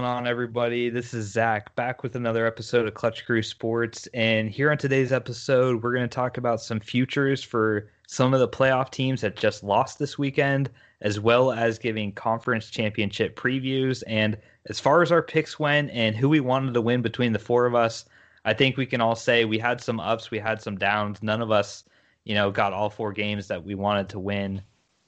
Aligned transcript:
on, 0.00 0.26
everybody? 0.26 0.90
This 0.90 1.14
is 1.14 1.30
Zach 1.30 1.72
back 1.76 2.02
with 2.02 2.16
another 2.16 2.48
episode 2.48 2.88
of 2.88 2.94
Clutch 2.94 3.24
Crew 3.24 3.42
Sports. 3.42 4.08
And 4.12 4.50
here 4.50 4.72
on 4.72 4.76
today's 4.76 5.12
episode, 5.12 5.80
we're 5.80 5.94
going 5.94 6.08
to 6.08 6.12
talk 6.12 6.36
about 6.36 6.60
some 6.60 6.80
futures 6.80 7.44
for 7.44 7.92
some 8.08 8.34
of 8.34 8.40
the 8.40 8.48
playoff 8.48 8.90
teams 8.90 9.20
that 9.20 9.36
just 9.36 9.62
lost 9.62 10.00
this 10.00 10.18
weekend, 10.18 10.68
as 11.02 11.20
well 11.20 11.52
as 11.52 11.78
giving 11.78 12.10
conference 12.10 12.70
championship 12.70 13.36
previews. 13.38 14.02
And 14.08 14.36
as 14.68 14.80
far 14.80 15.00
as 15.00 15.12
our 15.12 15.22
picks 15.22 15.60
went 15.60 15.92
and 15.92 16.16
who 16.16 16.28
we 16.28 16.40
wanted 16.40 16.74
to 16.74 16.80
win 16.80 17.00
between 17.00 17.32
the 17.32 17.38
four 17.38 17.64
of 17.64 17.76
us, 17.76 18.04
I 18.44 18.52
think 18.52 18.76
we 18.76 18.86
can 18.86 19.00
all 19.00 19.14
say 19.14 19.44
we 19.44 19.58
had 19.58 19.80
some 19.80 20.00
ups, 20.00 20.28
we 20.28 20.40
had 20.40 20.60
some 20.60 20.76
downs. 20.76 21.22
None 21.22 21.40
of 21.40 21.52
us, 21.52 21.84
you 22.24 22.34
know, 22.34 22.50
got 22.50 22.72
all 22.72 22.90
four 22.90 23.12
games 23.12 23.46
that 23.46 23.64
we 23.64 23.76
wanted 23.76 24.08
to 24.08 24.18
win 24.18 24.60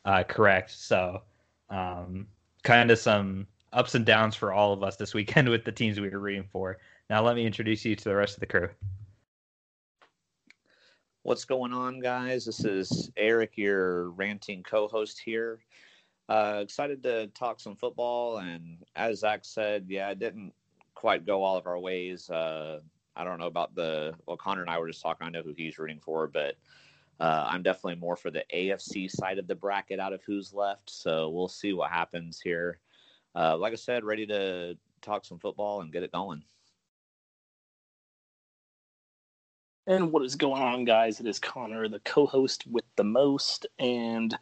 uh, 0.04 0.22
correct. 0.22 0.70
So, 0.70 1.22
um, 1.70 2.28
kind 2.62 2.92
of 2.92 3.00
some 3.00 3.48
ups 3.72 3.94
and 3.94 4.04
downs 4.04 4.34
for 4.34 4.52
all 4.52 4.72
of 4.72 4.82
us 4.82 4.96
this 4.96 5.14
weekend 5.14 5.48
with 5.50 5.64
the 5.64 5.72
teams 5.72 6.00
we 6.00 6.08
were 6.08 6.18
rooting 6.18 6.48
for. 6.50 6.78
Now, 7.08 7.22
let 7.22 7.36
me 7.36 7.46
introduce 7.46 7.84
you 7.84 7.94
to 7.94 8.04
the 8.04 8.16
rest 8.16 8.34
of 8.34 8.40
the 8.40 8.46
crew. 8.46 8.68
What's 11.22 11.44
going 11.44 11.72
on, 11.72 12.00
guys? 12.00 12.44
This 12.44 12.64
is 12.64 13.10
Eric, 13.16 13.52
your 13.56 14.10
ranting 14.10 14.62
co 14.62 14.86
host 14.86 15.20
here. 15.24 15.58
Uh, 16.28 16.60
excited 16.62 17.02
to 17.02 17.28
talk 17.28 17.60
some 17.60 17.76
football. 17.76 18.38
And 18.38 18.78
as 18.94 19.20
Zach 19.20 19.44
said, 19.44 19.86
yeah, 19.88 20.10
it 20.10 20.18
didn't 20.18 20.52
quite 20.94 21.26
go 21.26 21.42
all 21.42 21.56
of 21.56 21.66
our 21.66 21.78
ways. 21.78 22.30
Uh, 22.30 22.80
I 23.16 23.24
don't 23.24 23.38
know 23.38 23.46
about 23.46 23.74
the, 23.74 24.14
well, 24.26 24.36
Connor 24.36 24.62
and 24.62 24.70
I 24.70 24.78
were 24.78 24.88
just 24.88 25.02
talking. 25.02 25.26
I 25.26 25.30
know 25.30 25.42
who 25.42 25.54
he's 25.56 25.78
rooting 25.78 26.00
for, 26.00 26.26
but 26.26 26.56
uh, 27.18 27.46
I'm 27.48 27.62
definitely 27.62 28.00
more 28.00 28.16
for 28.16 28.30
the 28.30 28.44
AFC 28.54 29.10
side 29.10 29.38
of 29.38 29.46
the 29.46 29.54
bracket 29.54 29.98
out 29.98 30.12
of 30.12 30.22
who's 30.24 30.52
left. 30.52 30.90
So 30.90 31.30
we'll 31.30 31.48
see 31.48 31.72
what 31.72 31.90
happens 31.90 32.40
here 32.40 32.78
uh, 33.36 33.56
like 33.56 33.72
I 33.72 33.76
said, 33.76 34.04
ready 34.04 34.26
to 34.26 34.76
talk 35.02 35.24
some 35.24 35.38
football 35.38 35.82
and 35.82 35.92
get 35.92 36.02
it 36.02 36.12
going. 36.12 36.42
And 39.86 40.10
what 40.10 40.24
is 40.24 40.34
going 40.34 40.62
on, 40.62 40.84
guys? 40.84 41.20
It 41.20 41.26
is 41.26 41.38
Connor, 41.38 41.88
the 41.88 42.00
co 42.00 42.26
host 42.26 42.66
with 42.66 42.84
the 42.96 43.04
most. 43.04 43.66
And 43.78 44.36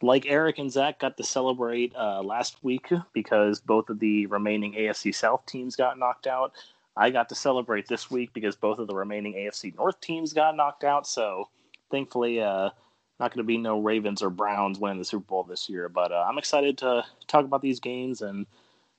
like 0.00 0.26
Eric 0.26 0.58
and 0.58 0.70
Zach 0.72 0.98
got 0.98 1.16
to 1.16 1.24
celebrate 1.24 1.94
uh, 1.94 2.22
last 2.22 2.62
week 2.62 2.88
because 3.12 3.60
both 3.60 3.90
of 3.90 3.98
the 3.98 4.26
remaining 4.26 4.72
AFC 4.72 5.14
South 5.14 5.44
teams 5.46 5.76
got 5.76 5.98
knocked 5.98 6.26
out. 6.26 6.52
I 6.96 7.10
got 7.10 7.28
to 7.28 7.34
celebrate 7.34 7.86
this 7.88 8.10
week 8.10 8.32
because 8.32 8.56
both 8.56 8.78
of 8.78 8.86
the 8.86 8.94
remaining 8.94 9.34
AFC 9.34 9.76
North 9.76 10.00
teams 10.00 10.32
got 10.32 10.56
knocked 10.56 10.84
out. 10.84 11.06
So 11.06 11.50
thankfully, 11.90 12.40
uh, 12.40 12.70
not 13.18 13.32
going 13.32 13.42
to 13.42 13.46
be 13.46 13.58
no 13.58 13.80
Ravens 13.80 14.22
or 14.22 14.30
Browns 14.30 14.78
winning 14.78 14.98
the 14.98 15.04
Super 15.04 15.24
Bowl 15.24 15.42
this 15.44 15.68
year. 15.68 15.88
But 15.88 16.12
uh, 16.12 16.26
I'm 16.28 16.38
excited 16.38 16.78
to 16.78 17.04
talk 17.26 17.44
about 17.44 17.62
these 17.62 17.80
games 17.80 18.20
and 18.20 18.46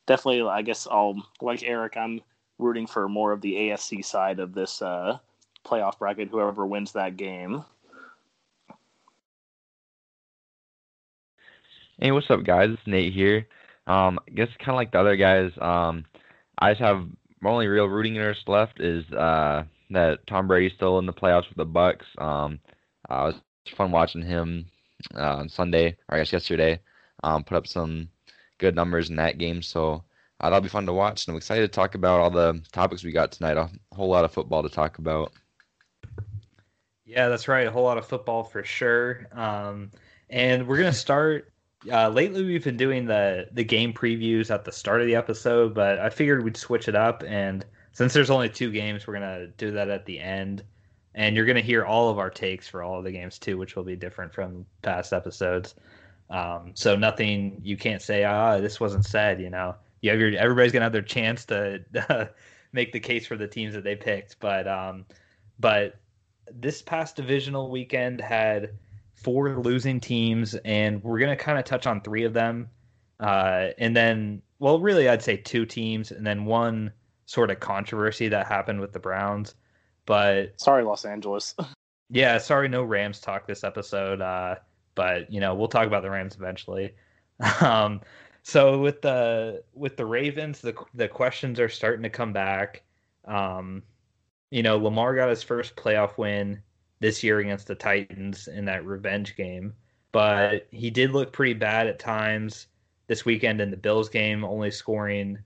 definitely, 0.08 0.42
I 0.42 0.62
guess 0.64 0.88
I'll 0.90 1.22
like 1.42 1.64
Eric. 1.64 1.98
I'm 1.98 2.22
rooting 2.58 2.88
for 2.88 3.08
more 3.08 3.32
of 3.32 3.42
the 3.42 3.54
AFC 3.54 4.04
side 4.04 4.40
of 4.40 4.54
this 4.54 4.82
uh, 4.82 5.20
playoff 5.66 6.00
bracket. 6.00 6.30
Whoever 6.30 6.66
wins 6.66 6.94
that 6.94 7.18
game. 7.18 7.64
Hey, 12.00 12.12
what's 12.12 12.30
up, 12.30 12.44
guys? 12.44 12.70
It's 12.72 12.88
Nate 12.88 13.14
here. 13.14 13.48
Um, 13.88 14.20
I 14.28 14.32
guess 14.32 14.50
kind 14.60 14.70
of 14.70 14.76
like 14.76 14.92
the 14.92 15.00
other 15.00 15.16
guys. 15.16 15.52
Um, 15.60 16.06
I 16.60 16.72
just 16.72 16.82
have 16.82 17.08
my 17.42 17.50
only 17.50 17.68
real 17.68 17.86
rooting 17.86 18.16
interest 18.16 18.48
left 18.48 18.80
is 18.80 19.06
uh, 19.14 19.64
that 19.92 20.26
Tom 20.28 20.48
Brady's 20.48 20.74
still 20.74 21.00
in 21.00 21.06
the 21.06 21.14
playoffs 21.14 21.48
with 21.50 21.58
the 21.58 21.66
Bucs. 21.66 22.06
Um, 22.22 22.60
I 23.10 23.26
was 23.26 23.36
fun 23.76 23.92
watching 23.92 24.22
him 24.22 24.66
uh, 25.16 25.38
on 25.38 25.50
Sunday, 25.50 25.98
or 26.10 26.16
I 26.16 26.20
guess 26.20 26.34
yesterday, 26.34 26.80
um, 27.24 27.44
put 27.44 27.58
up 27.58 27.68
some 27.68 28.10
good 28.58 28.76
numbers 28.76 29.10
in 29.10 29.16
that 29.18 29.38
game. 29.38 29.62
So 29.62 30.04
uh, 30.40 30.50
that'll 30.50 30.62
be 30.62 30.70
fun 30.70 30.86
to 30.86 30.94
watch. 30.94 31.26
And 31.26 31.34
I'm 31.34 31.38
excited 31.38 31.62
to 31.62 31.76
talk 31.76 31.96
about 31.96 32.20
all 32.20 32.30
the 32.30 32.62
topics 32.72 33.04
we 33.04 33.12
got 33.12 33.32
tonight. 33.32 33.58
A 33.58 33.70
whole 33.94 34.10
lot 34.10 34.26
of 34.26 34.32
football 34.32 34.64
to 34.64 34.70
talk 34.70 34.98
about. 34.98 35.32
Yeah, 37.06 37.30
that's 37.30 37.48
right. 37.48 37.68
A 37.68 37.72
whole 37.72 37.84
lot 37.84 37.98
of 37.98 38.06
football 38.06 38.44
for 38.44 38.64
sure. 38.64 39.28
Um, 39.32 39.92
and 40.30 40.68
we're 40.68 40.78
gonna 40.78 40.94
start. 40.94 41.54
Uh, 41.90 42.10
lately, 42.10 42.44
we've 42.44 42.64
been 42.64 42.76
doing 42.76 43.06
the 43.06 43.48
the 43.54 43.64
game 43.64 43.94
previews 43.94 44.52
at 44.54 44.66
the 44.66 44.72
start 44.72 45.00
of 45.00 45.08
the 45.08 45.16
episode, 45.16 45.74
but 45.74 46.00
I 46.00 46.10
figured 46.10 46.44
we'd 46.44 46.58
switch 46.58 46.90
it 46.90 46.96
up. 46.96 47.24
And 47.26 47.66
since 47.94 48.14
there's 48.14 48.30
only 48.30 48.50
two 48.50 48.72
games, 48.72 49.08
we're 49.08 49.14
gonna 49.14 49.48
do 49.48 49.72
that 49.72 49.90
at 49.90 50.06
the 50.06 50.20
end 50.20 50.64
and 51.18 51.36
you're 51.36 51.46
going 51.46 51.56
to 51.56 51.64
hear 51.64 51.84
all 51.84 52.10
of 52.10 52.20
our 52.20 52.30
takes 52.30 52.68
for 52.68 52.84
all 52.84 53.00
of 53.00 53.04
the 53.04 53.12
games 53.12 53.40
too, 53.40 53.58
which 53.58 53.76
will 53.76 53.84
be 53.84 53.96
different 53.96 54.32
from 54.32 54.66
past 54.84 55.12
episodes. 55.12 55.74
Um, 56.30 56.72
so 56.76 56.96
nothing 56.96 57.60
you 57.64 57.76
can't 57.76 58.04
say, 58.04 58.24
ah, 58.24 58.60
this 58.60 58.80
wasn't 58.80 59.04
said. 59.04 59.42
You 59.42 59.50
know, 59.50 59.76
you 60.02 60.12
have 60.12 60.20
your 60.20 60.38
everybody's 60.38 60.72
going 60.72 60.82
to 60.82 60.86
have 60.86 60.94
their 60.94 61.02
chance 61.02 61.44
to 61.46 62.30
make 62.72 62.94
the 62.94 63.00
case 63.00 63.26
for 63.26 63.36
the 63.36 63.48
teams 63.48 63.74
that 63.74 63.84
they 63.84 63.96
picked. 63.96 64.40
But 64.40 64.68
um, 64.68 65.06
but 65.60 66.00
this 66.54 66.84
past 66.84 67.16
divisional 67.16 67.72
weekend 67.72 68.22
had 68.22 68.74
four 69.16 69.58
losing 69.58 70.00
teams, 70.00 70.54
and 70.66 71.04
we're 71.04 71.20
going 71.20 71.36
to 71.36 71.44
kind 71.44 71.58
of 71.58 71.66
touch 71.66 71.88
on 71.88 72.02
three 72.02 72.26
of 72.26 72.34
them, 72.34 72.70
uh, 73.20 73.70
and 73.80 73.96
then 73.96 74.44
well, 74.60 74.80
really, 74.80 75.10
I'd 75.10 75.24
say 75.24 75.38
two 75.38 75.66
teams, 75.66 76.12
and 76.12 76.28
then 76.28 76.46
one 76.46 76.92
sort 77.26 77.50
of 77.50 77.60
controversy 77.60 78.28
that 78.28 78.46
happened 78.46 78.82
with 78.82 78.94
the 78.94 79.00
Browns. 79.00 79.56
But 80.08 80.60
sorry, 80.60 80.84
Los 80.84 81.06
Angeles. 81.06 81.54
yeah, 82.10 82.40
sorry, 82.40 82.68
no 82.68 82.84
Rams 82.84 83.20
talk 83.20 83.46
this 83.46 83.64
episode. 83.64 84.22
Uh, 84.22 84.56
but 84.96 85.32
you 85.32 85.40
know, 85.40 85.54
we'll 85.54 85.68
talk 85.68 85.86
about 85.86 86.02
the 86.02 86.10
Rams 86.10 86.36
eventually. 86.36 86.96
Um, 87.62 88.02
so 88.42 88.80
with 88.80 89.04
the 89.04 89.62
with 89.76 89.96
the 89.96 90.06
Ravens, 90.06 90.60
the 90.60 90.74
the 90.96 91.08
questions 91.08 91.60
are 91.60 91.70
starting 91.70 92.02
to 92.02 92.10
come 92.10 92.34
back. 92.34 92.82
Um, 93.26 93.84
you 94.50 94.64
know, 94.64 94.78
Lamar 94.78 95.16
got 95.16 95.30
his 95.30 95.44
first 95.44 95.76
playoff 95.76 96.18
win 96.18 96.60
this 97.00 97.24
year 97.24 97.40
against 97.40 97.68
the 97.68 97.76
Titans 97.76 98.48
in 98.48 98.66
that 98.66 98.86
revenge 98.86 99.36
game, 99.36 99.74
but 100.14 100.66
he 100.72 100.90
did 100.90 101.12
look 101.12 101.32
pretty 101.32 101.54
bad 101.54 101.86
at 101.86 102.00
times 102.00 102.68
this 103.06 103.24
weekend 103.24 103.62
in 103.62 103.70
the 103.70 103.78
Bills 103.78 104.10
game, 104.10 104.44
only 104.44 104.72
scoring, 104.72 105.38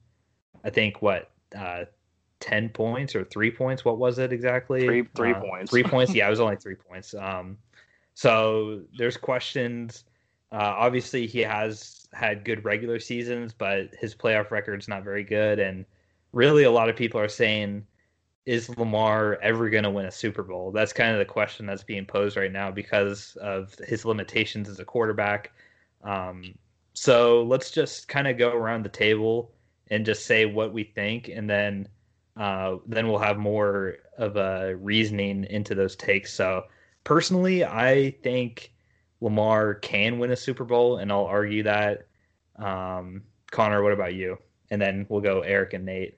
I 0.63 0.69
think, 0.69 1.01
what 1.01 1.31
uh, 1.57 1.85
10 2.41 2.69
points 2.69 3.15
or 3.15 3.23
three 3.23 3.51
points. 3.51 3.85
What 3.85 3.97
was 3.97 4.19
it 4.19 4.33
exactly? 4.33 4.85
Three, 4.85 5.07
three 5.15 5.33
uh, 5.33 5.39
points. 5.39 5.71
Three 5.71 5.83
points. 5.83 6.13
Yeah, 6.15 6.27
it 6.27 6.31
was 6.31 6.41
only 6.41 6.57
three 6.57 6.75
points. 6.75 7.13
Um, 7.13 7.57
so 8.15 8.81
there's 8.97 9.15
questions. 9.15 10.03
Uh, 10.51 10.75
obviously, 10.77 11.25
he 11.27 11.39
has 11.39 12.07
had 12.11 12.43
good 12.43 12.65
regular 12.65 12.99
seasons, 12.99 13.53
but 13.53 13.93
his 13.97 14.13
playoff 14.13 14.51
record's 14.51 14.89
not 14.89 15.03
very 15.03 15.23
good. 15.23 15.59
And 15.59 15.85
really, 16.33 16.63
a 16.63 16.71
lot 16.71 16.89
of 16.89 16.95
people 16.97 17.21
are 17.21 17.29
saying, 17.29 17.85
is 18.45 18.75
Lamar 18.77 19.37
ever 19.41 19.69
going 19.69 19.83
to 19.83 19.89
win 19.89 20.07
a 20.07 20.11
Super 20.11 20.43
Bowl? 20.43 20.71
That's 20.71 20.91
kind 20.91 21.11
of 21.11 21.19
the 21.19 21.25
question 21.25 21.65
that's 21.65 21.83
being 21.83 22.05
posed 22.05 22.35
right 22.35 22.51
now 22.51 22.71
because 22.71 23.37
of 23.39 23.73
his 23.87 24.03
limitations 24.03 24.67
as 24.67 24.79
a 24.79 24.85
quarterback. 24.85 25.51
Um, 26.03 26.55
so 26.93 27.43
let's 27.43 27.71
just 27.71 28.07
kind 28.07 28.27
of 28.27 28.37
go 28.37 28.51
around 28.51 28.83
the 28.83 28.89
table 28.89 29.51
and 29.89 30.05
just 30.05 30.25
say 30.25 30.45
what 30.45 30.73
we 30.73 30.83
think, 30.83 31.29
and 31.29 31.49
then 31.49 31.87
uh, 32.37 32.77
then 32.85 33.07
we'll 33.07 33.19
have 33.19 33.37
more 33.37 33.95
of 34.17 34.37
a 34.37 34.75
reasoning 34.75 35.45
into 35.45 35.75
those 35.75 35.95
takes. 35.95 36.33
So 36.33 36.65
personally, 37.03 37.65
I 37.65 38.15
think 38.23 38.73
Lamar 39.19 39.75
can 39.75 40.19
win 40.19 40.31
a 40.31 40.35
Super 40.35 40.63
Bowl, 40.63 40.97
and 40.97 41.11
I'll 41.11 41.25
argue 41.25 41.63
that. 41.63 42.07
Um, 42.57 43.23
Connor, 43.51 43.83
what 43.83 43.93
about 43.93 44.13
you? 44.13 44.37
And 44.69 44.81
then 44.81 45.05
we'll 45.09 45.21
go 45.21 45.41
Eric 45.41 45.73
and 45.73 45.85
Nate. 45.85 46.17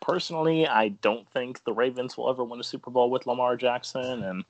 Personally, 0.00 0.66
I 0.66 0.88
don't 0.88 1.28
think 1.30 1.62
the 1.64 1.72
Ravens 1.72 2.16
will 2.16 2.30
ever 2.30 2.44
win 2.44 2.60
a 2.60 2.64
Super 2.64 2.90
Bowl 2.90 3.10
with 3.10 3.26
Lamar 3.26 3.56
Jackson, 3.56 4.22
and 4.22 4.44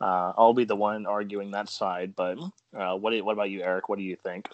uh, 0.00 0.32
I'll 0.38 0.54
be 0.54 0.64
the 0.64 0.76
one 0.76 1.04
arguing 1.04 1.50
that 1.50 1.68
side. 1.68 2.14
But 2.16 2.38
uh, 2.76 2.96
what 2.96 3.20
what 3.24 3.32
about 3.32 3.50
you, 3.50 3.62
Eric? 3.62 3.88
What 3.88 3.98
do 3.98 4.04
you 4.04 4.16
think? 4.16 4.48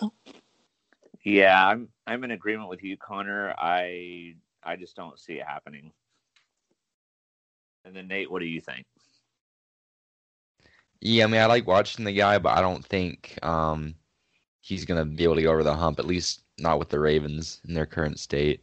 Yeah, 1.22 1.68
I'm 1.68 1.88
I'm 2.06 2.24
in 2.24 2.30
agreement 2.30 2.68
with 2.68 2.82
you, 2.82 2.96
Connor. 2.96 3.54
I 3.58 4.34
I 4.66 4.76
just 4.76 4.96
don't 4.96 5.18
see 5.18 5.34
it 5.34 5.46
happening. 5.46 5.92
And 7.84 7.94
then 7.94 8.08
Nate, 8.08 8.30
what 8.30 8.40
do 8.40 8.46
you 8.46 8.60
think? 8.60 8.84
Yeah, 11.00 11.24
I 11.24 11.26
mean, 11.28 11.40
I 11.40 11.46
like 11.46 11.66
watching 11.66 12.04
the 12.04 12.12
guy, 12.12 12.38
but 12.38 12.58
I 12.58 12.60
don't 12.60 12.84
think 12.84 13.38
um, 13.42 13.94
he's 14.60 14.84
gonna 14.84 15.04
be 15.04 15.22
able 15.24 15.36
to 15.36 15.42
go 15.42 15.52
over 15.52 15.62
the 15.62 15.74
hump. 15.74 16.00
At 16.00 16.06
least 16.06 16.42
not 16.58 16.78
with 16.78 16.88
the 16.88 16.98
Ravens 16.98 17.60
in 17.68 17.74
their 17.74 17.86
current 17.86 18.18
state. 18.18 18.62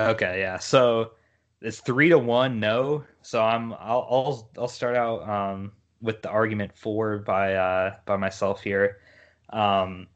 Okay, 0.00 0.40
yeah. 0.40 0.58
So 0.58 1.12
it's 1.60 1.80
three 1.80 2.08
to 2.08 2.18
one, 2.18 2.58
no. 2.58 3.04
So 3.22 3.42
I'm 3.42 3.74
I'll 3.74 4.06
I'll, 4.10 4.50
I'll 4.58 4.68
start 4.68 4.96
out 4.96 5.28
um, 5.28 5.72
with 6.00 6.22
the 6.22 6.30
argument 6.30 6.72
for 6.74 7.18
by 7.18 7.54
uh, 7.54 7.96
by 8.06 8.16
myself 8.16 8.62
here. 8.62 8.98
Um, 9.50 10.08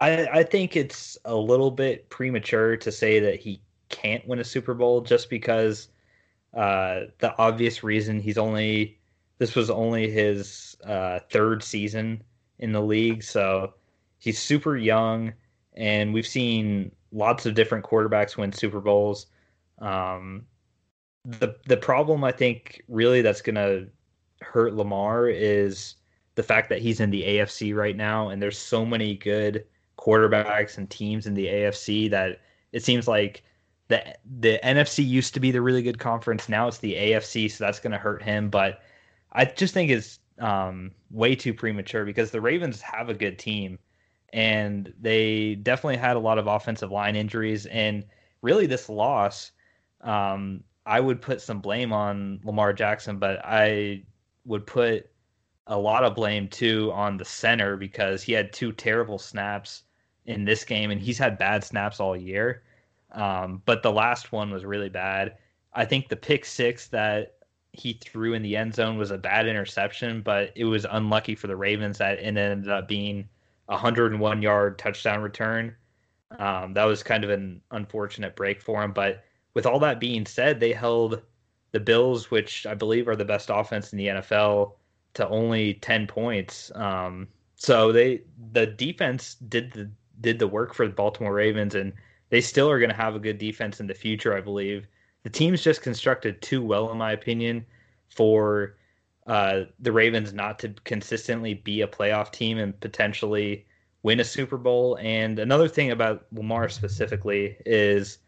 I 0.00 0.26
I 0.26 0.42
think 0.42 0.76
it's 0.76 1.16
a 1.24 1.34
little 1.34 1.70
bit 1.70 2.08
premature 2.08 2.76
to 2.78 2.90
say 2.90 3.20
that 3.20 3.38
he 3.40 3.60
can't 3.94 4.26
win 4.26 4.40
a 4.40 4.44
Super 4.44 4.74
Bowl 4.74 5.00
just 5.00 5.30
because 5.30 5.88
uh, 6.52 7.02
the 7.18 7.34
obvious 7.38 7.84
reason 7.84 8.20
he's 8.20 8.38
only 8.38 8.98
this 9.38 9.54
was 9.54 9.70
only 9.70 10.10
his 10.10 10.76
uh, 10.84 11.20
third 11.30 11.62
season 11.62 12.22
in 12.58 12.72
the 12.72 12.80
league, 12.80 13.22
so 13.22 13.74
he's 14.18 14.38
super 14.38 14.76
young, 14.76 15.32
and 15.74 16.12
we've 16.12 16.26
seen 16.26 16.90
lots 17.12 17.46
of 17.46 17.54
different 17.54 17.84
quarterbacks 17.84 18.36
win 18.36 18.52
Super 18.52 18.80
Bowls. 18.80 19.26
Um, 19.78 20.44
the 21.24 21.56
the 21.66 21.76
problem 21.76 22.24
I 22.24 22.32
think 22.32 22.82
really 22.88 23.22
that's 23.22 23.42
gonna 23.42 23.86
hurt 24.40 24.74
Lamar 24.74 25.28
is 25.28 25.94
the 26.34 26.42
fact 26.42 26.68
that 26.68 26.82
he's 26.82 27.00
in 27.00 27.10
the 27.10 27.22
AFC 27.22 27.74
right 27.74 27.96
now, 27.96 28.28
and 28.28 28.42
there's 28.42 28.58
so 28.58 28.84
many 28.84 29.14
good 29.14 29.64
quarterbacks 29.98 30.78
and 30.78 30.90
teams 30.90 31.26
in 31.26 31.34
the 31.34 31.46
AFC 31.46 32.10
that 32.10 32.40
it 32.72 32.82
seems 32.82 33.06
like 33.08 33.42
the 33.88 34.16
the 34.38 34.58
NFC 34.64 35.06
used 35.06 35.34
to 35.34 35.40
be 35.40 35.50
the 35.50 35.60
really 35.60 35.82
good 35.82 35.98
conference. 35.98 36.48
Now 36.48 36.68
it's 36.68 36.78
the 36.78 36.94
AFC, 36.94 37.50
so 37.50 37.64
that's 37.64 37.80
going 37.80 37.92
to 37.92 37.98
hurt 37.98 38.22
him. 38.22 38.48
But 38.50 38.80
I 39.32 39.44
just 39.44 39.74
think 39.74 39.90
it's 39.90 40.18
um, 40.38 40.92
way 41.10 41.34
too 41.34 41.54
premature 41.54 42.04
because 42.04 42.30
the 42.30 42.40
Ravens 42.40 42.80
have 42.80 43.08
a 43.08 43.14
good 43.14 43.38
team, 43.38 43.78
and 44.32 44.92
they 45.00 45.56
definitely 45.56 45.96
had 45.96 46.16
a 46.16 46.20
lot 46.20 46.38
of 46.38 46.46
offensive 46.46 46.90
line 46.90 47.16
injuries. 47.16 47.66
And 47.66 48.04
really, 48.42 48.66
this 48.66 48.88
loss, 48.88 49.52
um, 50.00 50.64
I 50.86 51.00
would 51.00 51.20
put 51.20 51.40
some 51.40 51.60
blame 51.60 51.92
on 51.92 52.40
Lamar 52.44 52.72
Jackson, 52.72 53.18
but 53.18 53.44
I 53.44 54.04
would 54.46 54.66
put 54.66 55.10
a 55.66 55.78
lot 55.78 56.04
of 56.04 56.14
blame 56.14 56.48
too 56.48 56.90
on 56.92 57.16
the 57.16 57.24
center 57.24 57.76
because 57.76 58.22
he 58.22 58.32
had 58.32 58.52
two 58.52 58.70
terrible 58.72 59.18
snaps 59.18 59.82
in 60.26 60.44
this 60.44 60.64
game, 60.64 60.90
and 60.90 61.00
he's 61.00 61.18
had 61.18 61.38
bad 61.38 61.64
snaps 61.64 62.00
all 62.00 62.16
year. 62.16 62.62
Um, 63.14 63.62
but 63.64 63.82
the 63.82 63.92
last 63.92 64.32
one 64.32 64.50
was 64.50 64.64
really 64.64 64.88
bad. 64.88 65.36
I 65.72 65.84
think 65.84 66.08
the 66.08 66.16
pick 66.16 66.44
six 66.44 66.88
that 66.88 67.36
he 67.72 67.94
threw 67.94 68.34
in 68.34 68.42
the 68.42 68.56
end 68.56 68.74
zone 68.74 68.96
was 68.98 69.10
a 69.10 69.18
bad 69.18 69.46
interception, 69.46 70.22
but 70.22 70.52
it 70.54 70.64
was 70.64 70.86
unlucky 70.88 71.34
for 71.34 71.46
the 71.46 71.56
Ravens 71.56 71.98
that 71.98 72.18
it 72.18 72.36
ended 72.36 72.68
up 72.68 72.86
being 72.86 73.28
a 73.68 73.72
101 73.72 74.42
yard 74.42 74.78
touchdown 74.78 75.22
return. 75.22 75.74
Um, 76.38 76.74
that 76.74 76.84
was 76.84 77.02
kind 77.02 77.24
of 77.24 77.30
an 77.30 77.60
unfortunate 77.70 78.36
break 78.36 78.60
for 78.60 78.82
him. 78.82 78.92
But 78.92 79.24
with 79.54 79.66
all 79.66 79.78
that 79.80 80.00
being 80.00 80.26
said, 80.26 80.60
they 80.60 80.72
held 80.72 81.22
the 81.72 81.80
Bills, 81.80 82.30
which 82.30 82.66
I 82.66 82.74
believe 82.74 83.08
are 83.08 83.16
the 83.16 83.24
best 83.24 83.50
offense 83.52 83.92
in 83.92 83.98
the 83.98 84.06
NFL, 84.06 84.72
to 85.14 85.28
only 85.28 85.74
10 85.74 86.06
points. 86.06 86.70
Um, 86.74 87.28
so 87.56 87.92
they 87.92 88.22
the 88.52 88.66
defense 88.66 89.36
did 89.48 89.72
the 89.72 89.90
did 90.20 90.38
the 90.38 90.48
work 90.48 90.74
for 90.74 90.86
the 90.86 90.92
Baltimore 90.92 91.32
Ravens, 91.32 91.74
and 91.74 91.92
they 92.34 92.40
still 92.40 92.68
are 92.68 92.80
going 92.80 92.90
to 92.90 92.96
have 92.96 93.14
a 93.14 93.20
good 93.20 93.38
defense 93.38 93.78
in 93.78 93.86
the 93.86 93.94
future, 93.94 94.36
I 94.36 94.40
believe. 94.40 94.88
The 95.22 95.30
team's 95.30 95.62
just 95.62 95.82
constructed 95.82 96.42
too 96.42 96.64
well, 96.64 96.90
in 96.90 96.98
my 96.98 97.12
opinion, 97.12 97.64
for 98.08 98.74
uh, 99.28 99.66
the 99.78 99.92
Ravens 99.92 100.32
not 100.32 100.58
to 100.58 100.70
consistently 100.82 101.54
be 101.54 101.82
a 101.82 101.86
playoff 101.86 102.32
team 102.32 102.58
and 102.58 102.78
potentially 102.80 103.64
win 104.02 104.18
a 104.18 104.24
Super 104.24 104.56
Bowl. 104.56 104.98
And 105.00 105.38
another 105.38 105.68
thing 105.68 105.92
about 105.92 106.26
Lamar 106.32 106.68
specifically 106.70 107.56
is 107.64 108.18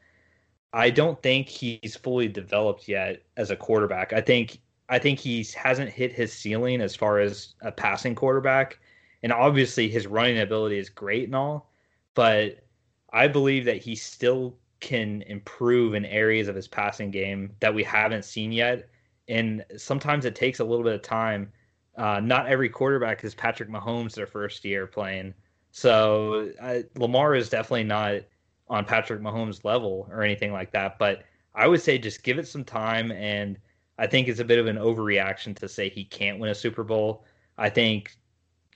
I 0.73 0.89
don't 0.91 1.21
think 1.21 1.49
he's 1.49 1.97
fully 1.97 2.29
developed 2.29 2.87
yet 2.87 3.25
as 3.37 3.51
a 3.51 3.57
quarterback. 3.57 4.13
I 4.13 4.21
think 4.21 4.61
I 4.89 5.01
think 5.01 5.19
he 5.19 5.45
hasn't 5.57 5.91
hit 5.91 6.13
his 6.13 6.33
ceiling 6.33 6.81
as 6.81 6.95
far 6.95 7.19
as 7.19 7.55
a 7.61 7.73
passing 7.73 8.15
quarterback. 8.15 8.79
And 9.25 9.33
obviously 9.33 9.89
his 9.89 10.07
running 10.07 10.39
ability 10.39 10.79
is 10.79 10.91
great 10.91 11.25
and 11.25 11.35
all, 11.35 11.73
but 12.15 12.66
I 13.13 13.29
believe 13.29 13.65
that 13.65 13.79
he 13.79 13.95
still 13.95 14.57
can 14.81 15.23
improve 15.23 15.95
in 15.95 16.05
areas 16.05 16.49
of 16.49 16.55
his 16.55 16.69
passing 16.69 17.11
game 17.11 17.55
that 17.61 17.75
we 17.75 17.83
haven't 17.83 18.25
seen 18.25 18.53
yet. 18.53 18.89
And 19.29 19.65
sometimes 19.77 20.25
it 20.25 20.35
takes 20.35 20.61
a 20.61 20.65
little 20.65 20.85
bit 20.85 20.95
of 20.95 21.03
time. 21.03 21.53
Uh, 21.97 22.21
not 22.21 22.47
every 22.47 22.69
quarterback 22.69 23.25
is 23.25 23.35
Patrick 23.35 23.71
Mahomes 23.71 24.15
their 24.15 24.27
first 24.27 24.65
year 24.65 24.87
playing. 24.87 25.35
So 25.71 26.51
Lamar 26.97 27.35
is 27.35 27.49
definitely 27.49 27.85
not 27.85 28.23
on 28.69 28.85
Patrick 28.85 29.21
Mahomes 29.21 29.65
level 29.65 30.09
or 30.11 30.23
anything 30.23 30.53
like 30.53 30.73
that. 30.73 30.99
But 30.99 31.25
I 31.55 31.67
would 31.67 31.81
say 31.81 31.99
just 31.99 32.23
give 32.23 32.39
it 32.39 32.47
some 32.47 32.65
time. 32.65 33.13
And 33.13 33.59
I 33.99 34.07
think 34.07 34.29
it's 34.29 34.41
a 34.41 34.45
bit 34.45 34.59
of 34.59 34.67
an 34.67 34.77
overreaction 34.77 35.57
to 35.59 35.69
say 35.69 35.89
he 35.89 36.05
can't 36.05 36.39
win 36.39 36.51
a 36.51 36.55
Super 36.55 36.85
Bowl. 36.85 37.25
I 37.57 37.71
think 37.71 38.17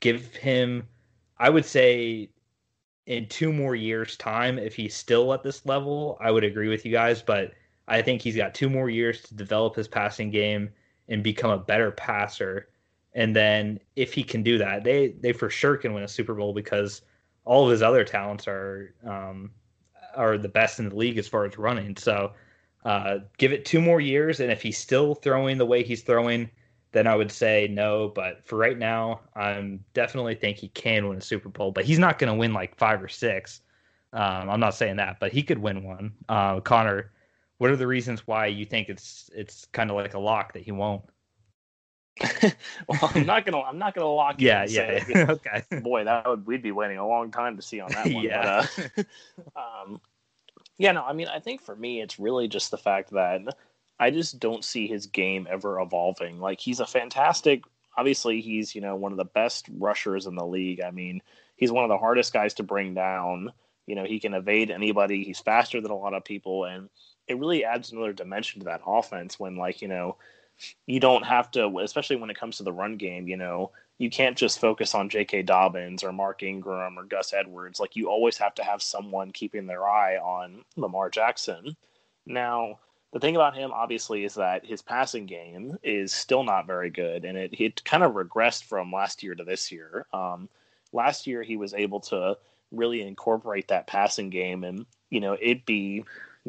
give 0.00 0.34
him, 0.34 0.88
I 1.38 1.50
would 1.50 1.64
say 1.64 2.30
in 3.06 3.26
two 3.28 3.52
more 3.52 3.74
years' 3.74 4.16
time, 4.16 4.58
if 4.58 4.74
he's 4.74 4.94
still 4.94 5.32
at 5.32 5.42
this 5.42 5.66
level, 5.66 6.16
I 6.20 6.30
would 6.30 6.44
agree 6.44 6.68
with 6.68 6.84
you 6.84 6.92
guys. 6.92 7.22
But 7.22 7.52
I 7.88 8.02
think 8.02 8.22
he's 8.22 8.36
got 8.36 8.54
two 8.54 8.70
more 8.70 8.88
years 8.88 9.22
to 9.22 9.34
develop 9.34 9.74
his 9.74 9.88
passing 9.88 10.30
game 10.30 10.70
and 11.08 11.22
become 11.22 11.50
a 11.50 11.58
better 11.58 11.90
passer. 11.90 12.68
And 13.14 13.34
then 13.34 13.80
if 13.96 14.12
he 14.12 14.22
can 14.22 14.42
do 14.42 14.58
that, 14.58 14.84
they 14.84 15.08
they 15.20 15.32
for 15.32 15.50
sure 15.50 15.76
can 15.76 15.92
win 15.92 16.04
a 16.04 16.08
Super 16.08 16.34
Bowl 16.34 16.52
because 16.52 17.02
all 17.44 17.64
of 17.64 17.70
his 17.70 17.82
other 17.82 18.04
talents 18.04 18.46
are 18.46 18.94
um, 19.04 19.50
are 20.14 20.38
the 20.38 20.48
best 20.48 20.78
in 20.78 20.88
the 20.88 20.96
league 20.96 21.18
as 21.18 21.26
far 21.26 21.44
as 21.44 21.58
running. 21.58 21.96
So 21.96 22.32
uh, 22.84 23.18
give 23.38 23.52
it 23.52 23.64
two 23.64 23.80
more 23.80 24.00
years, 24.00 24.40
and 24.40 24.50
if 24.50 24.62
he's 24.62 24.78
still 24.78 25.14
throwing 25.14 25.58
the 25.58 25.66
way 25.66 25.82
he's 25.82 26.02
throwing, 26.02 26.48
then 26.92 27.06
I 27.06 27.14
would 27.14 27.30
say 27.30 27.68
no. 27.70 28.08
But 28.08 28.44
for 28.44 28.56
right 28.56 28.78
now, 28.78 29.20
I'm 29.34 29.84
definitely 29.94 30.34
think 30.34 30.56
he 30.58 30.68
can 30.68 31.08
win 31.08 31.18
a 31.18 31.22
Super 31.22 31.48
Bowl, 31.48 31.72
but 31.72 31.84
he's 31.84 31.98
not 31.98 32.18
going 32.18 32.32
to 32.32 32.38
win 32.38 32.52
like 32.52 32.76
five 32.76 33.02
or 33.02 33.08
six. 33.08 33.60
Um, 34.12 34.50
I'm 34.50 34.60
not 34.60 34.74
saying 34.74 34.96
that, 34.96 35.20
but 35.20 35.32
he 35.32 35.42
could 35.42 35.58
win 35.58 35.84
one. 35.84 36.12
Uh, 36.28 36.60
Connor, 36.60 37.12
what 37.58 37.70
are 37.70 37.76
the 37.76 37.86
reasons 37.86 38.26
why 38.26 38.46
you 38.46 38.64
think 38.64 38.88
it's 38.88 39.30
it's 39.34 39.66
kind 39.66 39.90
of 39.90 39.96
like 39.96 40.14
a 40.14 40.18
lock 40.18 40.54
that 40.54 40.62
he 40.62 40.72
won't? 40.72 41.02
well, 42.88 43.10
I'm 43.14 43.24
not 43.24 43.46
gonna 43.46 43.62
I'm 43.62 43.78
not 43.78 43.94
gonna 43.94 44.08
lock. 44.08 44.40
Yeah, 44.40 44.66
yeah, 44.68 45.04
okay. 45.28 45.62
Boy, 45.80 46.04
that 46.04 46.28
would 46.28 46.46
we'd 46.46 46.62
be 46.62 46.72
waiting 46.72 46.98
a 46.98 47.06
long 47.06 47.30
time 47.30 47.56
to 47.56 47.62
see 47.62 47.80
on 47.80 47.92
that 47.92 48.06
one. 48.12 48.24
yeah. 48.24 48.66
But, 48.76 49.06
uh, 49.56 49.60
um, 49.82 50.00
yeah, 50.78 50.92
no, 50.92 51.04
I 51.04 51.12
mean, 51.12 51.28
I 51.28 51.40
think 51.40 51.62
for 51.62 51.76
me, 51.76 52.00
it's 52.00 52.18
really 52.18 52.48
just 52.48 52.70
the 52.70 52.78
fact 52.78 53.10
that 53.10 53.54
I 54.00 54.10
just 54.10 54.40
don't 54.40 54.64
see 54.64 54.86
his 54.86 55.06
game 55.06 55.46
ever 55.48 55.78
evolving. 55.78 56.40
Like 56.40 56.58
he's 56.58 56.80
a 56.80 56.86
fantastic. 56.86 57.64
Obviously, 57.98 58.40
he's 58.40 58.74
you 58.74 58.80
know 58.80 58.96
one 58.96 59.12
of 59.12 59.18
the 59.18 59.26
best 59.26 59.66
rushers 59.78 60.26
in 60.26 60.34
the 60.34 60.46
league. 60.46 60.80
I 60.80 60.90
mean, 60.90 61.20
he's 61.56 61.70
one 61.70 61.84
of 61.84 61.90
the 61.90 61.98
hardest 61.98 62.32
guys 62.32 62.54
to 62.54 62.62
bring 62.62 62.94
down. 62.94 63.52
You 63.86 63.96
know, 63.96 64.04
he 64.04 64.18
can 64.18 64.32
evade 64.32 64.70
anybody. 64.70 65.22
He's 65.22 65.40
faster 65.40 65.82
than 65.82 65.90
a 65.90 65.96
lot 65.96 66.14
of 66.14 66.24
people, 66.24 66.64
and 66.64 66.88
it 67.28 67.38
really 67.38 67.62
adds 67.62 67.92
another 67.92 68.14
dimension 68.14 68.60
to 68.60 68.64
that 68.64 68.80
offense. 68.86 69.38
When 69.38 69.56
like 69.56 69.82
you 69.82 69.88
know, 69.88 70.16
you 70.86 70.98
don't 70.98 71.26
have 71.26 71.50
to, 71.52 71.78
especially 71.80 72.16
when 72.16 72.30
it 72.30 72.38
comes 72.40 72.56
to 72.56 72.62
the 72.62 72.72
run 72.72 72.96
game. 72.96 73.28
You 73.28 73.36
know, 73.36 73.72
you 73.98 74.08
can't 74.08 74.38
just 74.38 74.60
focus 74.60 74.94
on 74.94 75.10
J.K. 75.10 75.42
Dobbins 75.42 76.02
or 76.02 76.10
Mark 76.10 76.42
Ingram 76.42 76.98
or 76.98 77.04
Gus 77.04 77.34
Edwards. 77.34 77.78
Like 77.78 77.96
you 77.96 78.08
always 78.08 78.38
have 78.38 78.54
to 78.54 78.64
have 78.64 78.80
someone 78.80 79.30
keeping 79.30 79.66
their 79.66 79.86
eye 79.86 80.16
on 80.16 80.64
Lamar 80.76 81.10
Jackson. 81.10 81.76
Now 82.24 82.78
the 83.12 83.20
thing 83.20 83.34
about 83.34 83.56
him, 83.56 83.72
obviously, 83.72 84.24
is 84.24 84.34
that 84.34 84.64
his 84.64 84.82
passing 84.82 85.26
game 85.26 85.76
is 85.82 86.12
still 86.12 86.44
not 86.44 86.66
very 86.66 86.90
good, 86.90 87.24
and 87.24 87.36
it 87.36 87.60
it 87.60 87.84
kind 87.84 88.04
of 88.04 88.12
regressed 88.12 88.64
from 88.64 88.92
last 88.92 89.22
year 89.22 89.34
to 89.34 89.44
this 89.44 89.72
year. 89.72 90.06
Um, 90.12 90.48
last 90.92 91.26
year, 91.26 91.42
he 91.42 91.56
was 91.56 91.74
able 91.74 92.00
to 92.00 92.36
really 92.70 93.02
incorporate 93.02 93.68
that 93.68 93.88
passing 93.88 94.30
game, 94.30 94.62
and 94.62 94.86
you 95.10 95.20
know, 95.20 95.36
it'd 95.40 95.66
be 95.66 96.04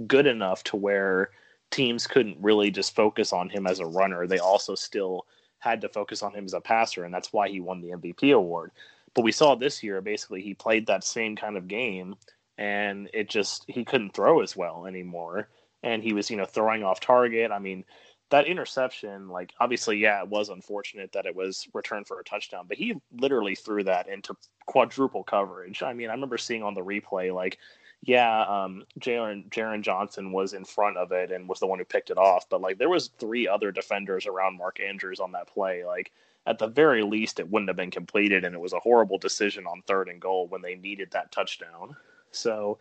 good 0.06 0.28
enough 0.28 0.64
to 0.66 0.76
where 0.76 1.32
teams 1.72 2.06
couldn't 2.06 2.38
really 2.40 2.70
just 2.70 2.96
focus 2.96 3.34
on 3.34 3.50
him 3.50 3.66
as 3.66 3.80
a 3.80 3.86
runner. 3.86 4.28
They 4.28 4.40
also 4.40 4.76
still 4.76 5.26
had 5.60 5.82
to 5.82 5.90
focus 5.90 6.22
on 6.22 6.34
him 6.34 6.46
as 6.46 6.54
a 6.54 6.62
passer, 6.62 7.04
and 7.06 7.14
that's 7.14 7.34
why 7.34 7.50
he 7.50 7.60
won 7.60 7.82
the 7.82 7.92
MVP 7.92 8.36
award. 8.36 8.72
But 9.16 9.24
we 9.24 9.32
saw 9.32 9.56
this 9.56 9.82
year, 9.82 10.00
basically, 10.02 10.42
he 10.44 10.54
played 10.54 10.86
that 10.88 11.04
same 11.04 11.36
kind 11.36 11.58
of 11.58 11.68
game, 11.68 12.16
and 12.60 13.10
it 13.16 13.30
just 13.30 13.66
he 13.68 13.84
couldn't 13.84 14.14
throw 14.14 14.42
as 14.42 14.56
well 14.56 14.86
anymore 14.86 15.48
and 15.84 16.04
he 16.04 16.14
was 16.14 16.30
you 16.30 16.38
know 16.38 16.46
throwing 16.46 16.84
off 16.84 17.00
target. 17.00 17.52
I 17.52 17.60
mean, 17.60 17.86
that 18.32 18.48
interception, 18.48 19.30
like 19.30 19.54
obviously, 19.60 19.98
yeah, 19.98 20.24
it 20.24 20.30
was 20.30 20.50
unfortunate 20.50 21.12
that 21.12 21.26
it 21.26 21.36
was 21.36 21.68
returned 21.74 22.08
for 22.08 22.20
a 22.20 22.24
touchdown, 22.24 22.66
but 22.68 22.78
he 22.78 22.96
literally 23.20 23.56
threw 23.56 23.84
that 23.84 24.08
into 24.08 24.36
quadruple 24.66 25.24
coverage. 25.24 25.84
I 25.84 25.94
mean, 25.94 26.10
I 26.10 26.14
remember 26.14 26.38
seeing 26.38 26.64
on 26.64 26.74
the 26.74 26.82
replay, 26.82 27.34
like, 27.34 27.58
yeah, 28.04 28.42
um, 28.42 28.86
Taron 29.00 29.82
Johnson 29.82 30.32
was 30.32 30.54
in 30.54 30.66
front 30.66 30.98
of 30.98 31.12
it 31.12 31.32
and 31.32 31.48
was 31.48 31.60
the 31.60 31.68
one 31.68 31.78
who 31.78 31.86
picked 31.86 32.10
it 32.10 32.18
off, 32.18 32.50
but 32.50 32.62
like 32.62 32.78
there 32.78 32.90
was 32.90 33.12
three 33.20 33.48
other 33.48 33.72
defenders 33.72 34.26
around 34.26 34.58
Mark 34.58 34.80
Andrews 34.80 35.20
on 35.20 35.34
that 35.34 35.48
play. 35.48 35.86
Like 35.86 36.12
at 36.48 36.58
the 36.58 36.68
very 36.68 37.04
least, 37.04 37.40
it 37.40 37.50
wouldn't 37.50 37.70
have 37.70 37.78
been 37.78 37.92
completed, 37.92 38.46
and 38.46 38.56
it 38.56 38.62
was 38.62 38.74
a 38.74 38.80
horrible 38.80 39.18
decision 39.18 39.68
on 39.68 39.84
third 39.84 40.10
and 40.10 40.20
goal 40.20 40.48
when 40.48 40.62
they 40.62 40.76
needed 40.76 41.12
that 41.12 41.32
touchdown. 41.32 41.96
So 42.32 42.80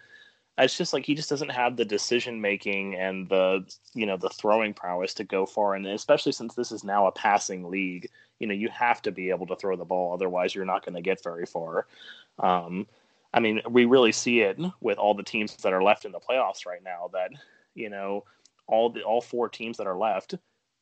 it's 0.59 0.77
just 0.77 0.93
like 0.93 1.07
he 1.07 1.15
just 1.15 1.31
doesn't 1.31 1.51
have 1.51 1.77
the 1.77 1.85
decision 1.85 2.41
making 2.41 2.95
and 2.95 3.29
the 3.29 3.65
you 3.95 4.07
know 4.07 4.17
the 4.17 4.29
throwing 4.29 4.75
prowess 4.75 5.15
to 5.15 5.25
go 5.25 5.47
far 5.47 5.75
and 5.75 5.87
especially 5.87 6.33
since 6.33 6.55
this 6.55 6.73
is 6.73 6.85
now 6.85 7.07
a 7.07 7.13
passing 7.13 7.71
league. 7.71 8.09
You 8.39 8.47
know 8.47 8.55
you 8.55 8.69
have 8.69 9.03
to 9.03 9.13
be 9.13 9.31
able 9.31 9.47
to 9.49 9.57
throw 9.57 9.77
the 9.77 9.85
ball 9.85 10.13
otherwise 10.13 10.55
you're 10.55 10.65
not 10.65 10.85
going 10.85 10.95
to 10.95 11.03
get 11.03 11.23
very 11.23 11.47
far. 11.47 11.87
Um, 12.39 12.87
i 13.33 13.39
mean 13.39 13.61
we 13.71 13.85
really 13.85 14.13
see 14.13 14.41
it 14.41 14.59
with 14.81 14.99
all 14.99 15.15
the 15.15 15.23
teams 15.23 15.55
that 15.57 15.73
are 15.73 15.83
left 15.83 16.05
in 16.05 16.13
the 16.13 16.19
playoffs 16.19 16.67
right 16.67 16.83
now 16.83 17.11
that 17.13 17.31
you 17.75 17.89
know 17.89 18.25
all 18.67 18.91
the 18.91 19.03
all 19.03 19.21
four 19.21 19.49
teams 19.49 19.77
that 19.77 19.87
are 19.87 19.99
left 19.99 20.35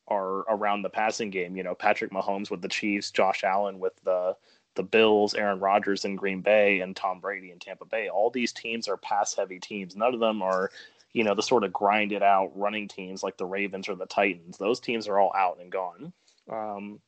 are 0.07 0.39
around 0.49 0.81
the 0.81 0.89
passing 0.89 1.31
game. 1.31 1.57
You 1.57 1.63
know 1.63 1.75
patrick 1.75 2.11
mahomes 2.11 2.51
with 2.51 2.63
the 2.63 2.69
chiefs 2.69 3.11
josh 3.11 3.45
allen 3.45 3.79
with 3.79 3.95
the 4.05 4.35
the 4.79 4.83
Bills, 4.85 5.35
Aaron 5.35 5.59
Rodgers 5.59 6.05
in 6.05 6.15
Green 6.15 6.41
Bay, 6.41 6.81
and 6.81 6.95
Tom 6.95 7.19
Brady 7.19 7.51
in 7.51 7.59
Tampa 7.59 7.85
Bay. 7.85 8.09
All 8.09 8.31
these 8.31 8.53
teams 8.53 8.87
are 8.87 8.97
pass 8.97 9.35
heavy 9.35 9.59
teams. 9.59 9.97
None 9.97 10.15
of 10.15 10.21
them 10.21 10.41
are, 10.41 10.71
you 11.13 11.25
know, 11.25 11.35
the 11.35 11.43
sort 11.43 11.65
of 11.65 11.73
grinded 11.73 12.23
out 12.23 12.53
running 12.55 12.87
teams 12.87 13.25
like 13.25 13.37
the 13.37 13.45
Ravens 13.45 13.89
or 13.89 13.97
the 13.97 14.07
Titans. 14.07 14.57
Those 14.57 14.79
teams 14.79 15.09
are 15.09 15.19
all 15.19 15.33
out 15.37 15.59
and 15.61 15.73
gone. 15.73 16.13
Um, 16.49 17.01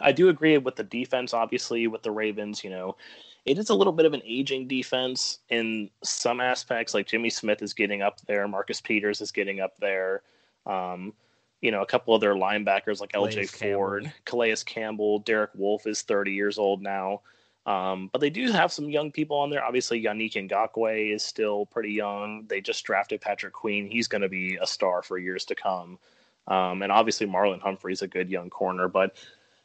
I 0.00 0.12
do 0.12 0.28
agree 0.28 0.56
with 0.56 0.76
the 0.76 0.84
defense, 0.84 1.34
obviously, 1.34 1.88
with 1.88 2.04
the 2.04 2.12
Ravens. 2.12 2.62
You 2.62 2.70
know, 2.70 2.96
it 3.44 3.58
is 3.58 3.70
a 3.70 3.74
little 3.74 3.92
bit 3.92 4.06
of 4.06 4.14
an 4.14 4.22
aging 4.24 4.68
defense 4.68 5.40
in 5.48 5.90
some 6.04 6.40
aspects. 6.40 6.94
Like 6.94 7.08
Jimmy 7.08 7.28
Smith 7.28 7.60
is 7.60 7.74
getting 7.74 8.02
up 8.02 8.20
there, 8.28 8.46
Marcus 8.46 8.80
Peters 8.80 9.20
is 9.20 9.32
getting 9.32 9.58
up 9.58 9.76
there. 9.78 10.22
Um, 10.64 11.12
you 11.64 11.70
know, 11.70 11.80
a 11.80 11.86
couple 11.86 12.14
of 12.14 12.20
their 12.20 12.34
linebackers 12.34 13.00
like 13.00 13.12
Calais 13.12 13.30
LJ 13.30 13.58
Campbell. 13.58 13.78
Ford, 13.78 14.12
Calais 14.26 14.54
Campbell, 14.66 15.20
Derek 15.20 15.50
Wolfe 15.54 15.86
is 15.86 16.02
30 16.02 16.30
years 16.30 16.58
old 16.58 16.82
now. 16.82 17.22
Um, 17.64 18.10
but 18.12 18.20
they 18.20 18.28
do 18.28 18.52
have 18.52 18.70
some 18.70 18.90
young 18.90 19.10
people 19.10 19.38
on 19.38 19.48
there. 19.48 19.64
Obviously, 19.64 20.02
Yannick 20.02 20.34
Ngakoue 20.34 21.14
is 21.14 21.24
still 21.24 21.64
pretty 21.64 21.92
young. 21.92 22.44
They 22.48 22.60
just 22.60 22.84
drafted 22.84 23.22
Patrick 23.22 23.54
Queen. 23.54 23.88
He's 23.88 24.08
going 24.08 24.20
to 24.20 24.28
be 24.28 24.56
a 24.60 24.66
star 24.66 25.00
for 25.00 25.16
years 25.16 25.46
to 25.46 25.54
come. 25.54 25.98
Um, 26.48 26.82
and 26.82 26.92
obviously, 26.92 27.26
Marlon 27.26 27.62
Humphrey's 27.62 28.02
a 28.02 28.08
good 28.08 28.28
young 28.28 28.50
corner. 28.50 28.86
But 28.86 29.16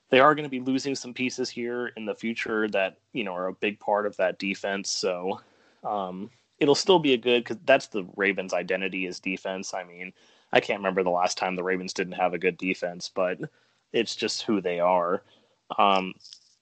they 0.09 0.21
are 0.21 0.33
going 0.33 0.45
to 0.45 0.49
be 0.49 0.61
losing 0.61 0.95
some 0.95 1.13
pieces 1.13 1.49
here 1.49 1.87
in 1.97 2.05
the 2.05 2.15
future 2.15 2.69
that 2.69 2.99
you 3.11 3.25
know 3.25 3.35
are 3.35 3.47
a 3.47 3.53
big 3.53 3.77
part 3.77 4.05
of 4.05 4.15
that 4.15 4.39
defense. 4.39 4.89
So 4.89 5.41
um, 5.83 6.29
it'll 6.59 6.75
still 6.75 6.99
be 6.99 7.11
a 7.11 7.17
good 7.17 7.43
because 7.43 7.57
that's 7.65 7.87
the 7.87 8.07
Ravens' 8.15 8.53
identity 8.53 9.05
is 9.05 9.19
defense. 9.19 9.73
I 9.73 9.83
mean, 9.83 10.13
I 10.51 10.59
can't 10.59 10.79
remember 10.79 11.03
the 11.03 11.09
last 11.09 11.37
time 11.37 11.55
the 11.55 11.63
Ravens 11.63 11.93
didn't 11.93 12.13
have 12.13 12.33
a 12.33 12.39
good 12.39 12.57
defense, 12.57 13.11
but 13.13 13.39
it's 13.93 14.15
just 14.15 14.43
who 14.43 14.61
they 14.61 14.79
are. 14.79 15.23
Um, 15.77 16.13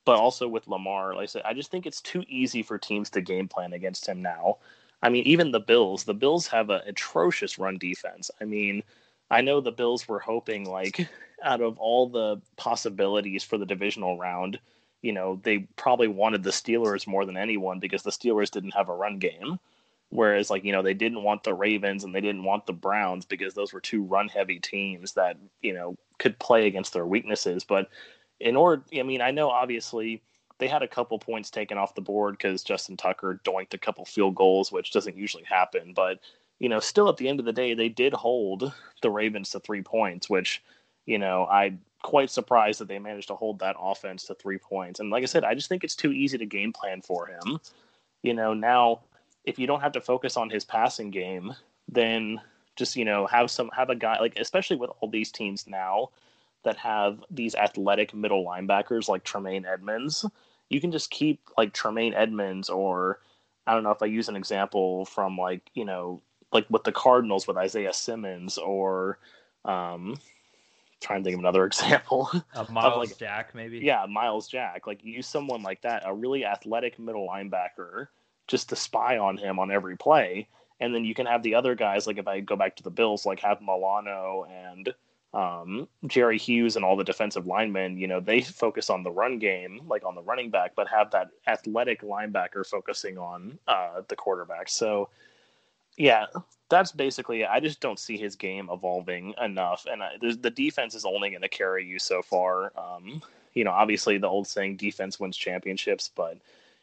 but 0.06 0.18
also 0.18 0.48
with 0.48 0.68
Lamar, 0.68 1.16
like 1.16 1.24
I 1.24 1.26
said, 1.28 1.42
I 1.46 1.54
just 1.54 1.72
think 1.72 1.86
it's 1.86 2.02
too 2.02 2.24
easy 2.28 2.64
for 2.64 2.78
teams 2.78 3.10
to 3.12 3.22
game 3.22 3.48
plan 3.48 3.74
against 3.74 4.08
him 4.08 4.22
now. 4.22 4.58
I 5.02 5.10
mean, 5.10 5.24
even 5.24 5.52
the 5.52 5.60
Bills, 5.60 6.04
the 6.04 6.14
Bills 6.14 6.48
have 6.48 6.70
an 6.70 6.82
atrocious 6.88 7.60
run 7.60 7.78
defense. 7.78 8.32
I 8.42 8.46
mean, 8.46 8.84
I 9.30 9.42
know 9.42 9.62
the 9.62 9.72
Bills 9.72 10.08
were 10.08 10.20
hoping 10.20 10.66
like 10.66 11.08
out 11.44 11.62
of 11.62 11.78
all 11.78 12.08
the 12.10 12.42
possibilities 12.56 13.44
for 13.44 13.58
the 13.58 13.66
divisional 13.66 14.18
round, 14.18 14.60
you 15.02 15.12
know, 15.12 15.40
they 15.44 15.60
probably 15.76 16.08
wanted 16.08 16.44
the 16.44 16.50
Steelers 16.50 17.06
more 17.06 17.26
than 17.26 17.38
anyone 17.38 17.80
because 17.80 18.04
the 18.04 18.10
Steelers 18.12 18.50
didn't 18.50 18.74
have 18.74 18.90
a 18.90 18.96
run 18.96 19.20
game. 19.20 19.60
Whereas, 20.10 20.50
like, 20.50 20.64
you 20.64 20.72
know, 20.72 20.82
they 20.82 20.94
didn't 20.94 21.24
want 21.24 21.44
the 21.44 21.54
Ravens 21.54 22.04
and 22.04 22.16
they 22.16 22.22
didn't 22.22 22.44
want 22.44 22.66
the 22.66 22.74
Browns 22.74 23.26
because 23.26 23.54
those 23.54 23.74
were 23.74 23.82
two 23.82 24.04
run 24.04 24.30
heavy 24.30 24.60
teams 24.60 25.14
that, 25.14 25.38
you 25.62 25.74
know, 25.74 25.96
could 26.18 26.40
play 26.40 26.66
against 26.66 26.94
their 26.94 27.06
weaknesses. 27.06 27.64
But 27.64 27.90
in 28.40 28.56
order, 28.56 28.84
I 28.98 29.04
mean, 29.04 29.22
I 29.22 29.32
know 29.32 29.50
obviously 29.50 30.22
they 30.60 30.68
had 30.68 30.82
a 30.82 30.88
couple 30.88 31.20
points 31.20 31.52
taken 31.52 31.78
off 31.78 31.96
the 31.96 32.02
board 32.02 32.38
because 32.38 32.64
Justin 32.64 32.96
Tucker 32.96 33.42
doinked 33.44 33.74
a 33.74 33.78
couple 33.78 34.06
field 34.06 34.36
goals, 34.36 34.72
which 34.72 34.92
doesn't 34.92 35.18
usually 35.18 35.44
happen. 35.44 35.94
But, 35.94 36.20
you 36.60 36.70
know, 36.70 36.80
still 36.80 37.10
at 37.10 37.18
the 37.18 37.28
end 37.28 37.40
of 37.40 37.46
the 37.46 37.54
day, 37.54 37.74
they 37.74 37.90
did 37.90 38.14
hold 38.14 38.72
the 39.02 39.12
Ravens 39.12 39.50
to 39.52 39.60
three 39.60 39.82
points, 39.82 40.30
which 40.30 40.64
you 41.08 41.18
know, 41.18 41.48
I'm 41.48 41.80
quite 42.04 42.30
surprised 42.30 42.80
that 42.80 42.88
they 42.88 43.00
managed 43.00 43.30
to 43.30 43.36
hold 43.36 43.60
that 43.60 43.76
offense 43.80 44.26
to 44.26 44.36
three 44.36 44.60
points. 44.60 45.00
And 45.00 45.10
like 45.10 45.24
I 45.24 45.26
said, 45.26 45.44
I 45.44 45.56
just 45.56 45.70
think 45.70 45.84
it's 45.84 45.96
too 45.96 46.12
easy 46.12 46.38
to 46.38 46.46
game 46.46 46.72
plan 46.72 47.02
for 47.02 47.26
him. 47.26 47.60
You 48.22 48.36
know, 48.36 48.54
now 48.54 49.00
if 49.48 49.58
you 49.58 49.66
don't 49.66 49.82
have 49.82 49.94
to 49.94 50.02
focus 50.02 50.36
on 50.38 50.50
his 50.50 50.66
passing 50.66 51.10
game, 51.10 51.56
then 51.88 52.40
just 52.76 52.96
you 52.96 53.06
know 53.06 53.26
have 53.26 53.50
some 53.50 53.72
have 53.76 53.90
a 53.90 53.96
guy 53.96 54.20
like 54.20 54.38
especially 54.38 54.76
with 54.76 54.92
all 55.00 55.10
these 55.10 55.32
teams 55.32 55.66
now 55.66 56.10
that 56.64 56.78
have 56.78 57.24
these 57.32 57.56
athletic 57.56 58.14
middle 58.14 58.46
linebackers 58.46 59.08
like 59.08 59.24
Tremaine 59.24 59.66
Edmunds, 59.66 60.26
you 60.70 60.82
can 60.82 60.92
just 60.92 61.10
keep 61.10 61.40
like 61.58 61.74
Tremaine 61.74 62.14
Edmunds 62.14 62.70
or 62.70 63.20
I 63.66 63.74
don't 63.74 63.84
know 63.84 63.92
if 63.92 64.04
I 64.04 64.08
use 64.08 64.28
an 64.28 64.36
example 64.36 65.06
from 65.06 65.38
like 65.38 65.62
you 65.74 65.86
know 65.86 66.22
like 66.52 66.66
with 66.70 66.84
the 66.84 66.92
Cardinals 66.92 67.48
with 67.48 67.58
Isaiah 67.58 67.94
Simmons 67.94 68.58
or 68.58 69.18
um, 69.64 70.20
trying 71.02 71.22
to 71.22 71.24
think 71.24 71.36
of 71.36 71.40
another 71.40 71.66
example. 71.72 72.30
A 72.54 72.70
Myles 72.72 73.10
like, 73.10 73.18
Jack, 73.18 73.56
maybe. 73.56 73.80
Yeah, 73.80 74.06
Myles 74.10 74.48
Jack. 74.48 74.88
Like 74.88 75.04
use 75.04 75.28
someone 75.28 75.64
like 75.64 75.82
that, 75.82 76.04
a 76.06 76.14
really 76.14 76.46
athletic 76.46 77.00
middle 77.00 77.28
linebacker, 77.28 78.08
just 78.48 78.70
to 78.70 78.76
spy 78.76 79.18
on 79.18 79.38
him 79.38 79.60
on 79.60 79.72
every 79.72 79.98
play, 79.98 80.48
and 80.80 80.94
then 80.94 81.06
you 81.06 81.14
can 81.14 81.26
have 81.26 81.44
the 81.44 81.56
other 81.56 81.76
guys. 81.76 82.08
Like 82.08 82.18
if 82.18 82.28
I 82.28 82.40
go 82.40 82.56
back 82.56 82.76
to 82.78 82.84
the 82.84 82.90
Bills, 82.90 83.26
like 83.26 83.40
have 83.42 83.62
Milano 83.62 84.48
and 84.50 84.94
um, 85.34 85.88
Jerry 86.06 86.38
Hughes 86.38 86.76
and 86.76 86.86
all 86.86 86.96
the 86.96 87.04
defensive 87.04 87.46
linemen. 87.46 87.98
You 87.98 88.08
know, 88.08 88.20
they 88.20 88.42
focus 88.42 88.90
on 88.90 89.04
the 89.04 89.12
run 89.12 89.40
game, 89.40 89.82
like 89.88 90.06
on 90.06 90.16
the 90.16 90.22
running 90.22 90.50
back, 90.50 90.74
but 90.76 90.88
have 90.88 91.12
that 91.12 91.30
athletic 91.48 92.02
linebacker 92.02 92.66
focusing 92.66 93.18
on 93.18 93.60
uh, 93.68 94.02
the 94.08 94.16
quarterback. 94.16 94.70
So 94.70 95.10
yeah, 95.98 96.26
that's 96.70 96.92
basically 96.92 97.42
it. 97.42 97.50
I 97.50 97.60
just 97.60 97.80
don't 97.80 98.00
see 98.00 98.18
his 98.18 98.36
game 98.36 98.70
evolving 98.72 99.34
enough, 99.42 99.86
and 99.90 100.04
I, 100.04 100.18
the 100.20 100.52
defense 100.52 100.96
is 100.96 101.06
only 101.06 101.32
going 101.32 101.42
to 101.42 101.50
carry 101.50 101.86
you 101.86 102.00
so 102.00 102.22
far. 102.22 102.72
Um, 102.78 103.22
you 103.54 103.64
know, 103.64 103.72
obviously 103.72 104.18
the 104.18 104.28
old 104.28 104.48
saying 104.48 104.78
"defense 104.78 105.20
wins 105.20 105.36
championships," 105.38 106.12
but 106.16 106.38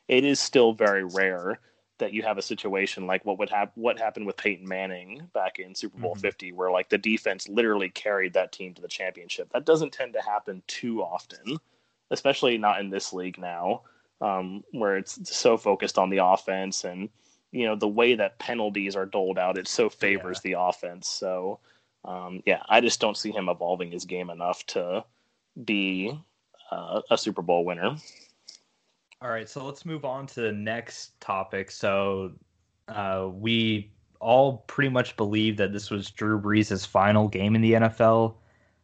it 0.08 0.24
is 0.24 0.40
still 0.40 0.72
very 0.72 1.04
rare 1.04 1.60
that 1.98 2.12
you 2.12 2.22
have 2.22 2.38
a 2.38 2.42
situation 2.42 3.06
like 3.06 3.24
what 3.24 3.38
would 3.38 3.50
have 3.50 3.70
what 3.74 3.98
happened 3.98 4.26
with 4.26 4.36
Peyton 4.36 4.66
Manning 4.66 5.28
back 5.32 5.58
in 5.58 5.74
Super 5.74 5.98
Bowl 5.98 6.12
mm-hmm. 6.12 6.20
50 6.20 6.52
where 6.52 6.70
like 6.70 6.88
the 6.88 6.98
defense 6.98 7.48
literally 7.48 7.88
carried 7.88 8.32
that 8.34 8.52
team 8.52 8.74
to 8.74 8.82
the 8.82 8.88
championship. 8.88 9.48
That 9.52 9.64
doesn't 9.64 9.92
tend 9.92 10.12
to 10.14 10.20
happen 10.20 10.62
too 10.66 11.02
often, 11.02 11.58
especially 12.10 12.58
not 12.58 12.80
in 12.80 12.90
this 12.90 13.12
league 13.12 13.38
now, 13.38 13.82
um, 14.20 14.64
where 14.72 14.96
it's 14.96 15.18
so 15.30 15.56
focused 15.56 15.98
on 15.98 16.10
the 16.10 16.24
offense 16.24 16.84
and 16.84 17.08
you 17.52 17.66
know 17.66 17.76
the 17.76 17.88
way 17.88 18.16
that 18.16 18.40
penalties 18.40 18.96
are 18.96 19.06
doled 19.06 19.38
out, 19.38 19.58
it 19.58 19.68
so 19.68 19.88
favors 19.88 20.40
yeah. 20.44 20.50
the 20.50 20.60
offense. 20.60 21.08
So 21.08 21.60
um, 22.04 22.42
yeah, 22.44 22.62
I 22.68 22.80
just 22.80 23.00
don't 23.00 23.16
see 23.16 23.30
him 23.30 23.48
evolving 23.48 23.92
his 23.92 24.04
game 24.04 24.30
enough 24.30 24.66
to 24.66 25.04
be 25.64 26.18
uh, 26.72 27.02
a 27.10 27.16
Super 27.16 27.42
Bowl 27.42 27.64
winner. 27.64 27.96
All 29.24 29.30
right, 29.30 29.48
so 29.48 29.64
let's 29.64 29.84
move 29.84 30.04
on 30.04 30.26
to 30.28 30.42
the 30.42 30.52
next 30.52 31.18
topic. 31.20 31.70
So 31.70 32.32
uh, 32.88 33.30
we 33.32 33.90
all 34.20 34.58
pretty 34.66 34.90
much 34.90 35.16
believe 35.16 35.56
that 35.56 35.72
this 35.72 35.90
was 35.90 36.10
Drew 36.10 36.40
Brees' 36.40 36.86
final 36.86 37.26
game 37.26 37.56
in 37.56 37.62
the 37.62 37.72
NFL, 37.72 38.34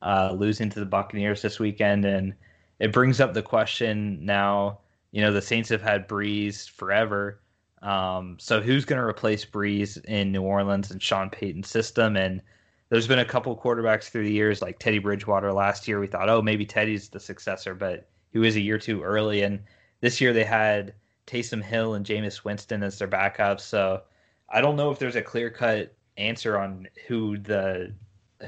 uh, 0.02 0.32
losing 0.32 0.70
to 0.70 0.80
the 0.80 0.86
Buccaneers 0.86 1.42
this 1.42 1.60
weekend, 1.60 2.04
and 2.04 2.34
it 2.78 2.92
brings 2.92 3.20
up 3.20 3.34
the 3.34 3.42
question 3.42 4.24
now. 4.24 4.80
You 5.12 5.20
know, 5.20 5.32
the 5.32 5.42
Saints 5.42 5.68
have 5.68 5.82
had 5.82 6.08
Brees 6.08 6.68
forever 6.68 7.40
um, 7.82 8.36
so 8.38 8.60
who's 8.60 8.84
going 8.84 9.00
to 9.00 9.06
replace 9.06 9.44
Brees 9.44 10.02
in 10.04 10.32
New 10.32 10.42
Orleans 10.42 10.90
and 10.90 11.02
Sean 11.02 11.30
Payton's 11.30 11.68
system? 11.68 12.16
And 12.16 12.42
there's 12.90 13.08
been 13.08 13.20
a 13.20 13.24
couple 13.24 13.56
quarterbacks 13.56 14.10
through 14.10 14.24
the 14.24 14.32
years, 14.32 14.60
like 14.60 14.78
Teddy 14.78 14.98
Bridgewater 14.98 15.52
last 15.52 15.88
year. 15.88 16.00
We 16.00 16.06
thought, 16.06 16.28
oh, 16.28 16.42
maybe 16.42 16.66
Teddy's 16.66 17.08
the 17.08 17.20
successor, 17.20 17.74
but 17.74 18.08
he 18.32 18.38
was 18.38 18.56
a 18.56 18.60
year 18.60 18.78
too 18.78 19.02
early. 19.02 19.42
And 19.42 19.60
this 20.00 20.20
year 20.20 20.32
they 20.32 20.44
had 20.44 20.94
Taysom 21.26 21.62
Hill 21.62 21.94
and 21.94 22.04
Jameis 22.04 22.44
Winston 22.44 22.82
as 22.82 22.98
their 22.98 23.08
backups. 23.08 23.60
So 23.60 24.02
I 24.48 24.60
don't 24.60 24.76
know 24.76 24.90
if 24.90 24.98
there's 24.98 25.16
a 25.16 25.22
clear 25.22 25.50
cut 25.50 25.94
answer 26.16 26.58
on 26.58 26.88
who 27.06 27.38
the 27.38 27.94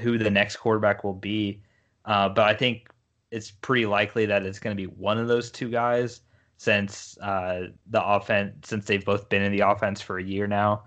who 0.01 0.19
the 0.19 0.31
next 0.31 0.57
quarterback 0.57 1.05
will 1.05 1.15
be. 1.15 1.63
Uh, 2.05 2.29
but 2.29 2.49
I 2.49 2.55
think 2.55 2.89
it's 3.31 3.51
pretty 3.51 3.87
likely 3.87 4.27
that 4.27 4.45
it's 4.45 4.59
going 4.59 4.77
to 4.77 4.81
be 4.81 4.87
one 4.87 5.19
of 5.19 5.29
those 5.29 5.51
two 5.51 5.71
guys 5.71 6.23
since 6.57 7.19
uh, 7.19 7.69
the 7.89 8.05
offense 8.05 8.69
since 8.69 8.85
they've 8.85 9.05
both 9.05 9.29
been 9.29 9.43
in 9.43 9.53
the 9.53 9.61
offense 9.61 10.01
for 10.01 10.19
a 10.19 10.23
year 10.23 10.47
now, 10.47 10.85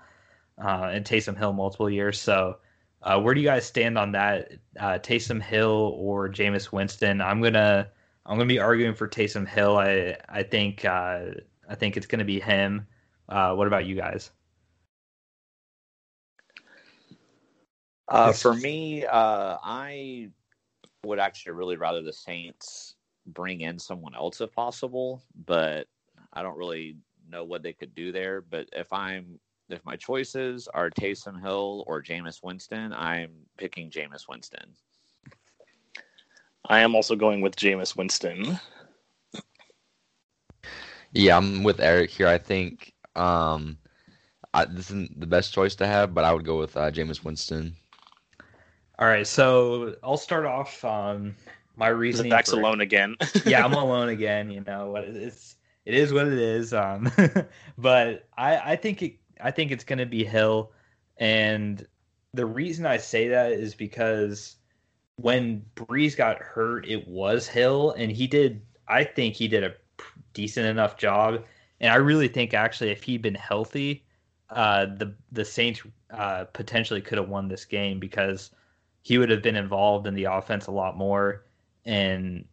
uh, 0.63 0.89
and 0.91 1.05
Taysom 1.05 1.37
Hill 1.37 1.53
multiple 1.53 1.89
years. 1.89 2.19
So, 2.19 2.57
uh, 3.01 3.19
where 3.19 3.33
do 3.33 3.41
you 3.41 3.47
guys 3.47 3.65
stand 3.65 3.97
on 3.97 4.11
that? 4.13 4.53
Uh, 4.79 4.99
Taysom 4.99 5.41
Hill 5.41 5.93
or 5.97 6.29
Jameis 6.29 6.71
Winston? 6.71 7.21
I'm 7.21 7.41
gonna 7.41 7.89
I'm 8.25 8.37
gonna 8.37 8.47
be 8.47 8.59
arguing 8.59 8.95
for 8.95 9.07
Taysom 9.07 9.47
Hill. 9.47 9.77
I 9.77 10.17
I 10.27 10.43
think 10.43 10.83
uh, 10.85 11.25
I 11.69 11.75
think 11.75 11.97
it's 11.97 12.07
gonna 12.07 12.25
be 12.25 12.39
him. 12.39 12.87
Uh, 13.29 13.53
what 13.53 13.67
about 13.67 13.85
you 13.85 13.95
guys? 13.95 14.31
for 18.33 18.53
me, 18.53 19.05
I 19.07 20.29
would 21.03 21.19
actually 21.19 21.53
really 21.53 21.77
rather 21.77 22.01
the 22.01 22.13
Saints 22.13 22.95
bring 23.27 23.61
in 23.61 23.79
someone 23.79 24.15
else 24.15 24.41
if 24.41 24.53
possible, 24.53 25.23
but 25.45 25.87
I 26.33 26.43
don't 26.43 26.57
really 26.57 26.97
know 27.29 27.43
what 27.43 27.63
they 27.63 27.73
could 27.73 27.95
do 27.95 28.11
there. 28.11 28.41
But 28.41 28.69
if 28.73 28.91
I'm 28.91 29.39
if 29.69 29.83
my 29.85 29.95
choices 29.95 30.67
are 30.67 30.89
Taysom 30.89 31.41
Hill 31.41 31.83
or 31.87 32.01
Jameis 32.01 32.43
Winston, 32.43 32.93
I'm 32.93 33.31
picking 33.57 33.89
Jameis 33.89 34.27
Winston. 34.29 34.75
I 36.67 36.79
am 36.79 36.95
also 36.95 37.15
going 37.15 37.41
with 37.41 37.55
Jameis 37.55 37.95
Winston. 37.95 38.59
Yeah, 41.11 41.37
I'm 41.37 41.63
with 41.63 41.79
Eric 41.79 42.09
here. 42.09 42.27
I 42.27 42.37
think 42.37 42.93
um, 43.15 43.77
I, 44.53 44.65
this 44.65 44.89
isn't 44.89 45.19
the 45.19 45.27
best 45.27 45.53
choice 45.53 45.75
to 45.75 45.87
have, 45.87 46.13
but 46.13 46.25
I 46.25 46.33
would 46.33 46.45
go 46.45 46.57
with 46.57 46.75
uh, 46.75 46.91
Jameis 46.91 47.23
Winston. 47.23 47.75
All 48.99 49.07
right, 49.07 49.27
so 49.27 49.95
I'll 50.03 50.17
start 50.17 50.45
off. 50.45 50.83
Um, 50.83 51.35
my 51.75 51.87
reasoning. 51.87 52.31
Zach's 52.31 52.51
for, 52.51 52.59
alone 52.59 52.81
again. 52.81 53.15
yeah, 53.45 53.63
I'm 53.63 53.73
alone 53.73 54.09
again. 54.09 54.49
You 54.49 54.61
know, 54.61 54.91
what? 54.91 55.03
it's 55.03 55.55
it 55.85 55.93
is 55.93 56.13
what 56.13 56.27
it 56.27 56.39
is. 56.39 56.73
Um, 56.73 57.11
but 57.77 58.27
I 58.37 58.73
I 58.73 58.75
think 58.75 59.01
it 59.01 59.17
I 59.41 59.51
think 59.51 59.71
it's 59.71 59.83
going 59.83 59.99
to 59.99 60.05
be 60.05 60.23
Hill, 60.23 60.71
and 61.17 61.85
the 62.33 62.45
reason 62.45 62.85
I 62.85 62.97
say 62.97 63.27
that 63.29 63.51
is 63.51 63.75
because 63.75 64.57
when 65.17 65.65
Brees 65.75 66.15
got 66.15 66.39
hurt, 66.39 66.87
it 66.87 67.07
was 67.07 67.47
Hill, 67.47 67.91
and 67.91 68.11
he 68.11 68.27
did. 68.27 68.61
I 68.87 69.03
think 69.03 69.35
he 69.35 69.47
did 69.47 69.63
a 69.63 69.73
decent 70.33 70.67
enough 70.67 70.97
job, 70.97 71.43
and 71.79 71.91
I 71.91 71.95
really 71.95 72.27
think 72.27 72.53
actually 72.53 72.91
if 72.91 73.03
he'd 73.03 73.21
been 73.21 73.35
healthy, 73.35 74.05
uh, 74.49 74.85
the 74.85 75.15
the 75.31 75.45
Saints 75.45 75.81
uh, 76.11 76.45
potentially 76.53 77.01
could 77.01 77.17
have 77.17 77.29
won 77.29 77.47
this 77.47 77.65
game 77.65 77.99
because 77.99 78.51
he 79.01 79.17
would 79.17 79.29
have 79.29 79.41
been 79.41 79.55
involved 79.55 80.07
in 80.07 80.15
the 80.15 80.25
offense 80.25 80.67
a 80.67 80.71
lot 80.71 80.97
more 80.97 81.45
and 81.85 82.43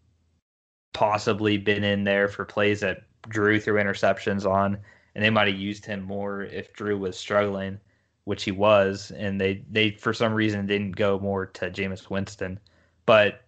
possibly 0.93 1.57
been 1.57 1.83
in 1.83 2.05
there 2.05 2.29
for 2.29 2.45
plays 2.45 2.81
that 2.81 3.05
Drew 3.29 3.59
threw 3.59 3.83
interceptions 3.83 4.49
on, 4.49 4.79
and 5.15 5.25
they 5.25 5.31
might 5.31 5.49
have 5.49 5.59
used 5.59 5.87
him 5.87 6.03
more 6.03 6.43
if 6.43 6.73
Drew 6.73 6.99
was 6.99 7.19
struggling, 7.19 7.81
which 8.25 8.45
he 8.45 8.53
was, 8.53 9.11
and 9.13 9.41
they 9.41 9.65
they 9.71 9.91
for 9.91 10.13
some 10.13 10.33
reason 10.33 10.67
didn't 10.67 10.97
go 10.97 11.19
more 11.19 11.47
to 11.47 11.71
Jameis 11.71 12.09
Winston. 12.11 12.59
But 13.07 13.43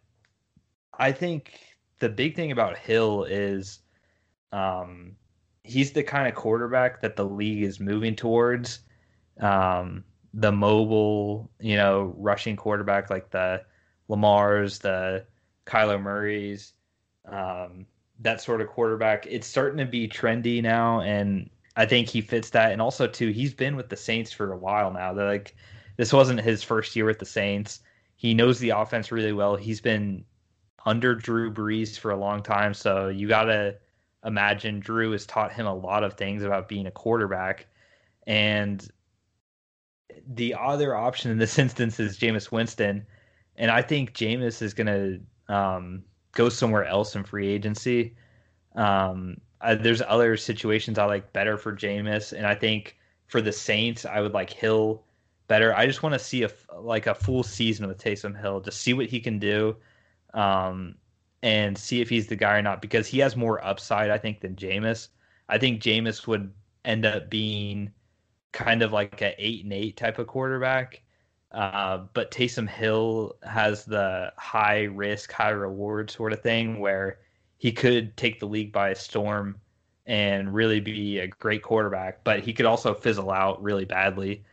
I 0.98 1.12
think 1.12 1.60
the 2.00 2.08
big 2.08 2.34
thing 2.34 2.52
about 2.52 2.76
Hill 2.76 3.24
is 3.24 3.80
um, 4.52 5.16
he's 5.62 5.92
the 5.92 6.02
kind 6.02 6.28
of 6.28 6.34
quarterback 6.34 7.00
that 7.02 7.16
the 7.16 7.24
league 7.24 7.62
is 7.62 7.80
moving 7.80 8.16
towards. 8.16 8.80
Um, 9.40 10.04
the 10.34 10.52
mobile, 10.52 11.50
you 11.60 11.76
know, 11.76 12.14
rushing 12.18 12.56
quarterback 12.56 13.08
like 13.10 13.30
the 13.30 13.62
Lamar's, 14.08 14.80
the 14.80 15.24
Kyler 15.64 16.00
Murray's, 16.00 16.72
um, 17.26 17.86
that 18.20 18.40
sort 18.40 18.60
of 18.60 18.68
quarterback. 18.68 19.26
It's 19.26 19.46
starting 19.46 19.78
to 19.78 19.86
be 19.86 20.08
trendy 20.08 20.62
now, 20.62 21.00
and 21.00 21.48
I 21.76 21.86
think 21.86 22.08
he 22.08 22.20
fits 22.20 22.50
that. 22.50 22.72
And 22.72 22.80
also, 22.80 23.06
too, 23.06 23.30
he's 23.30 23.54
been 23.54 23.76
with 23.76 23.88
the 23.88 23.96
Saints 23.96 24.32
for 24.32 24.52
a 24.52 24.56
while 24.56 24.92
now. 24.92 25.12
They're 25.12 25.26
like 25.26 25.56
this 25.96 26.12
wasn't 26.12 26.40
his 26.40 26.62
first 26.62 26.96
year 26.96 27.04
with 27.04 27.18
the 27.18 27.26
Saints. 27.26 27.80
He 28.16 28.34
knows 28.34 28.58
the 28.58 28.70
offense 28.70 29.12
really 29.12 29.32
well. 29.32 29.56
He's 29.56 29.80
been 29.80 30.24
under 30.86 31.14
Drew 31.14 31.52
Brees 31.52 31.98
for 31.98 32.10
a 32.10 32.16
long 32.16 32.42
time, 32.42 32.74
so 32.74 33.08
you 33.08 33.28
gotta 33.28 33.76
imagine 34.24 34.80
Drew 34.80 35.12
has 35.12 35.26
taught 35.26 35.52
him 35.52 35.66
a 35.66 35.74
lot 35.74 36.04
of 36.04 36.14
things 36.14 36.42
about 36.42 36.68
being 36.68 36.86
a 36.86 36.90
quarterback. 36.90 37.66
And 38.26 38.86
the 40.26 40.54
other 40.58 40.96
option 40.96 41.30
in 41.30 41.38
this 41.38 41.58
instance 41.58 42.00
is 42.00 42.18
Jameis 42.18 42.50
Winston. 42.50 43.06
And 43.56 43.70
I 43.70 43.82
think 43.82 44.14
Jameis 44.14 44.62
is 44.62 44.74
to 44.74 45.20
um, 45.48 46.02
go 46.32 46.48
somewhere 46.48 46.84
else 46.84 47.14
in 47.14 47.24
free 47.24 47.48
agency. 47.48 48.16
Um, 48.74 49.36
uh, 49.64 49.74
there's 49.74 50.02
other 50.02 50.36
situations 50.36 50.98
I 50.98 51.04
like 51.06 51.32
better 51.32 51.56
for 51.56 51.74
Jameis. 51.74 52.32
And 52.32 52.46
I 52.46 52.54
think 52.54 52.96
for 53.26 53.40
the 53.40 53.52
Saints, 53.52 54.04
I 54.04 54.20
would 54.20 54.32
like 54.32 54.50
Hill 54.50 55.02
better. 55.48 55.74
I 55.74 55.86
just 55.86 56.02
want 56.02 56.12
to 56.14 56.18
see 56.18 56.44
a 56.44 56.50
like 56.78 57.06
a 57.06 57.14
full 57.14 57.42
season 57.42 57.86
with 57.86 57.98
Taysom 57.98 58.38
Hill, 58.38 58.60
to 58.60 58.70
see 58.70 58.92
what 58.94 59.06
he 59.06 59.20
can 59.20 59.38
do. 59.38 59.76
Um, 60.32 60.96
and 61.44 61.76
see 61.76 62.00
if 62.00 62.08
he's 62.08 62.26
the 62.26 62.36
guy 62.36 62.56
or 62.56 62.62
not 62.62 62.80
because 62.80 63.06
he 63.06 63.18
has 63.18 63.36
more 63.36 63.62
upside, 63.64 64.10
I 64.10 64.16
think, 64.16 64.40
than 64.40 64.56
Jameis. 64.56 65.08
I 65.46 65.58
think 65.58 65.82
Jameis 65.82 66.26
would 66.26 66.50
end 66.86 67.04
up 67.04 67.28
being 67.28 67.92
kind 68.52 68.82
of 68.82 68.92
like 68.92 69.20
a 69.20 69.34
eight 69.38 69.62
and 69.62 69.72
eight 69.72 69.98
type 69.98 70.18
of 70.18 70.26
quarterback. 70.26 71.02
Uh, 71.52 72.04
but 72.14 72.30
Taysom 72.30 72.66
Hill 72.66 73.36
has 73.42 73.84
the 73.84 74.32
high 74.38 74.84
risk, 74.84 75.30
high 75.30 75.50
reward 75.50 76.10
sort 76.10 76.32
of 76.32 76.40
thing 76.40 76.80
where 76.80 77.18
he 77.64 77.72
could 77.72 78.14
take 78.18 78.40
the 78.40 78.46
league 78.46 78.70
by 78.72 78.92
storm 78.92 79.56
and 80.04 80.52
really 80.52 80.80
be 80.80 81.20
a 81.20 81.26
great 81.26 81.62
quarterback, 81.62 82.22
but 82.22 82.40
he 82.40 82.52
could 82.52 82.66
also 82.66 82.92
fizzle 82.92 83.30
out 83.30 83.62
really 83.62 83.86
badly. 83.86 84.44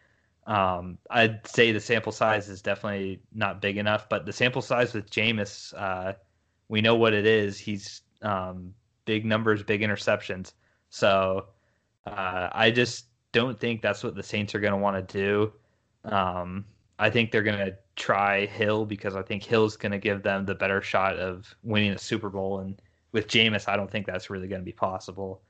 Um, 0.47 0.97
I'd 1.09 1.45
say 1.45 1.73
the 1.73 1.81
sample 1.81 2.13
size 2.13 2.47
is 2.47 2.61
definitely 2.61 3.19
not 3.33 3.61
big 3.61 3.75
enough, 3.75 4.07
but 4.07 4.25
the 4.25 4.31
sample 4.31 4.61
size 4.61 4.93
with 4.93 5.11
Jameis, 5.11 5.73
uh, 5.77 6.13
we 6.69 6.79
know 6.79 6.95
what 6.95 7.13
it 7.13 7.25
is. 7.25 7.57
He's 7.57 8.03
um, 8.21 8.73
big 9.03 9.25
numbers, 9.25 9.61
big 9.61 9.81
interceptions. 9.81 10.53
So 10.89 11.47
uh, 12.07 12.47
I 12.53 12.71
just 12.71 13.07
don't 13.33 13.59
think 13.59 13.81
that's 13.81 14.05
what 14.05 14.15
the 14.15 14.23
Saints 14.23 14.55
are 14.55 14.61
going 14.61 14.71
to 14.71 14.77
want 14.77 15.05
to 15.05 15.17
do. 15.17 15.51
Um, 16.05 16.63
I 16.97 17.09
think 17.09 17.31
they're 17.31 17.43
going 17.43 17.59
to 17.59 17.75
try 17.97 18.45
Hill 18.45 18.85
because 18.85 19.17
I 19.17 19.21
think 19.21 19.43
Hill's 19.43 19.75
going 19.75 19.91
to 19.91 19.97
give 19.97 20.23
them 20.23 20.45
the 20.45 20.55
better 20.55 20.81
shot 20.81 21.17
of 21.17 21.53
winning 21.61 21.91
a 21.91 21.97
Super 21.97 22.29
Bowl. 22.29 22.59
And 22.59 22.81
with 23.11 23.27
Jameis, 23.27 23.67
I 23.67 23.75
don't 23.75 23.89
think 23.89 24.05
that's 24.05 24.29
really 24.29 24.47
going 24.47 24.61
to 24.61 24.65
be 24.65 24.71
possible. 24.71 25.41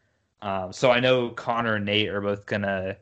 Um, 0.41 0.74
so 0.74 0.91
I 0.91 1.00
know 1.00 1.30
Connor 1.30 1.76
and 1.76 1.86
Nate 1.86 2.10
are 2.10 2.21
both 2.21 2.45
going 2.45 2.63
to 2.63 2.97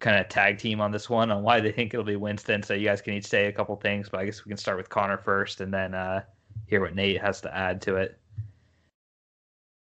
kind 0.00 0.18
of 0.18 0.28
tag 0.28 0.58
team 0.58 0.80
on 0.80 0.90
this 0.90 1.08
one 1.08 1.30
on 1.30 1.42
why 1.42 1.60
they 1.60 1.72
think 1.72 1.94
it'll 1.94 2.04
be 2.04 2.16
Winston. 2.16 2.62
So 2.62 2.74
you 2.74 2.86
guys 2.86 3.00
can 3.00 3.14
each 3.14 3.26
say 3.26 3.46
a 3.46 3.52
couple 3.52 3.76
things, 3.76 4.08
but 4.08 4.20
I 4.20 4.24
guess 4.26 4.44
we 4.44 4.50
can 4.50 4.58
start 4.58 4.76
with 4.76 4.88
Connor 4.88 5.16
first 5.16 5.60
and 5.60 5.72
then 5.72 5.94
uh, 5.94 6.22
hear 6.66 6.80
what 6.80 6.94
Nate 6.94 7.20
has 7.20 7.40
to 7.42 7.56
add 7.56 7.80
to 7.82 7.96
it. 7.96 8.18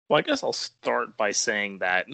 Well, 0.10 0.20
I 0.20 0.22
guess 0.22 0.44
I'll 0.44 0.54
start 0.54 1.18
by 1.18 1.32
saying 1.32 1.80
that 1.80 2.08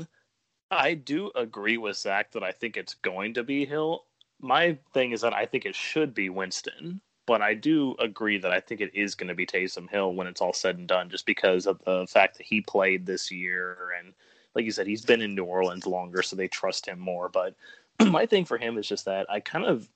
I 0.69 0.93
do 0.93 1.31
agree 1.35 1.77
with 1.77 1.97
Zach 1.97 2.31
that 2.31 2.43
I 2.43 2.51
think 2.51 2.77
it's 2.77 2.95
going 2.95 3.35
to 3.35 3.43
be 3.43 3.65
Hill. 3.65 4.05
My 4.39 4.77
thing 4.93 5.11
is 5.11 5.21
that 5.21 5.33
I 5.33 5.45
think 5.45 5.65
it 5.65 5.75
should 5.75 6.13
be 6.13 6.29
Winston, 6.29 7.01
but 7.31 7.41
I 7.41 7.53
do 7.53 7.95
agree 7.97 8.39
that 8.39 8.51
I 8.51 8.59
think 8.59 8.81
it 8.81 8.93
is 8.93 9.15
going 9.15 9.29
to 9.29 9.33
be 9.33 9.45
Taysom 9.45 9.89
Hill 9.89 10.13
when 10.13 10.27
it's 10.27 10.41
all 10.41 10.51
said 10.51 10.77
and 10.77 10.85
done, 10.85 11.09
just 11.09 11.25
because 11.25 11.65
of 11.65 11.79
the 11.85 12.05
fact 12.05 12.37
that 12.37 12.45
he 12.45 12.59
played 12.59 13.05
this 13.05 13.31
year 13.31 13.93
and, 13.97 14.13
like 14.53 14.65
you 14.65 14.71
said, 14.71 14.85
he's 14.85 15.05
been 15.05 15.21
in 15.21 15.33
New 15.33 15.45
Orleans 15.45 15.87
longer, 15.87 16.23
so 16.23 16.35
they 16.35 16.49
trust 16.49 16.89
him 16.89 16.99
more. 16.99 17.29
But 17.29 17.55
my 18.05 18.25
thing 18.25 18.43
for 18.43 18.57
him 18.57 18.77
is 18.77 18.85
just 18.85 19.05
that 19.05 19.27
I 19.29 19.39
kind 19.39 19.63
of 19.63 19.87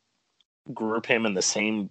group 0.73 1.05
him 1.05 1.25
in 1.25 1.33
the 1.33 1.41
same 1.41 1.89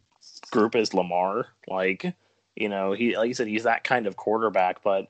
group 0.50 0.74
as 0.74 0.94
Lamar. 0.94 1.48
Like, 1.68 2.14
you 2.56 2.70
know, 2.70 2.94
he 2.94 3.14
like 3.14 3.28
you 3.28 3.34
said, 3.34 3.48
he's 3.48 3.64
that 3.64 3.84
kind 3.84 4.06
of 4.06 4.16
quarterback. 4.16 4.82
But 4.82 5.08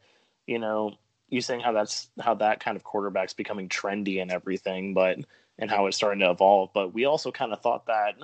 you 0.49 0.59
know, 0.59 0.97
you 1.29 1.43
saying 1.43 1.61
how 1.61 1.71
that's 1.71 2.09
how 2.19 2.35
that 2.35 2.59
kind 2.59 2.77
of 2.77 2.83
quarterback's 2.83 3.35
becoming 3.35 3.69
trendy 3.69 4.21
and 4.21 4.33
everything, 4.33 4.95
but 4.95 5.17
and 5.61 5.71
how 5.71 5.87
it's 5.87 5.97
starting 5.97 6.23
to 6.23 6.31
evolve. 6.33 6.71
But 6.75 6.93
we 6.93 7.05
also 7.05 7.31
kind 7.31 7.53
of 7.53 7.63
thought 7.63 7.87
that 7.87 8.17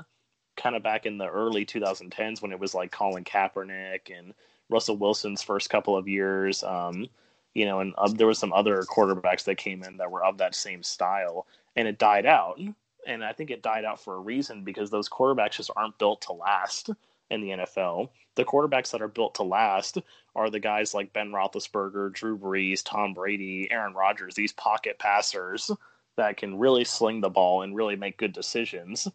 kind 0.61 0.77
of 0.77 0.83
back 0.83 1.07
in 1.07 1.19
the 1.19 1.29
early 1.29 1.65
2010s 1.65 2.43
when 2.43 2.53
it 2.53 2.61
was 2.61 2.75
like 2.75 2.93
Colin 2.93 3.25
Kaepernick 3.25 4.17
and 4.17 4.35
Russell 4.69 4.97
Wilson's 4.97 5.43
first 5.43 5.71
couple 5.71 5.97
of 5.97 6.07
years. 6.07 6.63
Um, 6.63 7.09
you 7.55 7.65
know, 7.65 7.81
and 7.81 7.95
uh, 7.99 8.09
there 8.09 8.27
was 8.27 8.39
some 8.39 8.53
other 8.53 8.83
quarterbacks 8.83 9.45
that 9.45 9.57
came 9.57 9.83
in 9.83 9.97
that 9.97 10.11
were 10.11 10.25
of 10.25 10.39
that 10.39 10.55
same 10.55 10.83
style, 10.83 11.47
and 11.75 11.89
it 11.89 11.99
died 11.99 12.27
out. 12.27 12.61
And 13.07 13.25
I 13.25 13.33
think 13.33 13.51
it 13.51 13.63
died 13.63 13.85
out 13.85 14.01
for 14.01 14.15
a 14.15 14.21
reason 14.21 14.63
because 14.63 14.91
those 14.91 15.09
quarterbacks 15.09 15.53
just 15.53 15.71
aren't 15.75 15.99
built 15.99 16.23
to 16.23 16.33
last 16.33 16.91
in 17.31 17.41
the 17.41 17.49
NFL. 17.51 18.11
The 18.37 18.45
quarterbacks 18.45 18.91
that 18.93 19.03
are 19.03 19.09
built 19.09 19.35
to 19.37 19.43
last 19.43 19.99
are 20.37 20.51
the 20.51 20.61
guys 20.61 20.95
like 20.95 21.13
Ben 21.13 21.31
Roethlisberger, 21.31 22.13
Drew 22.13 22.39
Brees, 22.39 22.83
Tom 22.85 23.15
Brady, 23.15 23.69
Aaron 23.71 23.95
Rodgers, 23.95 24.35
these 24.35 24.53
pocket 24.53 24.99
passers 24.99 25.71
that 26.17 26.37
can 26.37 26.59
really 26.59 26.85
sling 26.85 27.21
the 27.21 27.31
ball 27.31 27.63
and 27.63 27.75
really 27.75 27.97
make 27.97 28.19
good 28.19 28.33
decisions. 28.33 29.09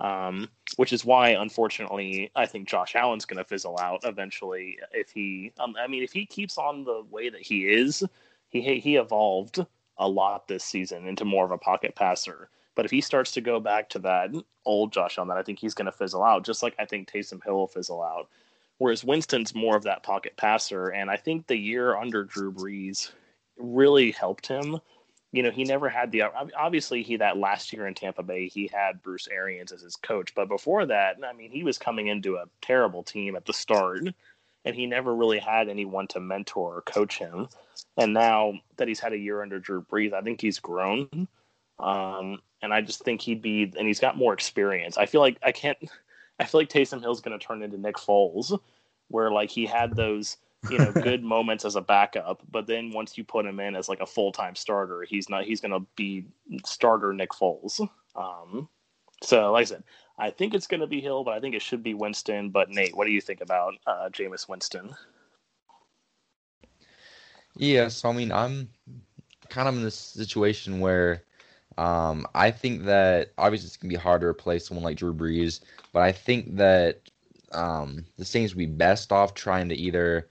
Um, 0.00 0.48
which 0.76 0.94
is 0.94 1.04
why, 1.04 1.30
unfortunately, 1.30 2.30
I 2.34 2.46
think 2.46 2.66
Josh 2.66 2.94
Allen's 2.94 3.26
going 3.26 3.36
to 3.36 3.44
fizzle 3.44 3.78
out 3.78 4.00
eventually. 4.04 4.78
If 4.92 5.10
he, 5.10 5.52
um, 5.58 5.76
I 5.78 5.86
mean, 5.86 6.02
if 6.02 6.12
he 6.12 6.24
keeps 6.24 6.56
on 6.56 6.84
the 6.84 7.04
way 7.10 7.28
that 7.28 7.42
he 7.42 7.66
is, 7.68 8.02
he 8.48 8.80
he 8.80 8.96
evolved 8.96 9.64
a 9.98 10.08
lot 10.08 10.48
this 10.48 10.64
season 10.64 11.06
into 11.06 11.26
more 11.26 11.44
of 11.44 11.50
a 11.50 11.58
pocket 11.58 11.94
passer. 11.94 12.48
But 12.74 12.86
if 12.86 12.90
he 12.90 13.02
starts 13.02 13.32
to 13.32 13.42
go 13.42 13.60
back 13.60 13.90
to 13.90 13.98
that 13.98 14.30
old 14.64 14.92
Josh 14.92 15.18
Allen, 15.18 15.36
I 15.36 15.42
think 15.42 15.58
he's 15.58 15.74
going 15.74 15.86
to 15.86 15.92
fizzle 15.92 16.24
out, 16.24 16.44
just 16.44 16.62
like 16.62 16.74
I 16.78 16.86
think 16.86 17.10
Taysom 17.10 17.44
Hill 17.44 17.56
will 17.56 17.66
fizzle 17.66 18.02
out. 18.02 18.28
Whereas 18.78 19.04
Winston's 19.04 19.54
more 19.54 19.76
of 19.76 19.82
that 19.82 20.02
pocket 20.02 20.34
passer, 20.38 20.88
and 20.88 21.10
I 21.10 21.16
think 21.16 21.46
the 21.46 21.58
year 21.58 21.96
under 21.96 22.24
Drew 22.24 22.50
Brees 22.50 23.10
really 23.58 24.12
helped 24.12 24.46
him. 24.46 24.80
You 25.32 25.44
know, 25.44 25.50
he 25.50 25.62
never 25.64 25.88
had 25.88 26.10
the 26.10 26.22
obviously 26.58 27.02
he 27.02 27.16
that 27.16 27.36
last 27.36 27.72
year 27.72 27.86
in 27.86 27.94
Tampa 27.94 28.22
Bay 28.22 28.48
he 28.48 28.68
had 28.72 29.02
Bruce 29.02 29.28
Arians 29.28 29.70
as 29.70 29.80
his 29.80 29.96
coach, 29.96 30.34
but 30.34 30.48
before 30.48 30.86
that, 30.86 31.18
I 31.24 31.32
mean, 31.32 31.52
he 31.52 31.62
was 31.62 31.78
coming 31.78 32.08
into 32.08 32.36
a 32.36 32.46
terrible 32.60 33.04
team 33.04 33.36
at 33.36 33.46
the 33.46 33.52
start, 33.52 34.02
and 34.64 34.74
he 34.74 34.86
never 34.86 35.14
really 35.14 35.38
had 35.38 35.68
anyone 35.68 36.08
to 36.08 36.20
mentor 36.20 36.78
or 36.78 36.82
coach 36.82 37.18
him. 37.18 37.48
And 37.96 38.12
now 38.12 38.54
that 38.76 38.88
he's 38.88 39.00
had 39.00 39.12
a 39.12 39.18
year 39.18 39.42
under 39.42 39.60
Drew 39.60 39.82
Brees, 39.82 40.12
I 40.12 40.20
think 40.20 40.40
he's 40.40 40.58
grown. 40.58 41.28
Um, 41.78 42.40
and 42.62 42.74
I 42.74 42.80
just 42.80 43.04
think 43.04 43.20
he'd 43.20 43.42
be, 43.42 43.72
and 43.76 43.86
he's 43.86 44.00
got 44.00 44.16
more 44.16 44.34
experience. 44.34 44.98
I 44.98 45.06
feel 45.06 45.20
like 45.20 45.38
I 45.42 45.52
can't. 45.52 45.78
I 46.38 46.44
feel 46.44 46.62
like 46.62 46.70
Taysom 46.70 47.02
Hill's 47.02 47.20
going 47.20 47.38
to 47.38 47.46
turn 47.46 47.62
into 47.62 47.76
Nick 47.76 47.96
Foles, 47.96 48.58
where 49.08 49.30
like 49.30 49.50
he 49.50 49.66
had 49.66 49.94
those 49.94 50.38
you 50.68 50.78
know 50.78 50.92
good 51.02 51.22
moments 51.22 51.64
as 51.64 51.76
a 51.76 51.80
backup, 51.80 52.42
but 52.50 52.66
then 52.66 52.90
once 52.90 53.16
you 53.16 53.24
put 53.24 53.46
him 53.46 53.60
in 53.60 53.76
as 53.76 53.88
like 53.88 54.00
a 54.00 54.06
full 54.06 54.32
time 54.32 54.54
starter, 54.54 55.04
he's 55.08 55.28
not. 55.28 55.44
He's 55.44 55.60
going 55.60 55.72
to 55.72 55.86
be 55.96 56.26
starter 56.64 57.12
Nick 57.12 57.30
Foles. 57.30 57.80
Um, 58.14 58.68
so 59.22 59.52
like 59.52 59.62
I 59.62 59.64
said, 59.64 59.84
I 60.18 60.30
think 60.30 60.54
it's 60.54 60.66
going 60.66 60.80
to 60.80 60.86
be 60.86 61.00
Hill, 61.00 61.24
but 61.24 61.34
I 61.34 61.40
think 61.40 61.54
it 61.54 61.62
should 61.62 61.82
be 61.82 61.94
Winston. 61.94 62.50
But 62.50 62.70
Nate, 62.70 62.96
what 62.96 63.06
do 63.06 63.12
you 63.12 63.20
think 63.20 63.40
about 63.40 63.74
uh, 63.86 64.08
Jameis 64.10 64.48
Winston? 64.48 64.94
Yeah, 67.56 67.88
so 67.88 68.08
I 68.08 68.12
mean, 68.12 68.32
I'm 68.32 68.68
kind 69.48 69.68
of 69.68 69.76
in 69.76 69.82
this 69.82 69.96
situation 69.96 70.80
where 70.80 71.24
um, 71.78 72.26
I 72.34 72.50
think 72.50 72.84
that 72.84 73.32
obviously 73.38 73.66
it's 73.66 73.76
gonna 73.76 73.90
be 73.90 73.96
hard 73.96 74.20
to 74.20 74.26
replace 74.26 74.66
someone 74.66 74.84
like 74.84 74.96
Drew 74.96 75.14
Brees, 75.14 75.60
but 75.92 76.02
I 76.02 76.12
think 76.12 76.56
that 76.56 77.00
um, 77.52 78.04
the 78.16 78.24
Saints 78.24 78.54
would 78.54 78.58
be 78.58 78.66
best 78.66 79.12
off 79.12 79.34
trying 79.34 79.68
to 79.70 79.74
either. 79.74 80.28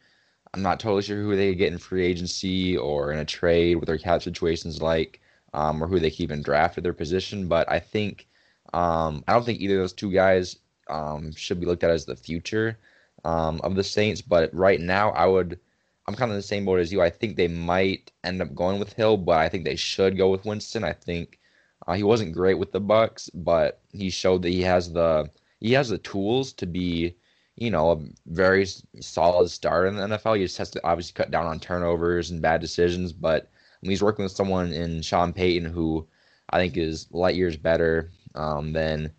I'm 0.54 0.62
not 0.62 0.80
totally 0.80 1.04
sure 1.04 1.22
who 1.22 1.36
they 1.36 1.54
get 1.56 1.72
in 1.72 1.78
free 1.78 2.06
agency 2.06 2.78
or 2.78 3.12
in 3.12 3.20
a 3.20 3.26
trade, 3.26 3.76
what 3.76 3.86
their 3.86 3.98
cap 3.98 4.24
situation's 4.24 4.82
like, 4.82 5.22
um, 5.54 5.84
or 5.84 5.88
who 5.88 6.00
they 6.00 6.10
keep 6.10 6.32
in 6.32 6.42
draft 6.42 6.78
at 6.78 6.84
their 6.84 6.94
position. 6.94 7.48
But 7.48 7.70
I 7.70 7.80
think 7.80 8.28
um, 8.74 9.24
I 9.28 9.34
don't 9.34 9.46
think 9.46 9.62
either 9.62 9.76
of 9.76 9.82
those 9.82 9.94
two 9.94 10.12
guys 10.12 10.58
um, 10.90 11.32
should 11.34 11.60
be 11.60 11.66
looked 11.66 11.84
at 11.84 11.92
as 11.92 12.06
the 12.06 12.16
future 12.16 12.78
um, 13.24 13.62
of 13.64 13.76
the 13.76 13.84
Saints. 13.84 14.22
But 14.22 14.54
right 14.54 14.80
now, 14.80 15.12
I 15.12 15.26
would. 15.26 15.60
I'm 16.08 16.16
kind 16.16 16.32
of 16.32 16.36
in 16.36 16.40
the 16.40 16.44
same 16.44 16.66
boat 16.66 16.80
as 16.80 16.92
you. 16.92 17.04
I 17.04 17.12
think 17.12 17.36
they 17.36 17.48
might 17.48 18.12
end 18.24 18.42
up 18.42 18.56
going 18.56 18.80
with 18.80 18.94
Hill, 18.94 19.18
but 19.18 19.38
I 19.38 19.48
think 19.48 19.64
they 19.64 19.76
should 19.76 20.18
go 20.18 20.30
with 20.30 20.46
Winston. 20.46 20.84
I 20.84 20.94
think 20.94 21.40
uh, 21.88 21.94
he 21.94 22.04
wasn't 22.04 22.34
great 22.34 22.56
with 22.56 22.72
the 22.72 22.82
Bucs, 22.82 23.30
but 23.34 23.82
he 23.92 24.10
showed 24.10 24.42
that 24.42 24.50
he 24.50 24.62
has 24.64 24.92
the 24.92 25.30
he 25.60 25.74
has 25.74 25.90
the 25.90 25.98
tools 26.00 26.54
to 26.54 26.66
be, 26.66 27.16
you 27.60 27.70
know, 27.70 27.92
a 27.92 28.00
very 28.28 28.66
solid 29.02 29.50
starter 29.50 29.88
in 29.88 29.96
the 29.98 30.18
NFL. 30.18 30.38
He 30.38 30.44
just 30.44 30.58
has 30.58 30.70
to 30.72 30.88
obviously 30.88 31.14
cut 31.14 31.30
down 31.30 31.46
on 31.46 31.60
turnovers 31.60 32.32
and 32.32 32.42
bad 32.42 32.62
decisions. 32.62 33.12
But 33.12 33.44
I 33.44 33.78
mean, 33.82 33.92
he's 33.92 34.02
working 34.02 34.24
with 34.24 34.32
someone 34.32 34.72
in 34.72 35.02
Sean 35.02 35.34
Payton 35.34 35.70
who 35.70 36.08
I 36.52 36.58
think 36.58 36.78
is 36.78 37.08
light 37.12 37.36
years 37.36 37.58
better 37.58 38.12
um, 38.36 38.72
than 38.72 39.12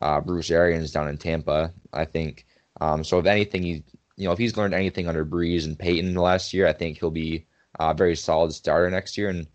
uh, 0.00 0.20
Bruce 0.20 0.50
Arians 0.52 0.92
down 0.92 1.08
in 1.08 1.18
Tampa. 1.18 1.72
I 1.92 2.04
think 2.04 2.46
um, 2.80 3.02
so. 3.02 3.18
If 3.18 3.26
anything, 3.26 3.64
he 3.64 3.82
you 4.16 4.26
know 4.26 4.32
if 4.32 4.38
he's 4.38 4.56
learned 4.56 4.74
anything 4.74 5.08
under 5.08 5.26
Brees 5.26 5.64
and 5.64 5.76
Payton 5.76 6.14
last 6.14 6.54
year, 6.54 6.68
I 6.68 6.72
think 6.72 6.98
he'll 6.98 7.10
be 7.10 7.46
a 7.80 7.94
very 7.94 8.14
solid 8.14 8.52
starter 8.52 8.88
next 8.90 9.18
year. 9.18 9.28
And 9.28 9.48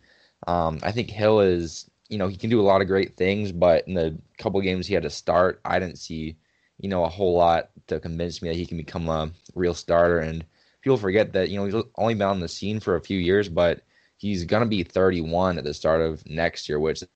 um, 0.47 0.79
I 0.83 0.91
think 0.91 1.09
Hill 1.09 1.39
is 1.39 1.89
you 2.09 2.17
know 2.17 2.27
he 2.27 2.35
can 2.35 2.49
do 2.49 2.59
a 2.59 2.63
lot 2.63 2.81
of 2.81 2.87
great 2.87 3.15
things, 3.15 3.53
but 3.53 3.87
in 3.87 3.93
the 3.93 4.19
couple 4.37 4.59
games 4.59 4.85
he 4.85 4.93
had 4.93 5.03
to 5.03 5.09
start, 5.09 5.61
I 5.63 5.79
didn't 5.79 5.99
see 5.99 6.35
you 6.79 6.89
know 6.89 7.03
a 7.03 7.09
whole 7.09 7.35
lot 7.37 7.69
to 7.87 7.99
convince 7.99 8.41
me 8.41 8.49
that 8.49 8.55
he 8.55 8.65
can 8.65 8.77
become 8.77 9.09
a 9.09 9.31
real 9.55 9.73
starter. 9.73 10.19
And 10.19 10.45
people 10.81 10.97
forget 10.97 11.33
that 11.33 11.49
you 11.49 11.57
know 11.57 11.65
he's 11.65 11.83
only 11.97 12.15
been 12.15 12.27
on 12.27 12.39
the 12.39 12.47
scene 12.47 12.79
for 12.79 12.95
a 12.95 13.01
few 13.01 13.19
years, 13.19 13.49
but 13.49 13.81
he's 14.17 14.45
gonna 14.45 14.65
be 14.65 14.83
31 14.83 15.57
at 15.57 15.63
the 15.63 15.73
start 15.73 16.01
of 16.01 16.25
next 16.27 16.69
year, 16.69 16.79
which 16.79 17.01
is 17.03 17.09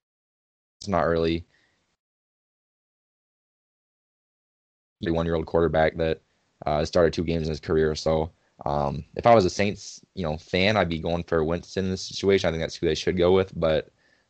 not 0.88 1.08
really 1.08 1.46
31 5.02 5.26
year 5.26 5.36
old 5.36 5.46
quarterback 5.46 5.96
that 5.98 6.22
uh, 6.66 6.84
started 6.86 7.14
two 7.14 7.24
games 7.24 7.48
in 7.48 7.50
his 7.52 7.60
career. 7.60 7.96
So 7.96 8.32
um, 8.66 9.04
if 9.16 9.26
I 9.28 9.36
was 9.36 9.46
a 9.46 9.50
Saints, 9.50 10.02
you 10.16 10.24
know, 10.24 10.38
fan, 10.38 10.78
I'd 10.78 10.90
be 10.90 11.00
going 11.00 11.24
for 11.24 11.44
Winston 11.44 11.86
in 11.86 11.92
this 11.92 12.02
situation. 12.02 12.48
I 12.48 12.52
think 12.52 12.62
that's 12.64 12.76
who 12.76 12.88
they 12.88 12.96
should 12.96 13.18
go 13.18 13.32
with, 13.32 13.52
but 13.60 13.90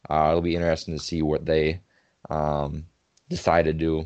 uh, 0.10 0.28
it'll 0.30 0.42
be 0.42 0.56
interesting 0.56 0.98
to 0.98 1.04
see 1.04 1.22
what 1.22 1.46
they 1.46 1.82
um, 2.30 2.86
decide 3.30 3.66
to 3.66 3.74
do. 3.74 4.06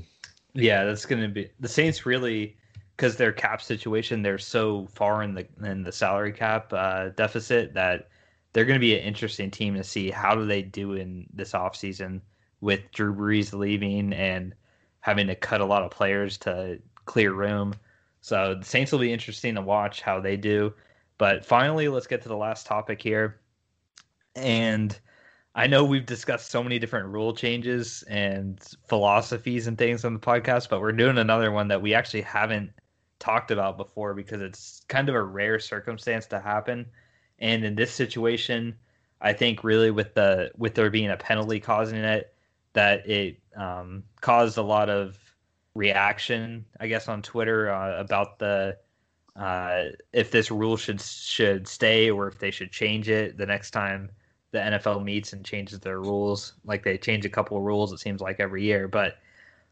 Yeah, 0.54 0.84
that's 0.84 1.06
going 1.06 1.22
to 1.22 1.28
be 1.28 1.50
the 1.60 1.68
Saints 1.70 2.06
really 2.06 2.58
because 2.96 3.16
their 3.16 3.32
cap 3.32 3.62
situation. 3.62 4.22
They're 4.22 4.38
so 4.38 4.88
far 4.88 5.24
in 5.24 5.34
the 5.34 5.48
in 5.64 5.84
the 5.84 5.92
salary 5.92 6.32
cap 6.32 6.72
uh, 6.74 7.10
deficit 7.10 7.74
that 7.74 8.10
they're 8.54 8.66
going 8.66 8.80
to 8.80 8.86
be 8.86 8.96
an 8.96 9.04
interesting 9.04 9.50
team 9.50 9.76
to 9.76 9.84
see 9.84 10.12
how 10.12 10.36
do 10.36 10.46
they 10.46 10.62
do 10.62 10.94
in 10.94 11.26
this 11.34 11.54
offseason 11.54 12.22
with 12.60 12.82
Drew 12.92 13.14
Brees 13.14 13.58
leaving 13.58 14.14
and 14.14 14.54
having 15.00 15.28
to 15.28 15.36
cut 15.36 15.62
a 15.62 15.66
lot 15.66 15.84
of 15.84 15.92
players 15.92 16.38
to 16.40 16.80
clear 17.06 17.34
room. 17.34 17.74
So 18.22 18.56
the 18.56 18.66
Saints 18.66 18.92
will 18.92 19.00
be 19.00 19.12
interesting 19.12 19.56
to 19.56 19.62
watch 19.62 20.02
how 20.02 20.20
they 20.20 20.38
do. 20.38 20.74
But 21.18 21.46
finally, 21.46 21.88
let's 21.88 22.08
get 22.08 22.22
to 22.24 22.30
the 22.30 22.38
last 22.38 22.68
topic 22.68 23.02
here. 23.02 23.40
And 24.36 24.98
I 25.54 25.68
know 25.68 25.84
we've 25.84 26.06
discussed 26.06 26.50
so 26.50 26.64
many 26.64 26.80
different 26.80 27.10
rule 27.10 27.34
changes 27.34 28.04
and 28.04 28.60
philosophies 28.88 29.68
and 29.68 29.78
things 29.78 30.06
on 30.06 30.14
the 30.14 30.20
podcast, 30.20 30.70
but 30.70 30.80
we're 30.80 30.94
doing 30.94 31.18
another 31.18 31.52
one 31.52 31.68
that 31.68 31.82
we 31.82 31.94
actually 31.94 32.22
haven't 32.22 32.72
talked 33.20 33.52
about 33.52 33.78
before 33.78 34.14
because 34.14 34.42
it's 34.42 34.82
kind 34.88 35.10
of 35.10 35.16
a 35.16 35.22
rare 35.22 35.60
circumstance 35.60 36.26
to 36.28 36.40
happen. 36.40 36.86
And 37.40 37.66
in 37.66 37.76
this 37.76 37.94
situation, 37.94 38.76
I 39.20 39.34
think 39.34 39.64
really 39.64 39.92
with 39.92 40.14
the 40.14 40.52
with 40.58 40.76
there 40.76 40.90
being 40.90 41.10
a 41.10 41.18
penalty 41.18 41.60
causing 41.60 41.98
it, 42.00 42.34
that 42.74 43.08
it 43.10 43.38
um, 43.58 44.04
caused 44.22 44.58
a 44.58 44.64
lot 44.64 44.90
of 44.90 45.18
reaction, 45.76 46.66
I 46.80 46.88
guess, 46.88 47.10
on 47.10 47.22
Twitter 47.22 47.70
uh, 47.70 48.00
about 48.00 48.40
the 48.40 48.78
uh, 49.36 49.84
if 50.14 50.32
this 50.32 50.50
rule 50.50 50.78
should 50.78 51.02
should 51.02 51.68
stay 51.68 52.10
or 52.10 52.28
if 52.30 52.40
they 52.40 52.52
should 52.52 52.72
change 52.72 53.10
it 53.10 53.38
the 53.38 53.46
next 53.46 53.72
time 53.72 54.12
the 54.52 54.60
NFL 54.60 55.04
meets 55.04 55.34
and 55.34 55.46
changes 55.46 55.80
their 55.80 56.00
rules. 56.00 56.54
Like 56.66 56.84
they 56.84 56.98
change 56.98 57.26
a 57.26 57.30
couple 57.30 57.58
of 57.58 57.64
rules, 57.64 57.92
it 57.94 58.00
seems 58.00 58.22
like 58.22 58.40
every 58.40 58.64
year. 58.64 58.88
But 58.88 59.18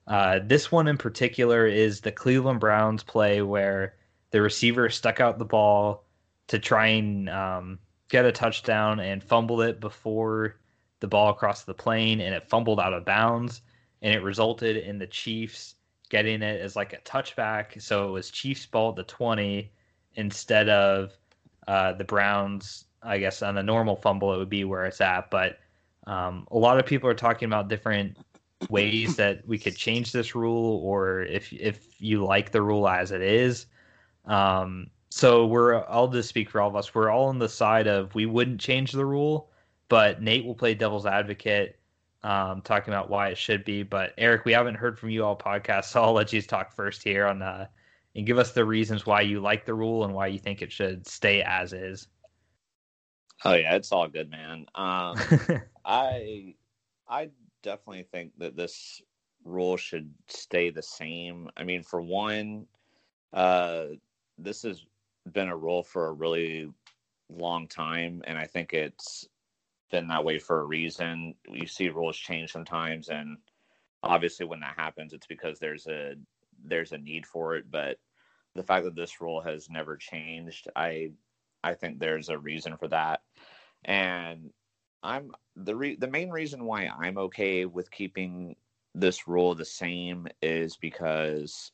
uh, 0.08 0.40
this 0.44 0.72
one 0.72 0.88
in 0.88 0.98
particular 0.98 1.68
is 1.68 2.02
the 2.02 2.12
Cleveland 2.12 2.60
Browns 2.60 3.04
play 3.04 3.42
where 3.42 3.96
the 4.32 4.42
receiver 4.42 4.90
stuck 4.90 5.20
out 5.20 5.38
the 5.38 5.46
ball 5.46 6.04
to 6.48 6.60
try 6.60 6.88
and 6.88 7.30
um, 7.30 7.80
get 8.10 8.26
a 8.26 8.32
touchdown 8.32 9.00
and 9.00 9.24
fumbled 9.24 9.62
it 9.62 9.80
before 9.80 10.56
the 11.00 11.08
ball 11.08 11.34
crossed 11.34 11.66
the 11.66 11.74
plane 11.74 12.22
and 12.22 12.34
it 12.34 12.50
fumbled 12.50 12.80
out 12.80 12.94
of 12.94 13.06
bounds 13.06 13.62
and 14.02 14.14
it 14.14 14.24
resulted 14.24 14.78
in 14.78 14.98
the 14.98 15.08
Chiefs 15.08 15.76
getting 16.10 16.42
it 16.42 16.60
as 16.60 16.76
like 16.76 16.94
a 16.94 16.98
touchback. 16.98 17.82
So 17.82 18.08
it 18.08 18.12
was 18.12 18.32
Chiefs 18.32 18.66
ball 18.66 18.90
at 18.90 18.96
the 18.96 19.04
20 19.04 19.72
instead 20.16 20.70
of 20.70 21.16
uh, 21.68 21.94
the 21.94 22.04
Browns 22.04 22.86
I 23.02 23.18
guess 23.18 23.42
on 23.42 23.58
a 23.58 23.64
normal 23.64 23.96
fumble 23.96 24.34
it 24.34 24.38
would 24.38 24.50
be 24.50 24.64
where 24.64 24.86
it's 24.86 25.02
at. 25.02 25.30
But 25.32 25.60
um, 26.08 26.48
a 26.52 26.58
lot 26.58 26.80
of 26.80 26.86
people 26.86 27.10
are 27.10 27.16
talking 27.16 27.48
about 27.48 27.68
different 27.68 28.18
ways 28.70 29.16
that 29.16 29.48
we 29.48 29.58
could 29.58 29.76
change 29.76 30.12
this 30.12 30.36
rule, 30.36 30.82
or 30.84 31.22
if 31.22 31.54
if 31.54 32.02
you 32.02 32.26
like 32.26 32.52
the 32.52 32.62
rule 32.62 32.88
as 32.88 33.12
it 33.12 33.22
is. 33.22 33.68
Um, 34.26 34.90
so 35.10 35.46
we're 35.46 35.84
I'll 35.88 36.08
just 36.08 36.30
speak 36.30 36.50
for 36.50 36.62
all 36.62 36.70
of 36.70 36.76
us. 36.76 36.94
We're 36.94 37.10
all 37.10 37.28
on 37.28 37.40
the 37.40 37.50
side 37.50 37.88
of 37.88 38.14
we 38.16 38.26
wouldn't 38.26 38.60
change 38.60 38.92
the 38.92 39.06
rule, 39.06 39.50
but 39.88 40.22
Nate 40.22 40.46
will 40.46 40.56
play 40.56 40.74
devil's 40.74 41.06
advocate, 41.06 41.80
um, 42.24 42.62
talking 42.62 42.94
about 42.94 43.10
why 43.10 43.30
it 43.30 43.38
should 43.38 43.64
be. 43.64 43.84
But 43.84 44.14
Eric, 44.18 44.46
we 44.46 44.52
haven't 44.52 44.76
heard 44.76 45.00
from 45.00 45.10
you 45.10 45.24
all 45.24 45.38
podcast, 45.38 45.86
so 45.86 46.04
I'll 46.04 46.14
let 46.14 46.34
you 46.34 46.42
talk 46.42 46.74
first 46.74 47.04
here 47.04 47.28
on 47.28 47.42
uh, 47.42 47.68
and 48.16 48.26
give 48.26 48.38
us 48.38 48.52
the 48.52 48.66
reasons 48.66 49.06
why 49.06 49.22
you 49.22 49.40
like 49.40 49.66
the 49.66 49.74
rule 49.74 50.04
and 50.04 50.14
why 50.14 50.28
you 50.28 50.40
think 50.40 50.62
it 50.62 50.72
should 50.72 51.08
stay 51.08 51.42
as 51.42 51.74
is. 51.74 52.08
Oh 53.46 53.54
yeah, 53.54 53.76
it's 53.76 53.92
all 53.92 54.08
good, 54.08 54.30
man. 54.30 54.66
Um, 54.76 55.18
I 55.86 56.56
I 57.08 57.30
definitely 57.64 58.04
think 58.04 58.34
that 58.38 58.56
this 58.56 59.02
rule 59.44 59.78
should 59.78 60.14
stay 60.28 60.70
the 60.70 60.84
same. 60.84 61.50
I 61.56 61.64
mean, 61.64 61.84
for 61.84 62.02
one, 62.02 62.68
uh, 63.34 63.86
this 64.38 64.64
has 64.64 64.86
been 65.32 65.50
a 65.50 65.58
rule 65.58 65.84
for 65.84 66.08
a 66.08 66.14
really 66.14 66.72
long 67.30 67.68
time, 67.68 68.22
and 68.26 68.38
I 68.38 68.46
think 68.46 68.74
it's 68.74 69.28
been 69.92 70.08
that 70.08 70.26
way 70.26 70.40
for 70.40 70.60
a 70.62 70.66
reason. 70.66 71.36
You 71.50 71.68
see 71.68 71.90
rules 71.90 72.18
change 72.18 72.52
sometimes, 72.52 73.10
and 73.10 73.38
obviously, 74.04 74.46
when 74.46 74.60
that 74.62 74.76
happens, 74.78 75.14
it's 75.14 75.28
because 75.28 75.60
there's 75.60 75.88
a 75.88 76.16
there's 76.64 76.92
a 76.92 76.98
need 76.98 77.26
for 77.26 77.56
it. 77.56 77.72
But 77.72 78.00
the 78.56 78.64
fact 78.64 78.84
that 78.86 78.96
this 78.96 79.22
rule 79.22 79.42
has 79.42 79.70
never 79.70 79.96
changed, 79.96 80.68
I 80.76 81.12
I 81.64 81.74
think 81.74 82.00
there's 82.00 82.30
a 82.30 82.38
reason 82.38 82.78
for 82.78 82.88
that. 82.88 83.22
And 83.86 84.52
I'm 85.04 85.32
the 85.56 85.76
re- 85.76 85.96
the 85.96 86.08
main 86.08 86.30
reason 86.30 86.66
why 86.66 86.88
I'm 86.88 87.18
okay 87.18 87.66
with 87.66 87.92
keeping 87.92 88.56
this 88.96 89.28
rule 89.28 89.56
the 89.56 89.66
same 89.66 90.28
is 90.42 90.78
because 90.78 91.72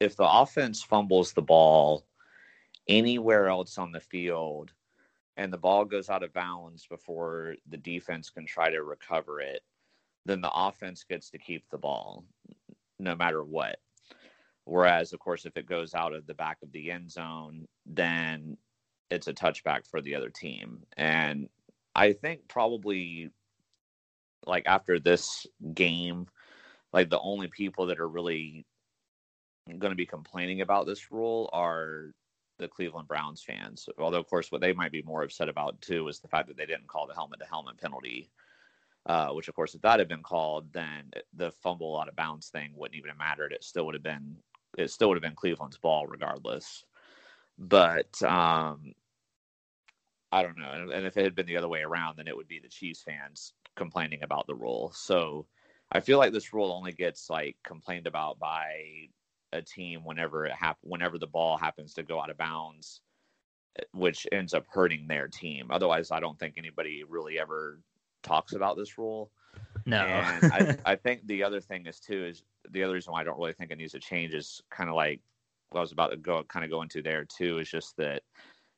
if 0.00 0.16
the 0.16 0.28
offense 0.28 0.82
fumbles 0.82 1.32
the 1.32 1.42
ball 1.42 2.06
anywhere 2.88 3.48
else 3.48 3.78
on 3.78 3.92
the 3.92 4.00
field 4.00 4.72
and 5.36 5.52
the 5.52 5.58
ball 5.58 5.84
goes 5.84 6.08
out 6.08 6.22
of 6.22 6.32
bounds 6.32 6.86
before 6.86 7.54
the 7.68 7.76
defense 7.76 8.30
can 8.30 8.46
try 8.46 8.70
to 8.70 8.82
recover 8.82 9.40
it, 9.40 9.62
then 10.24 10.40
the 10.40 10.52
offense 10.52 11.04
gets 11.08 11.30
to 11.30 11.38
keep 11.38 11.64
the 11.70 11.78
ball 11.78 12.24
no 12.98 13.14
matter 13.14 13.44
what. 13.44 13.78
Whereas, 14.64 15.12
of 15.12 15.20
course, 15.20 15.46
if 15.46 15.56
it 15.56 15.66
goes 15.66 15.94
out 15.94 16.12
of 16.12 16.26
the 16.26 16.34
back 16.34 16.58
of 16.62 16.72
the 16.72 16.90
end 16.90 17.10
zone, 17.10 17.66
then 17.86 18.58
it's 19.10 19.28
a 19.28 19.32
touchback 19.32 19.86
for 19.86 20.00
the 20.00 20.14
other 20.14 20.30
team. 20.30 20.82
And 20.96 21.48
I 21.94 22.12
think 22.12 22.48
probably 22.48 23.30
like 24.46 24.64
after 24.66 24.98
this 24.98 25.46
game, 25.74 26.26
like 26.92 27.10
the 27.10 27.20
only 27.20 27.48
people 27.48 27.86
that 27.86 28.00
are 28.00 28.08
really 28.08 28.64
going 29.66 29.90
to 29.90 29.96
be 29.96 30.06
complaining 30.06 30.60
about 30.60 30.86
this 30.86 31.10
rule 31.10 31.50
are 31.52 32.12
the 32.58 32.68
Cleveland 32.68 33.08
Browns 33.08 33.42
fans. 33.42 33.88
Although, 33.98 34.18
of 34.18 34.28
course, 34.28 34.50
what 34.50 34.60
they 34.60 34.72
might 34.72 34.92
be 34.92 35.02
more 35.02 35.22
upset 35.22 35.48
about 35.48 35.80
too 35.80 36.08
is 36.08 36.20
the 36.20 36.28
fact 36.28 36.48
that 36.48 36.56
they 36.56 36.66
didn't 36.66 36.88
call 36.88 37.06
the 37.06 37.14
helmet 37.14 37.40
to 37.40 37.46
helmet 37.46 37.78
penalty. 37.78 38.30
Uh, 39.06 39.30
which, 39.30 39.48
of 39.48 39.54
course, 39.54 39.74
if 39.74 39.80
that 39.80 40.00
had 40.00 40.08
been 40.08 40.22
called, 40.22 40.70
then 40.72 41.10
the 41.34 41.50
fumble 41.50 41.98
out 41.98 42.08
of 42.08 42.16
bounds 42.16 42.48
thing 42.48 42.72
wouldn't 42.74 42.96
even 42.96 43.08
have 43.08 43.16
mattered. 43.16 43.52
It 43.52 43.64
still 43.64 43.86
would 43.86 43.94
have 43.94 44.02
been 44.02 44.36
it 44.76 44.90
still 44.90 45.08
would 45.08 45.16
have 45.16 45.22
been 45.22 45.34
Cleveland's 45.34 45.78
ball 45.78 46.06
regardless. 46.06 46.84
But 47.58 48.22
um, 48.22 48.94
I 50.30 50.42
don't 50.42 50.58
know. 50.58 50.90
And, 50.92 51.06
if 51.06 51.16
it 51.16 51.24
had 51.24 51.34
been 51.34 51.46
the 51.46 51.56
other 51.56 51.68
way 51.68 51.82
around, 51.82 52.16
then 52.16 52.28
it 52.28 52.36
would 52.36 52.48
be 52.48 52.60
the 52.60 52.68
Chiefs 52.68 53.02
fans 53.02 53.54
complaining 53.76 54.22
about 54.22 54.46
the 54.46 54.54
rule. 54.54 54.92
So 54.94 55.46
I 55.90 56.00
feel 56.00 56.18
like 56.18 56.32
this 56.32 56.52
rule 56.52 56.72
only 56.72 56.92
gets 56.92 57.30
like 57.30 57.56
complained 57.64 58.06
about 58.06 58.38
by 58.38 59.08
a 59.52 59.62
team 59.62 60.04
whenever 60.04 60.44
it 60.46 60.52
hap- 60.52 60.78
whenever 60.82 61.18
the 61.18 61.26
ball 61.26 61.56
happens 61.56 61.94
to 61.94 62.02
go 62.02 62.20
out 62.20 62.30
of 62.30 62.36
bounds, 62.36 63.00
which 63.92 64.26
ends 64.30 64.54
up 64.54 64.66
hurting 64.68 65.06
their 65.08 65.28
team. 65.28 65.68
Otherwise, 65.70 66.10
I 66.10 66.20
don't 66.20 66.38
think 66.38 66.54
anybody 66.58 67.04
really 67.08 67.38
ever 67.38 67.80
talks 68.22 68.52
about 68.52 68.76
this 68.76 68.98
rule. 68.98 69.30
No. 69.86 69.98
And 69.98 70.52
I, 70.52 70.76
I 70.84 70.96
think 70.96 71.26
the 71.26 71.42
other 71.42 71.60
thing 71.60 71.86
is 71.86 71.98
too 71.98 72.26
is 72.26 72.42
the 72.70 72.82
other 72.82 72.94
reason 72.94 73.12
why 73.12 73.22
I 73.22 73.24
don't 73.24 73.38
really 73.38 73.54
think 73.54 73.70
it 73.70 73.78
needs 73.78 73.92
to 73.92 73.98
change 73.98 74.34
is 74.34 74.62
kind 74.70 74.90
of 74.90 74.96
like 74.96 75.20
what 75.70 75.80
I 75.80 75.82
was 75.82 75.92
about 75.92 76.10
to 76.10 76.16
go 76.16 76.42
kind 76.44 76.64
of 76.64 76.70
go 76.70 76.82
into 76.82 77.02
there 77.02 77.24
too 77.24 77.58
is 77.58 77.70
just 77.70 77.96
that 77.96 78.22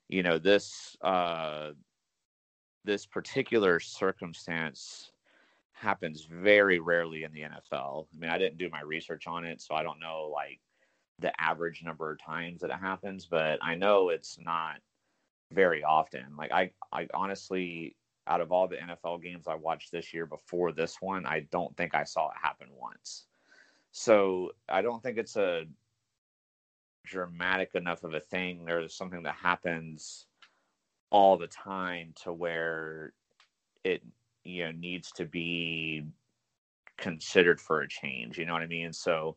you 0.09 0.23
know 0.23 0.39
this 0.39 0.97
uh, 1.03 1.71
this 2.85 3.07
particular 3.07 3.81
circumstance 3.81 5.13
happens 5.73 6.27
very 6.31 6.79
rarely 6.79 7.25
in 7.25 7.33
the 7.33 7.41
NFL. 7.41 8.07
I 8.15 8.19
mean, 8.19 8.31
I 8.31 8.39
didn't 8.39 8.59
do 8.59 8.69
my 8.71 8.83
research 8.83 9.27
on 9.27 9.45
it, 9.45 9.61
so 9.61 9.75
I 9.75 9.83
don't 9.83 10.01
know 10.01 10.31
like 10.33 10.61
the 11.19 11.33
average 11.41 11.83
number 11.85 12.11
of 12.11 12.19
times 12.19 12.61
that 12.61 12.71
it 12.71 12.81
happens, 12.81 13.27
but 13.27 13.59
I 13.63 13.75
know 13.75 14.09
it's 14.09 14.39
not 14.39 14.77
very 15.53 15.85
often. 15.85 16.25
Like 16.37 16.53
I 16.53 16.71
I 16.93 17.07
honestly 17.15 17.97
out 18.27 18.41
of 18.41 18.53
all 18.53 18.69
the 18.69 18.77
NFL 18.77 19.23
games 19.23 19.47
I 19.49 19.55
watched 19.55 19.91
this 19.91 20.15
year 20.15 20.27
before 20.27 20.73
this 20.73 20.97
one, 21.01 21.27
I 21.27 21.41
don't 21.51 21.77
think 21.77 21.95
I 21.95 22.05
saw 22.05 22.29
it 22.29 22.37
happen 22.41 22.69
once. 22.79 23.27
So, 23.93 24.53
I 24.69 24.83
don't 24.83 25.03
think 25.03 25.19
it's 25.19 25.37
a 25.37 25.65
dramatic 27.05 27.75
enough 27.75 28.05
of 28.05 28.15
a 28.15 28.21
thing. 28.21 28.69
Or 28.69 28.89
something 28.89 29.23
that 29.25 29.37
happens 29.37 30.27
all 31.11 31.37
the 31.37 31.47
time 31.49 32.13
to 32.23 32.33
where 32.33 33.13
it 33.85 34.03
you 34.45 34.65
know 34.65 34.71
needs 34.73 35.11
to 35.13 35.25
be 35.25 36.05
considered 36.97 37.61
for 37.61 37.81
a 37.81 37.89
change 37.89 38.39
you 38.39 38.47
know 38.47 38.53
what 38.53 38.63
i 38.63 38.67
mean? 38.67 38.93
So 38.93 39.37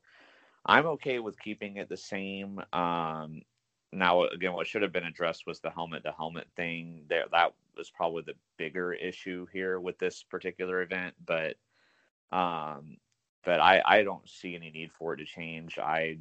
i'm 0.66 0.86
okay 0.86 1.20
with 1.20 1.40
keeping 1.40 1.78
it 1.78 1.90
the 1.90 1.98
same. 1.98 2.62
Um 2.74 3.42
now 3.92 4.24
again 4.24 4.54
what 4.54 4.68
should 4.68 4.82
have 4.82 4.92
been 4.94 5.06
addressed 5.06 5.46
was 5.48 5.60
the 5.60 5.70
helmet 5.70 6.04
to 6.04 6.12
helmet 6.12 6.48
thing. 6.56 7.06
There 7.10 7.26
that 7.32 7.54
was 7.76 7.90
probably 7.90 8.24
the 8.26 8.36
bigger 8.58 8.94
issue 8.94 9.48
here 9.52 9.80
with 9.80 9.98
this 9.98 10.24
particular 10.24 10.82
event 10.82 11.16
but 11.26 11.56
um 12.32 12.98
but 13.44 13.60
i 13.60 13.82
i 13.86 14.04
don't 14.04 14.28
see 14.30 14.56
any 14.56 14.70
need 14.72 14.92
for 14.92 15.14
it 15.14 15.18
to 15.18 15.26
change. 15.26 15.80
I 15.80 16.20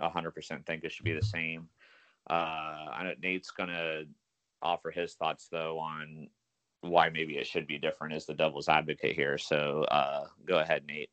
100% 0.00 0.66
think 0.66 0.84
it 0.84 0.92
should 0.92 1.04
be 1.04 1.12
the 1.12 1.22
same 1.22 1.68
uh 2.28 2.86
i 2.92 3.02
know 3.04 3.14
nate's 3.22 3.50
gonna 3.50 4.02
offer 4.62 4.90
his 4.90 5.14
thoughts 5.14 5.48
though 5.50 5.78
on 5.78 6.28
why 6.82 7.10
maybe 7.10 7.36
it 7.36 7.46
should 7.46 7.66
be 7.66 7.78
different 7.78 8.14
as 8.14 8.26
the 8.26 8.34
devil's 8.34 8.68
advocate 8.68 9.14
here. 9.14 9.38
So 9.38 9.84
uh, 9.90 10.26
go 10.46 10.58
ahead, 10.58 10.84
Nate. 10.86 11.10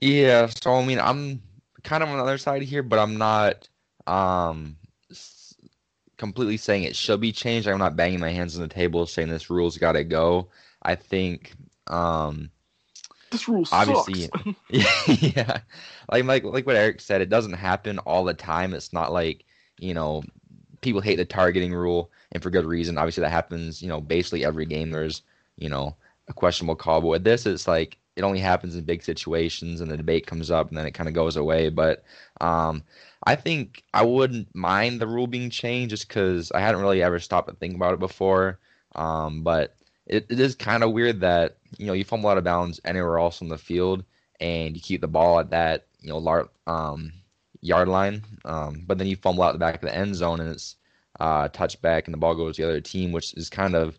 Yeah, 0.00 0.46
so 0.46 0.74
I 0.74 0.84
mean, 0.84 0.98
I'm 0.98 1.42
kind 1.82 2.02
of 2.02 2.08
on 2.08 2.16
the 2.16 2.22
other 2.22 2.38
side 2.38 2.62
here, 2.62 2.82
but 2.82 2.98
I'm 2.98 3.16
not 3.16 3.68
um, 4.06 4.76
completely 6.16 6.56
saying 6.56 6.84
it 6.84 6.96
should 6.96 7.20
be 7.20 7.32
changed. 7.32 7.68
I'm 7.68 7.78
not 7.78 7.96
banging 7.96 8.20
my 8.20 8.30
hands 8.30 8.56
on 8.56 8.62
the 8.62 8.68
table 8.68 9.06
saying 9.06 9.28
this 9.28 9.50
rule's 9.50 9.78
got 9.78 9.92
to 9.92 10.04
go. 10.04 10.48
I 10.82 10.94
think 10.94 11.54
um, 11.86 12.50
this 13.34 13.48
rule 13.48 13.66
obviously, 13.72 14.30
yeah, 14.70 15.58
like 16.10 16.24
like 16.24 16.44
like 16.44 16.66
what 16.66 16.76
Eric 16.76 17.00
said, 17.00 17.20
it 17.20 17.28
doesn't 17.28 17.52
happen 17.52 17.98
all 18.00 18.24
the 18.24 18.34
time. 18.34 18.74
It's 18.74 18.92
not 18.92 19.12
like 19.12 19.44
you 19.78 19.94
know 19.94 20.22
people 20.80 21.00
hate 21.00 21.16
the 21.16 21.24
targeting 21.24 21.72
rule, 21.72 22.10
and 22.32 22.42
for 22.42 22.50
good 22.50 22.64
reason. 22.64 22.98
Obviously, 22.98 23.22
that 23.22 23.30
happens. 23.30 23.82
You 23.82 23.88
know, 23.88 24.00
basically 24.00 24.44
every 24.44 24.66
game 24.66 24.90
there's 24.90 25.22
you 25.56 25.68
know 25.68 25.96
a 26.28 26.32
questionable 26.32 26.76
call. 26.76 27.00
But 27.00 27.08
with 27.08 27.24
this, 27.24 27.46
it's 27.46 27.68
like 27.68 27.98
it 28.16 28.22
only 28.22 28.38
happens 28.38 28.76
in 28.76 28.84
big 28.84 29.02
situations, 29.02 29.80
and 29.80 29.90
the 29.90 29.96
debate 29.96 30.26
comes 30.26 30.50
up, 30.50 30.68
and 30.68 30.78
then 30.78 30.86
it 30.86 30.94
kind 30.94 31.08
of 31.08 31.14
goes 31.14 31.36
away. 31.36 31.68
But 31.68 32.04
um, 32.40 32.82
I 33.26 33.34
think 33.34 33.82
I 33.92 34.04
wouldn't 34.04 34.54
mind 34.54 35.00
the 35.00 35.08
rule 35.08 35.26
being 35.26 35.50
changed, 35.50 35.90
just 35.90 36.08
because 36.08 36.52
I 36.52 36.60
hadn't 36.60 36.80
really 36.80 37.02
ever 37.02 37.18
stopped 37.18 37.48
to 37.48 37.56
think 37.56 37.74
about 37.74 37.94
it 37.94 38.00
before. 38.00 38.58
Um, 38.94 39.42
but 39.42 39.74
it, 40.06 40.26
it 40.28 40.40
is 40.40 40.54
kind 40.54 40.82
of 40.82 40.92
weird 40.92 41.20
that 41.20 41.56
you 41.78 41.86
know 41.86 41.92
you 41.92 42.04
fumble 42.04 42.30
out 42.30 42.38
of 42.38 42.44
bounds 42.44 42.80
anywhere 42.84 43.18
else 43.18 43.42
on 43.42 43.48
the 43.48 43.58
field, 43.58 44.04
and 44.40 44.76
you 44.76 44.82
keep 44.82 45.00
the 45.00 45.08
ball 45.08 45.38
at 45.38 45.50
that 45.50 45.86
you 46.00 46.10
know 46.10 46.18
lar- 46.18 46.50
um, 46.66 47.12
yard 47.64 47.88
line. 47.88 48.22
Um, 48.44 48.84
but 48.86 48.98
then 48.98 49.06
you 49.06 49.16
fumble 49.16 49.42
out 49.42 49.52
the 49.52 49.58
back 49.58 49.76
of 49.76 49.80
the 49.80 49.94
end 49.94 50.14
zone 50.14 50.40
and 50.40 50.50
it's 50.50 50.76
uh, 51.18 51.48
touchback 51.48 52.04
and 52.04 52.12
the 52.12 52.18
ball 52.18 52.34
goes 52.34 52.56
to 52.56 52.62
the 52.62 52.68
other 52.68 52.80
team, 52.80 53.10
which 53.10 53.34
is 53.34 53.48
kind 53.48 53.74
of, 53.74 53.98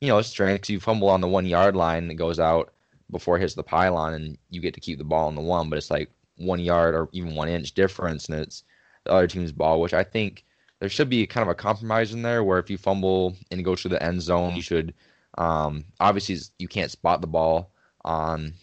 you 0.00 0.08
know, 0.08 0.20
strange 0.22 0.60
because 0.60 0.70
you 0.70 0.80
fumble 0.80 1.10
on 1.10 1.20
the 1.20 1.28
one 1.28 1.46
yard 1.46 1.76
line 1.76 2.04
and 2.04 2.12
it 2.12 2.16
goes 2.16 2.40
out 2.40 2.72
before 3.10 3.36
it 3.36 3.40
hits 3.40 3.54
the 3.54 3.62
pylon 3.62 4.14
and 4.14 4.38
you 4.50 4.60
get 4.60 4.74
to 4.74 4.80
keep 4.80 4.98
the 4.98 5.04
ball 5.04 5.28
on 5.28 5.34
the 5.34 5.42
one, 5.42 5.68
but 5.68 5.76
it's 5.76 5.90
like 5.90 6.10
one 6.36 6.58
yard 6.60 6.94
or 6.94 7.08
even 7.12 7.34
one 7.34 7.48
inch 7.48 7.74
difference 7.74 8.28
and 8.28 8.40
it's 8.40 8.64
the 9.04 9.12
other 9.12 9.26
team's 9.26 9.52
ball, 9.52 9.80
which 9.80 9.92
I 9.92 10.04
think 10.04 10.44
there 10.80 10.88
should 10.88 11.10
be 11.10 11.26
kind 11.26 11.42
of 11.42 11.52
a 11.52 11.54
compromise 11.54 12.14
in 12.14 12.22
there 12.22 12.42
where 12.42 12.58
if 12.58 12.70
you 12.70 12.78
fumble 12.78 13.36
and 13.50 13.64
goes 13.64 13.82
to 13.82 13.88
the 13.88 14.02
end 14.02 14.22
zone, 14.22 14.56
you 14.56 14.62
should 14.62 14.94
um, 15.38 15.84
obviously 16.00 16.38
you 16.58 16.68
can't 16.68 16.90
spot 16.90 17.20
the 17.20 17.26
ball 17.26 17.72
on 18.04 18.54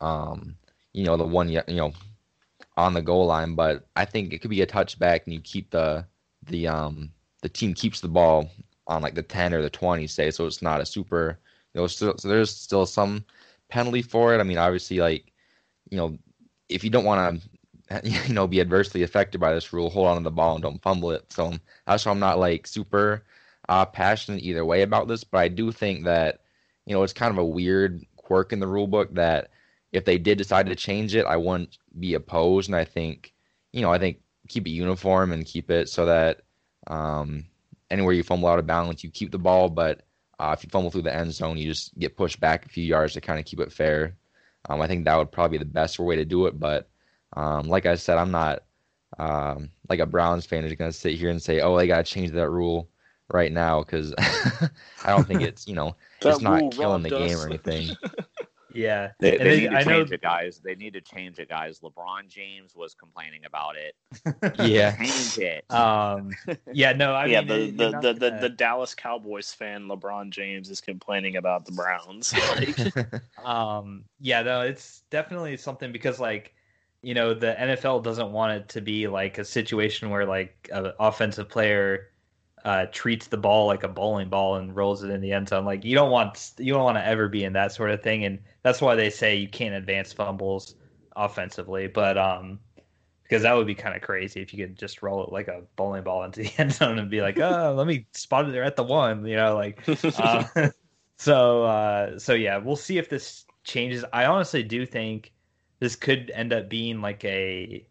um, 0.00 0.56
you 0.92 1.04
know 1.04 1.16
the 1.16 1.24
one 1.24 1.48
you 1.48 1.62
know 1.68 1.92
on 2.76 2.94
the 2.94 3.02
goal 3.02 3.26
line, 3.26 3.54
but 3.54 3.86
I 3.96 4.04
think 4.04 4.32
it 4.32 4.40
could 4.40 4.50
be 4.50 4.62
a 4.62 4.66
touchback 4.66 5.24
and 5.24 5.34
you 5.34 5.40
keep 5.40 5.70
the 5.70 6.06
the 6.48 6.68
um 6.68 7.10
the 7.42 7.48
team 7.48 7.74
keeps 7.74 8.00
the 8.00 8.08
ball 8.08 8.50
on 8.86 9.02
like 9.02 9.14
the 9.14 9.22
10 9.22 9.52
or 9.52 9.62
the 9.62 9.70
20 9.70 10.06
say 10.06 10.30
so 10.30 10.46
it's 10.46 10.62
not 10.62 10.80
a 10.80 10.86
super 10.86 11.38
you 11.74 11.80
know 11.80 11.86
still, 11.86 12.16
so 12.18 12.28
there's 12.28 12.54
still 12.54 12.86
some 12.86 13.24
penalty 13.68 14.02
for 14.02 14.34
it. 14.34 14.40
I 14.40 14.44
mean 14.44 14.58
obviously 14.58 14.98
like 14.98 15.32
you 15.90 15.96
know 15.96 16.16
if 16.68 16.84
you 16.84 16.90
don't 16.90 17.04
want 17.04 17.40
to 17.90 18.00
you 18.28 18.34
know 18.34 18.46
be 18.46 18.60
adversely 18.60 19.02
affected 19.02 19.40
by 19.40 19.52
this 19.54 19.72
rule, 19.72 19.90
hold 19.90 20.08
on 20.08 20.16
to 20.18 20.22
the 20.22 20.30
ball 20.30 20.54
and 20.54 20.62
don't 20.62 20.82
fumble 20.82 21.10
it. 21.12 21.30
So 21.32 21.52
that's 21.86 22.04
why 22.06 22.12
I'm 22.12 22.18
not 22.20 22.38
like 22.38 22.66
super 22.66 23.24
uh, 23.68 23.86
passionate 23.86 24.42
either 24.42 24.64
way 24.64 24.82
about 24.82 25.08
this, 25.08 25.24
but 25.24 25.38
I 25.38 25.48
do 25.48 25.72
think 25.72 26.04
that 26.04 26.40
you 26.86 26.94
know 26.94 27.02
it's 27.02 27.12
kind 27.12 27.32
of 27.32 27.38
a 27.38 27.44
weird 27.44 28.04
quirk 28.16 28.52
in 28.52 28.60
the 28.60 28.66
rule 28.66 28.86
book 28.86 29.14
that 29.14 29.50
if 29.92 30.04
they 30.04 30.18
did 30.18 30.38
decide 30.38 30.66
to 30.66 30.76
change 30.76 31.14
it, 31.14 31.24
I 31.24 31.36
wouldn't 31.36 31.78
be 31.98 32.14
opposed. 32.14 32.68
And 32.68 32.76
I 32.76 32.84
think, 32.84 33.32
you 33.72 33.80
know, 33.80 33.92
I 33.92 33.98
think 33.98 34.20
keep 34.48 34.66
it 34.66 34.70
uniform 34.70 35.32
and 35.32 35.46
keep 35.46 35.70
it 35.70 35.88
so 35.88 36.06
that 36.06 36.42
um, 36.86 37.46
anywhere 37.90 38.12
you 38.12 38.22
fumble 38.22 38.48
out 38.48 38.58
of 38.58 38.66
bounds, 38.66 39.02
you 39.02 39.10
keep 39.10 39.30
the 39.30 39.38
ball. 39.38 39.68
But 39.68 40.02
uh, 40.38 40.54
if 40.56 40.64
you 40.64 40.70
fumble 40.70 40.90
through 40.90 41.02
the 41.02 41.14
end 41.14 41.32
zone, 41.32 41.56
you 41.56 41.66
just 41.68 41.96
get 41.98 42.16
pushed 42.16 42.40
back 42.40 42.66
a 42.66 42.68
few 42.68 42.84
yards 42.84 43.14
to 43.14 43.20
kind 43.20 43.38
of 43.38 43.46
keep 43.46 43.60
it 43.60 43.72
fair. 43.72 44.16
Um, 44.68 44.80
I 44.80 44.86
think 44.86 45.04
that 45.04 45.16
would 45.16 45.32
probably 45.32 45.58
be 45.58 45.64
the 45.64 45.70
best 45.70 45.98
way 45.98 46.16
to 46.16 46.24
do 46.24 46.46
it. 46.46 46.58
But 46.58 46.90
um, 47.34 47.68
like 47.68 47.86
I 47.86 47.94
said, 47.94 48.18
I'm 48.18 48.32
not 48.32 48.64
um, 49.18 49.70
like 49.88 50.00
a 50.00 50.06
Browns 50.06 50.46
fan 50.46 50.62
who's 50.62 50.74
going 50.74 50.90
to 50.90 50.96
sit 50.96 51.14
here 51.14 51.30
and 51.30 51.42
say, 51.42 51.60
oh, 51.60 51.76
they 51.76 51.86
got 51.86 52.04
to 52.04 52.12
change 52.12 52.32
that 52.32 52.50
rule 52.50 52.88
right 53.28 53.52
now 53.52 53.82
because 53.82 54.14
I 54.18 55.08
don't 55.08 55.26
think 55.26 55.42
it's, 55.42 55.66
you 55.66 55.74
know, 55.74 55.96
it's 56.22 56.40
not 56.40 56.72
killing 56.72 57.02
the 57.02 57.10
game 57.10 57.36
or 57.38 57.46
anything. 57.46 57.90
Yeah, 58.76 59.12
they, 59.20 59.38
they, 59.38 59.60
need 59.60 59.70
to 59.70 59.76
I 59.76 59.84
change 59.84 60.10
know... 60.10 60.14
it, 60.14 60.20
guys. 60.20 60.60
They 60.62 60.74
need 60.74 60.92
to 60.92 61.00
change 61.00 61.38
it, 61.38 61.48
guys. 61.48 61.80
LeBron 61.80 62.28
James 62.28 62.76
was 62.76 62.94
complaining 62.94 63.46
about 63.46 63.74
it. 63.76 63.96
yeah, 64.58 64.94
change 64.96 65.38
it. 65.38 65.70
Um, 65.72 66.32
yeah, 66.74 66.92
no, 66.92 67.14
I 67.14 67.24
yeah, 67.24 67.40
mean, 67.40 67.48
the 67.48 67.84
the 67.84 67.90
the, 67.90 67.90
gonna... 67.90 68.12
the, 68.12 68.38
the, 68.42 68.48
Dallas 68.50 68.94
Cowboys 68.94 69.50
fan 69.50 69.88
LeBron 69.88 70.28
James 70.28 70.68
is 70.68 70.82
complaining 70.82 71.36
about 71.36 71.64
the 71.64 71.72
Browns. 71.72 72.34
um, 73.46 74.04
yeah, 74.20 74.42
no, 74.42 74.60
it's 74.60 75.04
definitely 75.08 75.56
something 75.56 75.90
because 75.90 76.20
like 76.20 76.52
you 77.00 77.14
know 77.14 77.32
the 77.32 77.56
NFL 77.58 78.02
doesn't 78.02 78.32
want 78.32 78.52
it 78.52 78.68
to 78.70 78.80
be 78.80 79.06
like 79.06 79.38
a 79.38 79.44
situation 79.44 80.10
where 80.10 80.26
like 80.26 80.68
an 80.72 80.92
offensive 80.98 81.48
player 81.48 82.10
uh, 82.66 82.86
treats 82.90 83.28
the 83.28 83.36
ball 83.36 83.66
like 83.66 83.84
a 83.84 83.88
bowling 83.88 84.28
ball 84.28 84.56
and 84.56 84.74
rolls 84.74 85.04
it 85.04 85.10
in 85.10 85.20
the 85.20 85.32
end 85.32 85.48
zone. 85.48 85.64
Like 85.64 85.84
you 85.84 85.94
don't 85.94 86.10
want 86.10 86.50
you 86.58 86.72
don't 86.74 86.82
want 86.82 86.98
to 86.98 87.06
ever 87.06 87.28
be 87.28 87.44
in 87.44 87.52
that 87.52 87.70
sort 87.70 87.92
of 87.92 88.02
thing, 88.02 88.24
and 88.24 88.40
that's 88.64 88.80
why 88.80 88.96
they 88.96 89.08
say 89.08 89.36
you 89.36 89.48
can't 89.48 89.76
advance 89.76 90.12
fumbles 90.12 90.74
offensively. 91.14 91.86
But 91.86 92.18
um, 92.18 92.58
because 93.22 93.44
that 93.44 93.52
would 93.52 93.68
be 93.68 93.76
kind 93.76 93.94
of 93.94 94.02
crazy 94.02 94.42
if 94.42 94.52
you 94.52 94.66
could 94.66 94.76
just 94.76 95.00
roll 95.00 95.22
it 95.24 95.30
like 95.30 95.46
a 95.46 95.62
bowling 95.76 96.02
ball 96.02 96.24
into 96.24 96.42
the 96.42 96.52
end 96.58 96.72
zone 96.72 96.98
and 96.98 97.08
be 97.08 97.22
like, 97.22 97.38
oh, 97.38 97.72
let 97.76 97.86
me 97.86 98.04
spot 98.12 98.48
it 98.48 98.52
there 98.52 98.64
at 98.64 98.74
the 98.74 98.82
one, 98.82 99.24
you 99.24 99.36
know, 99.36 99.54
like. 99.54 99.80
Uh, 99.86 100.42
so 101.18 101.62
uh, 101.62 102.18
so 102.18 102.34
yeah, 102.34 102.56
we'll 102.56 102.74
see 102.74 102.98
if 102.98 103.08
this 103.08 103.44
changes. 103.62 104.04
I 104.12 104.26
honestly 104.26 104.64
do 104.64 104.84
think 104.84 105.32
this 105.78 105.94
could 105.94 106.32
end 106.34 106.52
up 106.52 106.68
being 106.68 107.00
like 107.00 107.24
a 107.24 107.86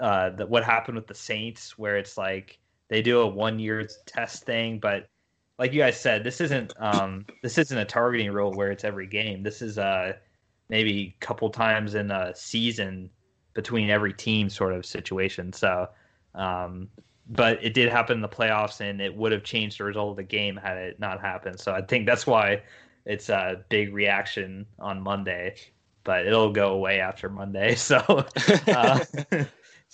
uh, 0.00 0.30
the, 0.30 0.46
what 0.46 0.64
happened 0.64 0.96
with 0.96 1.06
the 1.06 1.14
Saints, 1.14 1.76
where 1.76 1.98
it's 1.98 2.16
like 2.16 2.58
they 2.88 3.02
do 3.02 3.20
a 3.20 3.26
one 3.26 3.58
year 3.58 3.88
test 4.06 4.44
thing, 4.44 4.78
but 4.78 5.08
like 5.58 5.72
you 5.72 5.80
guys 5.80 5.98
said, 5.98 6.22
this 6.22 6.40
isn't 6.40 6.72
um, 6.78 7.24
this 7.42 7.58
isn't 7.58 7.78
a 7.78 7.84
targeting 7.84 8.30
rule 8.30 8.52
where 8.52 8.70
it's 8.70 8.84
every 8.84 9.06
game. 9.06 9.42
This 9.42 9.62
is 9.62 9.78
uh, 9.78 10.12
maybe 10.68 11.16
a 11.20 11.24
couple 11.24 11.48
times 11.50 11.94
in 11.94 12.10
a 12.10 12.34
season 12.34 13.10
between 13.54 13.88
every 13.88 14.12
team 14.12 14.50
sort 14.50 14.74
of 14.74 14.84
situation. 14.84 15.52
So 15.52 15.88
um, 16.34 16.88
but 17.28 17.62
it 17.64 17.74
did 17.74 17.88
happen 17.88 18.16
in 18.16 18.22
the 18.22 18.28
playoffs, 18.28 18.80
and 18.80 19.00
it 19.00 19.14
would 19.14 19.32
have 19.32 19.42
changed 19.42 19.80
the 19.80 19.84
result 19.84 20.10
of 20.10 20.16
the 20.16 20.22
game 20.22 20.56
had 20.56 20.76
it 20.76 21.00
not 21.00 21.20
happened. 21.20 21.58
So 21.58 21.72
I 21.72 21.82
think 21.82 22.06
that's 22.06 22.26
why 22.26 22.62
it's 23.04 23.28
a 23.28 23.64
big 23.68 23.92
reaction 23.92 24.66
on 24.78 25.02
Monday, 25.02 25.56
but 26.04 26.26
it'll 26.26 26.52
go 26.52 26.72
away 26.72 27.00
after 27.00 27.28
Monday. 27.28 27.74
So, 27.76 28.24
uh, 28.68 29.04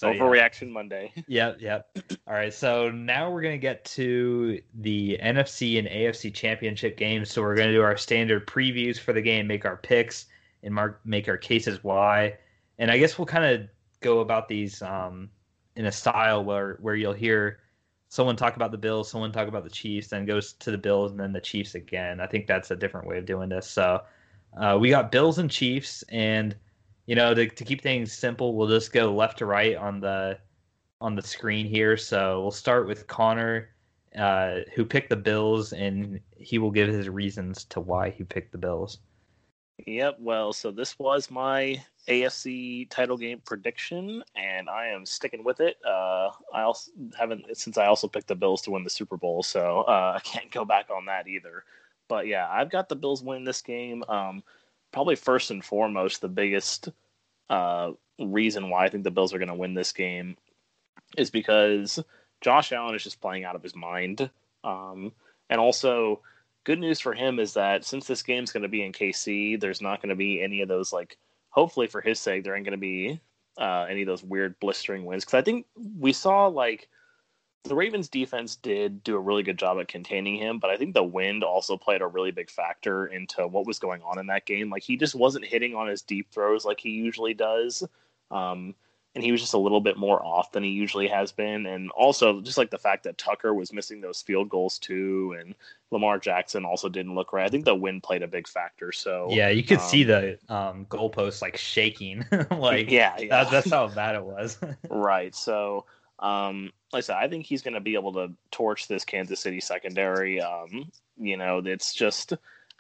so 0.03 0.13
overreaction 0.13 0.69
yeah. 0.69 0.73
Monday. 0.73 1.13
Yep, 1.29 1.61
yep. 1.61 1.99
All 2.27 2.35
right, 2.35 2.53
so 2.53 2.91
now 2.91 3.31
we're 3.31 3.43
gonna 3.43 3.57
get 3.57 3.85
to 3.87 4.61
the 4.81 5.19
NFC 5.23 5.79
and 5.79 5.89
AFC 5.89 6.35
championship 6.35 6.97
games. 6.97 7.31
So 7.31 7.41
we're 7.41 7.57
gonna 7.57 7.73
do 7.73 7.83
our 7.83 7.97
standard 7.97 8.47
previews 8.47 8.99
for 8.99 9.13
the 9.13 9.23
game, 9.23 9.47
make 9.47 9.65
our 9.65 9.77
picks, 9.77 10.27
and 10.63 10.75
mark 10.75 11.01
make 11.05 11.29
our 11.29 11.37
cases 11.37 11.83
why. 11.85 12.37
And 12.79 12.91
I 12.91 12.99
guess 12.99 13.19
we'll 13.19 13.27
kind 13.27 13.45
of 13.45 13.69
go 14.01 14.21
about 14.21 14.49
these 14.49 14.83
um, 14.83 15.31
in 15.77 15.87
a 15.87 15.93
style 15.93 16.45
where 16.45 16.79
where 16.81 16.97
you'll 16.97 17.13
hear 17.13 17.61
someone 18.09 18.37
talk 18.37 18.57
about 18.57 18.73
the 18.73 18.79
Bills, 18.79 19.09
someone 19.09 19.33
talk 19.33 19.49
about 19.49 19.65
the 19.65 19.71
Chiefs, 19.71 20.09
then 20.09 20.27
goes 20.27 20.53
to 20.55 20.71
the 20.71 20.79
Bills 20.79 21.13
and 21.13 21.21
then 21.21 21.33
the 21.33 21.41
Chiefs 21.41 21.75
again. 21.77 22.21
I 22.21 22.27
think 22.27 22.47
that's 22.47 22.71
a 22.71 22.77
different 22.77 23.07
way 23.07 23.19
of 23.19 23.25
doing 23.25 23.49
this. 23.49 23.67
So 23.67 24.03
uh, 24.61 24.77
we 24.81 24.91
got 24.91 25.13
Bills 25.13 25.39
and 25.39 25.51
Chiefs, 25.51 26.03
and 26.11 26.55
you 27.07 27.15
know 27.15 27.35
to, 27.35 27.49
to 27.49 27.65
keep 27.65 27.83
things 27.83 28.13
simple, 28.13 28.55
we'll 28.55 28.69
just 28.69 28.93
go 28.93 29.13
left 29.13 29.39
to 29.39 29.47
right 29.47 29.77
on 29.77 30.01
the 30.01 30.39
on 31.01 31.15
the 31.15 31.23
screen 31.23 31.67
here. 31.67 31.97
So 31.97 32.41
we'll 32.43 32.51
start 32.51 32.87
with 32.87 33.07
Connor, 33.09 33.71
uh, 34.17 34.61
who 34.75 34.85
picked 34.85 35.11
the 35.11 35.17
Bills, 35.17 35.73
and 35.73 36.21
he 36.37 36.59
will 36.59 36.71
give 36.71 36.89
his 36.89 37.09
reasons 37.09 37.65
to 37.67 37.81
why 37.81 38.11
he 38.11 38.25
picked 38.25 38.53
the 38.53 38.59
Bills. 38.59 38.99
Yep. 39.87 40.19
Well, 40.21 40.53
so 40.53 40.71
this 40.71 40.99
was 40.99 41.31
my 41.31 41.83
AFC 42.09 42.89
title 42.89 43.17
game 43.17 43.41
prediction, 43.45 44.23
and 44.37 44.69
I 44.69 44.87
am 44.89 45.05
sticking 45.05 45.43
with 45.45 45.61
it. 45.61 45.77
Uh, 45.85 46.31
I 46.55 46.63
also 46.63 46.91
haven't 47.19 47.57
since 47.57 47.79
I 47.79 47.87
also 47.87 48.07
picked 48.07 48.29
the 48.29 48.35
Bills 48.35 48.63
to 48.63 48.71
win 48.71 48.85
the 48.85 48.91
Super 48.91 49.17
Bowl, 49.17 49.43
so 49.43 49.83
uh, 49.83 50.13
I 50.17 50.21
can't 50.21 50.51
go 50.51 50.65
back 50.65 50.89
on 50.91 51.07
that 51.07 51.27
either. 51.27 51.65
But 52.09 52.27
yeah, 52.27 52.49
I've 52.51 52.71
got 52.71 52.89
the 52.89 52.97
Bills 52.97 53.23
win 53.23 53.45
this 53.45 53.63
game. 53.63 54.05
Um, 54.09 54.43
probably 54.93 55.17
first 55.17 55.51
and 55.51 55.65
foremost, 55.65 56.21
the 56.21 56.29
biggest 56.29 56.89
uh, 57.51 57.93
reason 58.19 58.71
why 58.71 58.85
I 58.85 58.89
think 58.89 59.05
the 59.05 59.11
Bills 59.11 59.35
are 59.35 59.39
going 59.39 59.49
to 59.49 59.55
win 59.55 59.75
this 59.75 59.93
game 59.93 60.37
is 61.17 61.31
because 61.31 61.99
Josh 62.41 62.73
Allen 62.73 62.95
is 62.95 63.05
just 63.05 63.21
playing 63.21 63.45
out 63.45 63.57
of 63.57 63.63
his 63.63 63.75
mind, 63.75 64.31
um, 64.65 65.13
and 65.51 65.61
also 65.61 66.21
good 66.65 66.79
news 66.79 67.01
for 67.01 67.15
him 67.15 67.39
is 67.39 67.55
that 67.55 67.85
since 67.85 68.07
this 68.07 68.23
game's 68.23 68.53
going 68.53 68.63
to 68.63 68.69
be 68.69 68.85
in 68.85 68.93
KC, 68.93 69.61
there's 69.61 69.83
not 69.83 70.01
going 70.01 70.11
to 70.11 70.17
be 70.17 70.43
any 70.43 70.61
of 70.61 70.69
those 70.69 70.93
like. 70.93 71.19
Hopefully, 71.51 71.87
for 71.87 72.01
his 72.01 72.19
sake, 72.19 72.45
there 72.45 72.57
ain't 72.57 72.65
going 72.65 72.73
to 72.73 72.79
be 72.79 73.21
uh, 73.59 73.87
any 73.89 74.01
of 74.01 74.07
those 74.07 74.23
weird 74.23 74.59
blistering 74.59 75.05
winds 75.05 75.25
because 75.25 75.39
I 75.39 75.43
think 75.43 75.67
we 75.99 76.15
saw 76.15 76.47
like 76.47 76.89
the 77.65 77.75
Ravens 77.75 78.09
defense 78.09 78.57
did 78.57 79.05
do 79.05 79.15
a 79.17 79.21
really 79.21 79.43
good 79.43 79.59
job 79.59 79.79
at 79.79 79.89
containing 79.89 80.37
him, 80.37 80.59
but 80.59 80.71
I 80.71 80.77
think 80.77 80.95
the 80.95 81.05
wind 81.05 81.45
also 81.45 81.77
played 81.77 82.03
a 82.03 82.07
really 82.07 82.33
big 82.33 82.51
factor 82.51 83.07
into 83.07 83.47
what 83.47 83.67
was 83.67 83.79
going 83.79 84.03
on 84.03 84.19
in 84.19 84.27
that 84.27 84.47
game. 84.47 84.69
Like 84.69 84.83
he 84.83 84.97
just 84.97 85.15
wasn't 85.15 85.45
hitting 85.45 85.75
on 85.75 85.87
his 85.87 86.03
deep 86.03 86.31
throws 86.33 86.65
like 86.65 86.81
he 86.81 86.91
usually 86.91 87.35
does. 87.35 87.85
Um, 88.31 88.75
and 89.15 89.23
he 89.23 89.31
was 89.31 89.41
just 89.41 89.55
a 89.55 89.59
little 89.59 89.81
bit 89.81 89.97
more 89.99 90.25
off 90.25 90.53
than 90.53 90.63
he 90.63 90.71
usually 90.71 91.07
has 91.09 91.33
been. 91.33 91.67
And 91.67 91.91
also, 91.91 92.41
just 92.41 92.57
like 92.57 92.71
the 92.71 92.79
fact 92.79 93.05
that 93.05 93.19
Tucker 93.19 93.53
was 93.53 93.73
missing 93.73 94.01
those 94.01 94.23
field 94.23 94.49
goals 94.49 94.79
too, 94.79 95.37
and 95.39 95.55
Lamar 95.91 96.19
Jackson 96.19 96.65
also 96.65 96.89
didn't 96.89 97.15
look 97.15 97.33
right. 97.33 97.45
I 97.45 97.51
think 97.51 97.67
the 97.67 97.75
wind 97.75 98.03
played 98.03 98.23
a 98.23 98.27
big 98.27 98.49
factor. 98.49 98.91
So 98.91 99.29
yeah, 99.31 99.51
you 99.51 99.63
could 99.63 99.79
um, 99.79 99.85
see 99.87 100.05
the 100.05 100.39
um, 100.49 100.87
goalposts 100.87 101.43
like 101.43 101.59
shaking. 101.59 102.25
like 102.51 102.91
yeah, 102.91 103.15
yeah. 103.19 103.45
That, 103.45 103.51
that's 103.51 103.71
how 103.71 103.89
bad 103.89 104.15
it 104.15 104.25
was. 104.25 104.59
right. 104.91 105.35
So. 105.35 105.85
Um, 106.23 106.73
like 106.93 107.01
I 107.01 107.07
said, 107.07 107.17
I 107.17 107.29
think 107.29 107.45
he's 107.45 107.63
going 107.63 107.75
to 107.75 107.81
be 107.81 107.95
able 107.95 108.13
to 108.15 108.33
torch 108.51 108.89
this 108.89 109.05
Kansas 109.05 109.41
City 109.41 109.61
secondary. 109.61 110.41
Um, 110.41 110.91
you 111.19 111.37
know, 111.37 111.61
it's 111.65 111.93
just 111.93 112.33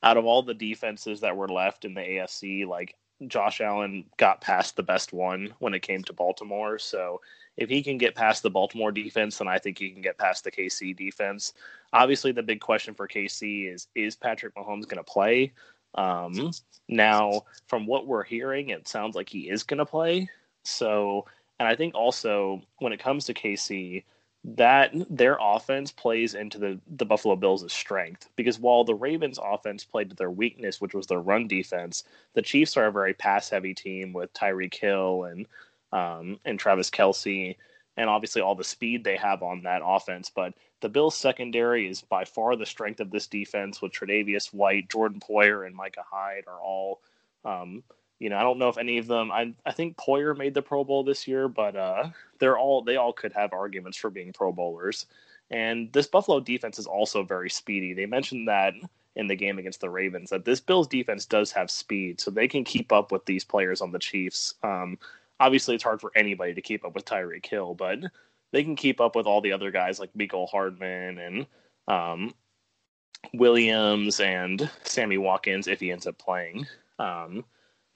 out 0.02 0.16
of 0.16 0.24
all 0.24 0.42
the 0.42 0.54
defenses 0.54 1.20
that 1.20 1.36
were 1.36 1.48
left 1.48 1.84
in 1.84 1.94
the 1.94 2.00
AFC, 2.00 2.66
like 2.66 2.96
Josh 3.26 3.60
Allen 3.60 4.04
got 4.16 4.40
past 4.40 4.76
the 4.76 4.82
best 4.82 5.12
one 5.12 5.54
when 5.58 5.74
it 5.74 5.82
came 5.82 6.02
to 6.04 6.12
Baltimore. 6.12 6.78
So 6.78 7.20
if 7.56 7.68
he 7.68 7.82
can 7.82 7.98
get 7.98 8.14
past 8.14 8.42
the 8.42 8.50
Baltimore 8.50 8.92
defense, 8.92 9.38
then 9.38 9.48
I 9.48 9.58
think 9.58 9.78
he 9.78 9.90
can 9.90 10.02
get 10.02 10.18
past 10.18 10.44
the 10.44 10.50
KC 10.50 10.96
defense. 10.96 11.52
Obviously, 11.92 12.32
the 12.32 12.42
big 12.42 12.60
question 12.60 12.94
for 12.94 13.06
KC 13.06 13.72
is 13.72 13.88
is 13.94 14.16
Patrick 14.16 14.54
Mahomes 14.54 14.88
going 14.88 14.98
to 14.98 15.04
play? 15.04 15.52
Um, 15.94 16.50
now, 16.88 17.42
from 17.66 17.86
what 17.86 18.06
we're 18.06 18.24
hearing, 18.24 18.70
it 18.70 18.88
sounds 18.88 19.14
like 19.14 19.28
he 19.28 19.50
is 19.50 19.62
going 19.62 19.78
to 19.78 19.86
play. 19.86 20.28
So, 20.64 21.26
and 21.62 21.68
I 21.68 21.76
think 21.76 21.94
also 21.94 22.60
when 22.78 22.92
it 22.92 22.98
comes 22.98 23.26
to 23.26 23.34
KC, 23.34 24.02
that 24.42 24.90
their 25.08 25.38
offense 25.40 25.92
plays 25.92 26.34
into 26.34 26.58
the, 26.58 26.80
the 26.88 27.04
Buffalo 27.04 27.36
Bills' 27.36 27.72
strength 27.72 28.28
because 28.34 28.58
while 28.58 28.82
the 28.82 28.96
Ravens' 28.96 29.38
offense 29.40 29.84
played 29.84 30.10
to 30.10 30.16
their 30.16 30.32
weakness, 30.32 30.80
which 30.80 30.92
was 30.92 31.06
their 31.06 31.20
run 31.20 31.46
defense, 31.46 32.02
the 32.34 32.42
Chiefs 32.42 32.76
are 32.76 32.86
a 32.86 32.90
very 32.90 33.14
pass 33.14 33.48
heavy 33.48 33.74
team 33.74 34.12
with 34.12 34.34
Tyreek 34.34 34.74
Hill 34.74 35.22
and 35.22 35.46
um, 35.92 36.40
and 36.44 36.58
Travis 36.58 36.90
Kelce 36.90 37.54
and 37.96 38.10
obviously 38.10 38.42
all 38.42 38.56
the 38.56 38.64
speed 38.64 39.04
they 39.04 39.16
have 39.16 39.44
on 39.44 39.62
that 39.62 39.82
offense. 39.84 40.32
But 40.34 40.54
the 40.80 40.88
Bills' 40.88 41.16
secondary 41.16 41.88
is 41.88 42.02
by 42.02 42.24
far 42.24 42.56
the 42.56 42.66
strength 42.66 42.98
of 42.98 43.12
this 43.12 43.28
defense 43.28 43.80
with 43.80 43.92
Tre'Davious 43.92 44.52
White, 44.52 44.90
Jordan 44.90 45.20
Poyer, 45.20 45.64
and 45.64 45.76
Micah 45.76 46.02
Hyde 46.10 46.46
are 46.48 46.60
all. 46.60 47.02
Um, 47.44 47.84
you 48.22 48.30
know, 48.30 48.36
I 48.36 48.42
don't 48.42 48.58
know 48.58 48.68
if 48.68 48.78
any 48.78 48.98
of 48.98 49.08
them. 49.08 49.32
I 49.32 49.52
I 49.66 49.72
think 49.72 49.96
Poyer 49.96 50.38
made 50.38 50.54
the 50.54 50.62
Pro 50.62 50.84
Bowl 50.84 51.02
this 51.02 51.26
year, 51.26 51.48
but 51.48 51.74
uh, 51.74 52.10
they're 52.38 52.56
all 52.56 52.80
they 52.80 52.94
all 52.94 53.12
could 53.12 53.32
have 53.32 53.52
arguments 53.52 53.98
for 53.98 54.10
being 54.10 54.32
Pro 54.32 54.52
Bowlers. 54.52 55.06
And 55.50 55.92
this 55.92 56.06
Buffalo 56.06 56.38
defense 56.38 56.78
is 56.78 56.86
also 56.86 57.24
very 57.24 57.50
speedy. 57.50 57.92
They 57.94 58.06
mentioned 58.06 58.46
that 58.46 58.74
in 59.16 59.26
the 59.26 59.34
game 59.34 59.58
against 59.58 59.80
the 59.80 59.90
Ravens 59.90 60.30
that 60.30 60.44
this 60.44 60.60
Bills 60.60 60.86
defense 60.86 61.26
does 61.26 61.50
have 61.50 61.68
speed, 61.68 62.20
so 62.20 62.30
they 62.30 62.46
can 62.46 62.62
keep 62.62 62.92
up 62.92 63.10
with 63.10 63.24
these 63.24 63.44
players 63.44 63.80
on 63.80 63.90
the 63.90 63.98
Chiefs. 63.98 64.54
Um, 64.62 64.98
obviously, 65.40 65.74
it's 65.74 65.84
hard 65.84 66.00
for 66.00 66.12
anybody 66.14 66.54
to 66.54 66.62
keep 66.62 66.84
up 66.84 66.94
with 66.94 67.04
Tyreek 67.04 67.44
Hill, 67.44 67.74
but 67.74 67.98
they 68.52 68.62
can 68.62 68.76
keep 68.76 69.00
up 69.00 69.16
with 69.16 69.26
all 69.26 69.40
the 69.40 69.52
other 69.52 69.72
guys 69.72 69.98
like 69.98 70.14
Mecole 70.14 70.48
Hardman 70.48 71.18
and 71.18 71.46
um, 71.88 72.34
Williams 73.34 74.20
and 74.20 74.70
Sammy 74.84 75.18
Watkins 75.18 75.66
if 75.66 75.80
he 75.80 75.90
ends 75.90 76.06
up 76.06 76.18
playing. 76.18 76.68
Um, 77.00 77.44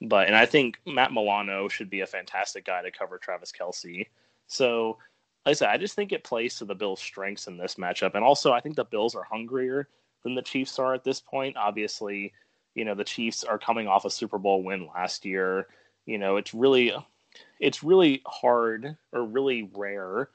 but 0.03 0.27
and 0.27 0.37
I 0.37 0.47
think 0.47 0.81
Matt 0.87 1.13
Milano 1.13 1.69
should 1.69 1.91
be 1.91 2.01
a 2.01 2.07
fantastic 2.07 2.65
guy 2.67 2.83
to 2.83 2.91
cover 2.91 3.19
Travis 3.19 3.53
Kelce. 3.53 4.07
So, 4.47 4.99
like 5.45 5.53
I 5.53 5.55
said, 5.55 5.69
I 5.69 5.77
just 5.77 5.95
think 5.95 6.13
it 6.13 6.25
plays 6.25 6.57
to 6.57 6.65
the 6.65 6.75
Bills' 6.75 7.01
strengths 7.01 7.47
in 7.47 7.57
this 7.57 7.77
matchup, 7.77 8.15
and 8.15 8.25
also 8.25 8.53
I 8.53 8.61
think 8.61 8.77
the 8.77 8.85
Bills 8.85 9.15
are 9.15 9.25
hungrier 9.25 9.89
than 10.23 10.35
the 10.35 10.43
Chiefs 10.43 10.79
are 10.79 10.95
at 10.95 11.05
this 11.05 11.21
point. 11.21 11.57
Obviously, 11.57 12.33
you 12.75 12.85
know 12.85 12.95
the 12.95 13.05
Chiefs 13.05 13.45
are 13.45 13.59
coming 13.59 13.89
off 13.89 14.05
a 14.05 14.11
Super 14.11 14.39
Bowl 14.39 14.63
win 14.63 14.89
last 14.95 15.25
year. 15.25 15.69
You 16.05 16.19
know 16.19 16.37
it's 16.37 16.55
really, 16.55 16.93
it's 17.61 17.83
really 17.83 18.23
hard 18.27 18.97
or 19.13 19.25
really 19.25 19.71
rare 19.75 20.29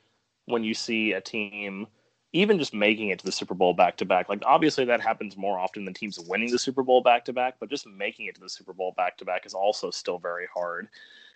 when 0.46 0.64
you 0.64 0.74
see 0.74 1.14
a 1.14 1.22
team 1.22 1.88
even 2.34 2.58
just 2.58 2.74
making 2.74 3.10
it 3.10 3.20
to 3.20 3.26
the 3.26 3.32
Super 3.32 3.54
Bowl 3.54 3.74
back 3.74 3.98
to 3.98 4.06
back, 4.06 4.30
like 4.30 4.42
obviously 4.46 4.86
that 4.86 5.02
happens 5.02 5.36
more 5.36 5.60
often 5.60 5.84
than 5.84 5.94
teams 5.94 6.20
winning 6.20 6.52
the 6.52 6.60
Super 6.60 6.84
Bowl 6.84 7.02
back 7.02 7.26
to 7.26 7.34
back, 7.34 7.56
but 7.60 7.70
just 7.70 7.86
making 7.86 8.28
it 8.28 8.36
to 8.36 8.42
the 8.42 8.50
Super 8.50 8.74
Bowl 8.74 8.94
back 8.96 9.18
to 9.18 9.26
back 9.26 9.46
is 9.46 9.54
also 9.54 9.92
still 9.92 10.18
very 10.18 10.48
hard. 10.54 10.88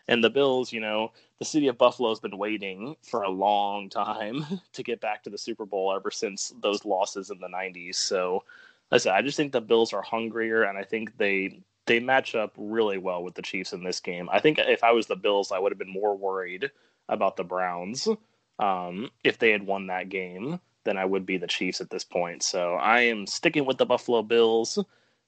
And 0.07 0.23
the 0.23 0.29
Bills, 0.29 0.71
you 0.71 0.79
know, 0.79 1.11
the 1.39 1.45
city 1.45 1.67
of 1.67 1.77
Buffalo 1.77 2.09
has 2.09 2.19
been 2.19 2.37
waiting 2.37 2.95
for 3.01 3.23
a 3.23 3.29
long 3.29 3.89
time 3.89 4.45
to 4.73 4.83
get 4.83 5.01
back 5.01 5.23
to 5.23 5.29
the 5.29 5.37
Super 5.37 5.65
Bowl 5.65 5.93
ever 5.93 6.11
since 6.11 6.53
those 6.61 6.85
losses 6.85 7.29
in 7.29 7.39
the 7.39 7.47
90s. 7.47 7.95
So, 7.95 8.43
I 8.91 8.97
said, 8.97 9.13
I 9.13 9.23
just 9.23 9.35
think 9.35 9.51
the 9.51 9.61
Bills 9.61 9.93
are 9.93 10.03
hungrier, 10.03 10.63
and 10.63 10.77
I 10.77 10.83
think 10.83 11.17
they 11.17 11.59
they 11.87 11.99
match 11.99 12.35
up 12.35 12.53
really 12.57 12.97
well 12.97 13.23
with 13.23 13.35
the 13.35 13.41
Chiefs 13.41 13.73
in 13.73 13.83
this 13.83 13.99
game. 13.99 14.29
I 14.31 14.39
think 14.39 14.59
if 14.59 14.83
I 14.83 14.91
was 14.91 15.07
the 15.07 15.15
Bills, 15.15 15.51
I 15.51 15.59
would 15.59 15.71
have 15.71 15.79
been 15.79 15.91
more 15.91 16.15
worried 16.15 16.71
about 17.09 17.35
the 17.35 17.43
Browns 17.43 18.07
um, 18.59 19.09
if 19.23 19.37
they 19.37 19.51
had 19.51 19.63
won 19.63 19.87
that 19.87 20.09
game 20.09 20.59
than 20.85 20.97
I 20.97 21.05
would 21.05 21.25
be 21.25 21.37
the 21.37 21.47
Chiefs 21.47 21.81
at 21.81 21.89
this 21.89 22.03
point. 22.03 22.43
So 22.43 22.75
I 22.75 23.01
am 23.01 23.27
sticking 23.27 23.65
with 23.65 23.77
the 23.77 23.85
Buffalo 23.85 24.21
Bills, 24.21 24.79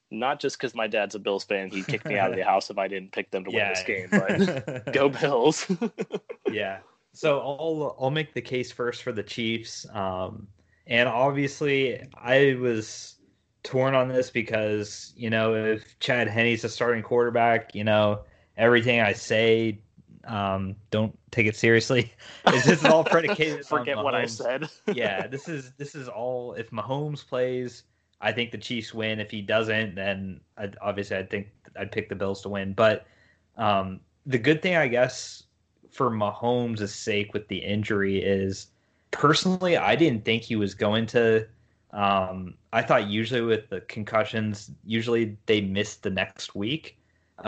not 0.10 0.40
just 0.40 0.58
because 0.58 0.74
my 0.74 0.88
dad's 0.88 1.16
a 1.16 1.20
Bills 1.20 1.44
fan. 1.44 1.70
He'd 1.70 1.88
kick 1.88 2.06
me 2.06 2.18
out 2.18 2.30
of 2.30 2.38
the 2.38 2.44
house 2.46 2.70
if 2.70 2.78
I 2.78 2.88
didn't 2.88 3.12
pick 3.12 3.32
them 3.32 3.44
to 3.44 3.52
yeah. 3.52 3.66
win 3.66 3.74
this 3.74 3.84
game, 3.84 4.08
but 4.12 4.94
go 4.94 5.10
Bills. 5.10 5.70
yeah. 6.52 6.80
So 7.14 7.40
I'll 7.40 7.98
I'll 8.00 8.12
make 8.12 8.34
the 8.34 8.42
case 8.42 8.72
first 8.72 9.04
for 9.04 9.12
the 9.12 9.24
Chiefs. 9.24 9.86
Um, 9.92 10.48
and 10.86 11.10
obviously 11.10 12.08
I 12.16 12.56
was 12.60 13.16
torn 13.64 13.96
on 13.96 14.08
this 14.08 14.30
because, 14.30 15.14
you 15.18 15.30
know, 15.30 15.54
if 15.54 16.00
Chad 16.00 16.28
Henne's 16.28 16.64
a 16.64 16.70
starting 16.70 17.04
quarterback, 17.04 17.76
you 17.76 17.84
know, 17.84 18.22
everything 18.56 19.02
I 19.02 19.14
say 19.14 19.82
um, 20.28 20.76
don't 20.92 21.18
take 21.32 21.48
it 21.48 21.56
seriously. 21.56 22.14
Is 22.54 22.66
this 22.66 22.86
all 22.86 23.04
predicated? 23.04 23.66
Forget 23.68 23.98
what 23.98 24.14
I 24.14 24.26
said. 24.26 24.70
yeah, 24.94 25.28
this 25.28 25.48
is 25.48 25.72
this 25.78 25.96
is 25.96 26.08
all. 26.08 26.54
If 26.54 26.70
Mahomes 26.72 27.26
plays, 27.28 27.84
I 28.22 28.32
think 28.32 28.52
the 28.52 28.58
Chiefs 28.58 28.94
win. 28.94 29.20
If 29.20 29.32
he 29.32 29.42
doesn't, 29.42 29.96
then 29.96 30.42
I'd, 30.58 30.78
obviously 30.82 31.18
I'd 31.18 31.30
think 31.30 31.48
I'd 31.80 31.92
pick 31.92 32.10
the 32.10 32.16
Bills 32.16 32.42
to 32.44 32.50
win. 32.50 32.74
But 32.74 33.06
um, 33.58 34.00
the 34.26 34.38
good 34.38 34.62
thing, 34.62 34.76
I 34.76 34.88
guess, 34.88 35.44
for 35.90 36.12
Mahomes' 36.12 36.90
sake 36.90 37.34
with 37.34 37.48
the 37.48 37.58
injury 37.58 38.22
is 38.22 38.68
personally, 39.12 39.78
I 39.78 39.96
didn't 39.96 40.26
think 40.26 40.44
he 40.44 40.56
was 40.56 40.74
going 40.74 41.06
to. 41.08 41.48
Um, 41.92 42.56
I 42.74 42.82
thought 42.82 43.08
usually 43.08 43.42
with 43.42 43.70
the 43.70 43.82
concussions, 43.82 44.72
usually 44.86 45.38
they 45.46 45.62
missed 45.62 46.04
the 46.04 46.10
next 46.10 46.54
week. 46.54 46.98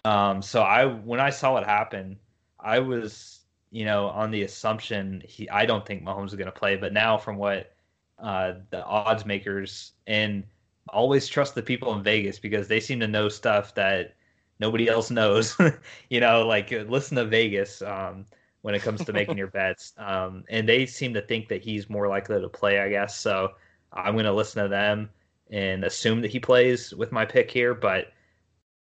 Um, 0.05 0.41
so 0.41 0.61
I 0.61 0.85
when 0.85 1.19
I 1.19 1.29
saw 1.29 1.57
it 1.57 1.65
happen, 1.65 2.17
I 2.59 2.79
was 2.79 3.39
you 3.71 3.85
know 3.85 4.07
on 4.07 4.31
the 4.31 4.43
assumption 4.43 5.23
he 5.27 5.49
I 5.49 5.65
don't 5.65 5.85
think 5.85 6.03
Mahomes 6.03 6.27
is 6.27 6.35
going 6.35 6.45
to 6.45 6.51
play, 6.51 6.75
but 6.75 6.93
now 6.93 7.17
from 7.17 7.37
what 7.37 7.73
uh, 8.17 8.53
the 8.69 8.83
odds 8.83 9.25
makers 9.25 9.93
and 10.07 10.43
always 10.89 11.27
trust 11.27 11.55
the 11.55 11.61
people 11.61 11.93
in 11.93 12.03
Vegas 12.03 12.39
because 12.39 12.67
they 12.67 12.79
seem 12.79 12.99
to 12.99 13.07
know 13.07 13.29
stuff 13.29 13.73
that 13.75 14.15
nobody 14.59 14.89
else 14.89 15.11
knows. 15.11 15.55
you 16.09 16.19
know, 16.19 16.45
like 16.45 16.71
listen 16.71 17.17
to 17.17 17.25
Vegas 17.25 17.81
um, 17.81 18.25
when 18.61 18.75
it 18.75 18.81
comes 18.81 19.03
to 19.05 19.13
making 19.13 19.37
your 19.37 19.47
bets, 19.59 19.93
um, 19.97 20.43
and 20.49 20.67
they 20.67 20.85
seem 20.85 21.13
to 21.13 21.21
think 21.21 21.47
that 21.49 21.61
he's 21.61 21.89
more 21.89 22.07
likely 22.07 22.39
to 22.39 22.49
play. 22.49 22.79
I 22.79 22.89
guess 22.89 23.17
so. 23.17 23.49
I'm 23.93 24.13
going 24.13 24.25
to 24.25 24.33
listen 24.33 24.61
to 24.63 24.69
them 24.69 25.09
and 25.49 25.83
assume 25.83 26.21
that 26.21 26.31
he 26.31 26.39
plays 26.39 26.93
with 26.93 27.11
my 27.11 27.25
pick 27.25 27.49
here, 27.49 27.73
but 27.73 28.11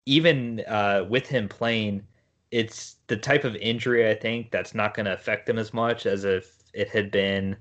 even 0.07 0.61
uh, 0.67 1.05
with 1.07 1.27
him 1.27 1.47
playing, 1.47 2.03
it's 2.51 2.97
the 3.07 3.17
type 3.17 3.43
of 3.43 3.55
injury 3.57 4.09
I 4.09 4.13
think 4.13 4.51
that's 4.51 4.73
not 4.73 4.93
going 4.93 5.05
to 5.05 5.13
affect 5.13 5.49
him 5.49 5.57
as 5.57 5.73
much 5.73 6.05
as 6.05 6.23
if 6.23 6.63
it 6.73 6.89
had 6.89 7.11
been, 7.11 7.55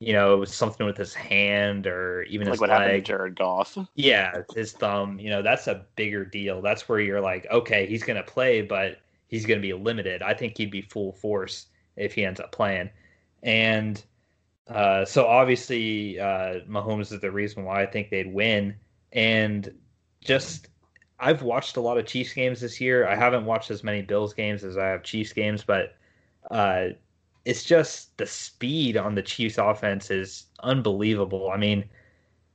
you 0.00 0.12
know, 0.12 0.44
something 0.44 0.84
with 0.86 0.96
his 0.96 1.14
hand 1.14 1.86
or 1.86 2.22
even 2.24 2.46
like 2.46 2.54
his 2.54 2.60
what 2.60 2.70
leg. 2.70 2.80
happened 2.80 3.04
to 3.04 3.12
Jared 3.12 3.36
Goff. 3.36 3.78
Yeah, 3.94 4.42
his 4.54 4.72
thumb. 4.72 5.18
You 5.18 5.30
know, 5.30 5.42
that's 5.42 5.66
a 5.66 5.86
bigger 5.96 6.24
deal. 6.24 6.60
That's 6.60 6.88
where 6.88 7.00
you're 7.00 7.20
like, 7.20 7.46
okay, 7.50 7.86
he's 7.86 8.02
going 8.02 8.16
to 8.16 8.22
play, 8.22 8.62
but 8.62 8.98
he's 9.28 9.46
going 9.46 9.60
to 9.60 9.66
be 9.66 9.72
limited. 9.72 10.22
I 10.22 10.34
think 10.34 10.58
he'd 10.58 10.70
be 10.70 10.82
full 10.82 11.12
force 11.12 11.66
if 11.96 12.14
he 12.14 12.24
ends 12.24 12.40
up 12.40 12.52
playing. 12.52 12.90
And 13.42 14.02
uh, 14.68 15.04
so 15.04 15.26
obviously, 15.26 16.18
uh, 16.18 16.60
Mahomes 16.68 17.12
is 17.12 17.20
the 17.20 17.30
reason 17.30 17.64
why 17.64 17.82
I 17.82 17.86
think 17.86 18.10
they'd 18.10 18.32
win. 18.32 18.74
And 19.12 19.72
just, 20.22 20.68
I've 21.24 21.40
watched 21.40 21.78
a 21.78 21.80
lot 21.80 21.96
of 21.96 22.04
Chiefs 22.04 22.34
games 22.34 22.60
this 22.60 22.82
year. 22.82 23.08
I 23.08 23.16
haven't 23.16 23.46
watched 23.46 23.70
as 23.70 23.82
many 23.82 24.02
Bills 24.02 24.34
games 24.34 24.62
as 24.62 24.76
I 24.76 24.88
have 24.88 25.02
Chiefs 25.02 25.32
games, 25.32 25.64
but 25.64 25.96
uh, 26.50 26.88
it's 27.46 27.64
just 27.64 28.14
the 28.18 28.26
speed 28.26 28.98
on 28.98 29.14
the 29.14 29.22
Chiefs 29.22 29.56
offense 29.56 30.10
is 30.10 30.44
unbelievable. 30.62 31.50
I 31.50 31.56
mean, 31.56 31.86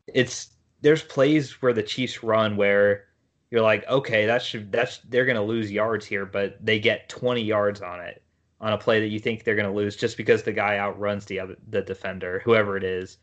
it's 0.06 0.52
there's 0.82 1.02
plays 1.02 1.64
where 1.64 1.74
the 1.74 1.82
Chiefs 1.82 2.22
run 2.22 2.58
where 2.58 3.06
you're 3.50 3.64
like, 3.64 3.88
okay, 3.88 4.28
that 4.28 4.44
should 4.44 4.72
that's 4.72 5.00
they're 5.10 5.26
going 5.26 5.36
to 5.36 5.42
lose 5.42 5.72
yards 5.72 6.06
here, 6.06 6.28
but 6.28 6.64
they 6.64 6.78
get 6.78 7.10
20 7.10 7.42
yards 7.42 7.82
on 7.82 8.00
it 8.00 8.22
on 8.62 8.74
a 8.74 8.78
play 8.78 9.00
that 9.00 9.08
you 9.08 9.20
think 9.20 9.44
they're 9.44 9.56
going 9.56 9.68
to 9.68 9.76
lose 9.76 9.96
just 9.96 10.16
because 10.16 10.44
the 10.44 10.54
guy 10.54 10.78
outruns 10.78 11.26
the 11.26 11.40
other 11.40 11.56
the 11.70 11.82
defender, 11.82 12.40
whoever 12.46 12.78
it 12.78 12.84
is. 12.84 13.18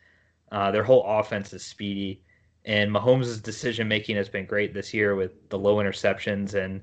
Uh, 0.50 0.72
their 0.72 0.82
whole 0.82 1.04
offense 1.06 1.52
is 1.52 1.64
speedy, 1.64 2.24
and 2.66 2.90
Mahomes' 2.90 3.42
decision 3.42 3.88
making 3.88 4.16
has 4.16 4.28
been 4.28 4.44
great 4.46 4.74
this 4.74 4.92
year 4.92 5.14
with 5.14 5.48
the 5.48 5.58
low 5.58 5.76
interceptions. 5.76 6.54
And 6.54 6.82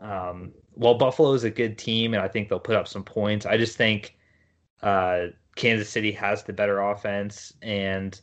um, 0.00 0.52
while 0.72 0.98
Buffalo 0.98 1.32
is 1.32 1.44
a 1.44 1.50
good 1.50 1.78
team, 1.78 2.14
and 2.14 2.22
I 2.22 2.28
think 2.28 2.48
they'll 2.48 2.60
put 2.60 2.76
up 2.76 2.88
some 2.88 3.04
points, 3.04 3.46
I 3.46 3.56
just 3.56 3.76
think 3.76 4.16
uh, 4.82 5.26
Kansas 5.56 5.88
City 5.88 6.12
has 6.12 6.42
the 6.42 6.52
better 6.52 6.80
offense, 6.80 7.52
and 7.62 8.20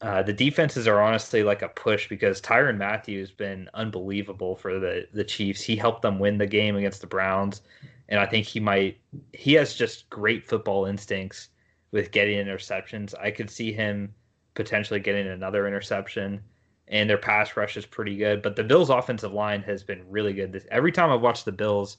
uh, 0.00 0.22
the 0.22 0.32
defenses 0.32 0.88
are 0.88 1.00
honestly 1.00 1.42
like 1.44 1.62
a 1.62 1.68
push 1.68 2.08
because 2.08 2.40
Tyrann 2.40 2.76
Mathieu 2.76 3.20
has 3.20 3.30
been 3.30 3.70
unbelievable 3.74 4.56
for 4.56 4.80
the 4.80 5.06
the 5.12 5.24
Chiefs. 5.24 5.62
He 5.62 5.76
helped 5.76 6.02
them 6.02 6.18
win 6.18 6.38
the 6.38 6.46
game 6.46 6.76
against 6.76 7.00
the 7.00 7.06
Browns 7.06 7.62
and 8.12 8.20
I 8.20 8.26
think 8.26 8.46
he 8.46 8.60
might. 8.60 8.98
He 9.32 9.54
has 9.54 9.74
just 9.74 10.10
great 10.10 10.46
football 10.46 10.84
instincts 10.84 11.48
with 11.92 12.10
getting 12.10 12.44
interceptions. 12.44 13.14
I 13.18 13.30
could 13.30 13.50
see 13.50 13.72
him 13.72 14.14
potentially 14.54 15.00
getting 15.00 15.26
another 15.28 15.66
interception, 15.66 16.42
and 16.88 17.08
their 17.08 17.18
pass 17.18 17.56
rush 17.56 17.76
is 17.76 17.86
pretty 17.86 18.16
good. 18.16 18.42
But 18.42 18.56
the 18.56 18.64
Bills' 18.64 18.90
offensive 18.90 19.32
line 19.32 19.62
has 19.62 19.82
been 19.82 20.04
really 20.10 20.32
good. 20.32 20.52
This, 20.52 20.66
every 20.70 20.92
time 20.92 21.10
I've 21.10 21.20
watched 21.22 21.44
the 21.44 21.52
Bills, 21.52 21.98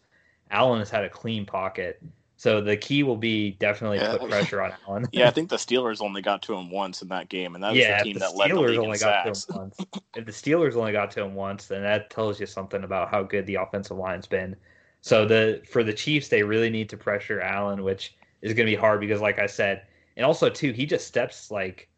Allen 0.51 0.79
has 0.79 0.89
had 0.89 1.03
a 1.05 1.09
clean 1.09 1.45
pocket. 1.45 2.01
So 2.37 2.61
the 2.61 2.75
key 2.77 3.03
will 3.03 3.17
be 3.17 3.51
definitely 3.51 3.99
Yeah. 3.99 4.09
put 4.09 4.25
pressure 4.25 4.61
on 4.61 4.73
Allen. 4.87 5.05
Yeah, 5.11 5.27
I 5.27 5.31
think 5.31 5.49
the 5.49 5.55
Steelers 5.57 6.01
only 6.01 6.21
got 6.21 6.41
to 6.43 6.53
him 6.53 6.69
once 6.69 7.01
in 7.01 7.07
that 7.09 7.29
game, 7.29 7.55
and 7.55 7.63
that 7.63 7.75
was 7.75 7.77
yeah, 7.79 7.87
the 7.87 7.95
team 7.95 8.17
if 8.17 8.19
that 8.19 8.31
the 8.31 8.35
led 8.35 8.55
the 8.55 8.61
Steelers 8.61 8.63
league 8.63 8.79
only 8.79 8.97
in 8.97 8.99
got 8.99 9.21
to 9.23 9.35
sacks. 9.35 9.45
him 9.45 9.55
once. 9.55 9.87
If 10.15 10.25
the 10.25 10.31
Steelers 10.31 10.75
only 10.75 10.91
got 10.91 11.11
to 11.11 11.21
him 11.23 11.33
once, 11.35 11.67
then 11.67 11.81
that 11.83 12.09
tells 12.09 12.39
you 12.39 12.45
something 12.45 12.83
about 12.83 13.09
how 13.09 13.23
good 13.23 13.45
the 13.47 13.55
offensive 13.55 13.97
line's 13.97 14.27
been. 14.27 14.55
So 15.01 15.25
the 15.25 15.61
for 15.69 15.83
the 15.83 15.93
Chiefs, 15.93 16.27
they 16.29 16.43
really 16.43 16.69
need 16.69 16.89
to 16.89 16.97
pressure 16.97 17.41
Allen, 17.41 17.83
which 17.83 18.15
is 18.41 18.53
going 18.53 18.65
to 18.67 18.71
be 18.71 18.75
hard 18.79 18.99
because, 18.99 19.21
like 19.21 19.39
I 19.39 19.47
said, 19.47 19.87
and 20.17 20.25
also 20.25 20.49
too, 20.49 20.71
he 20.71 20.85
just 20.85 21.07
steps 21.07 21.51
like 21.51 21.89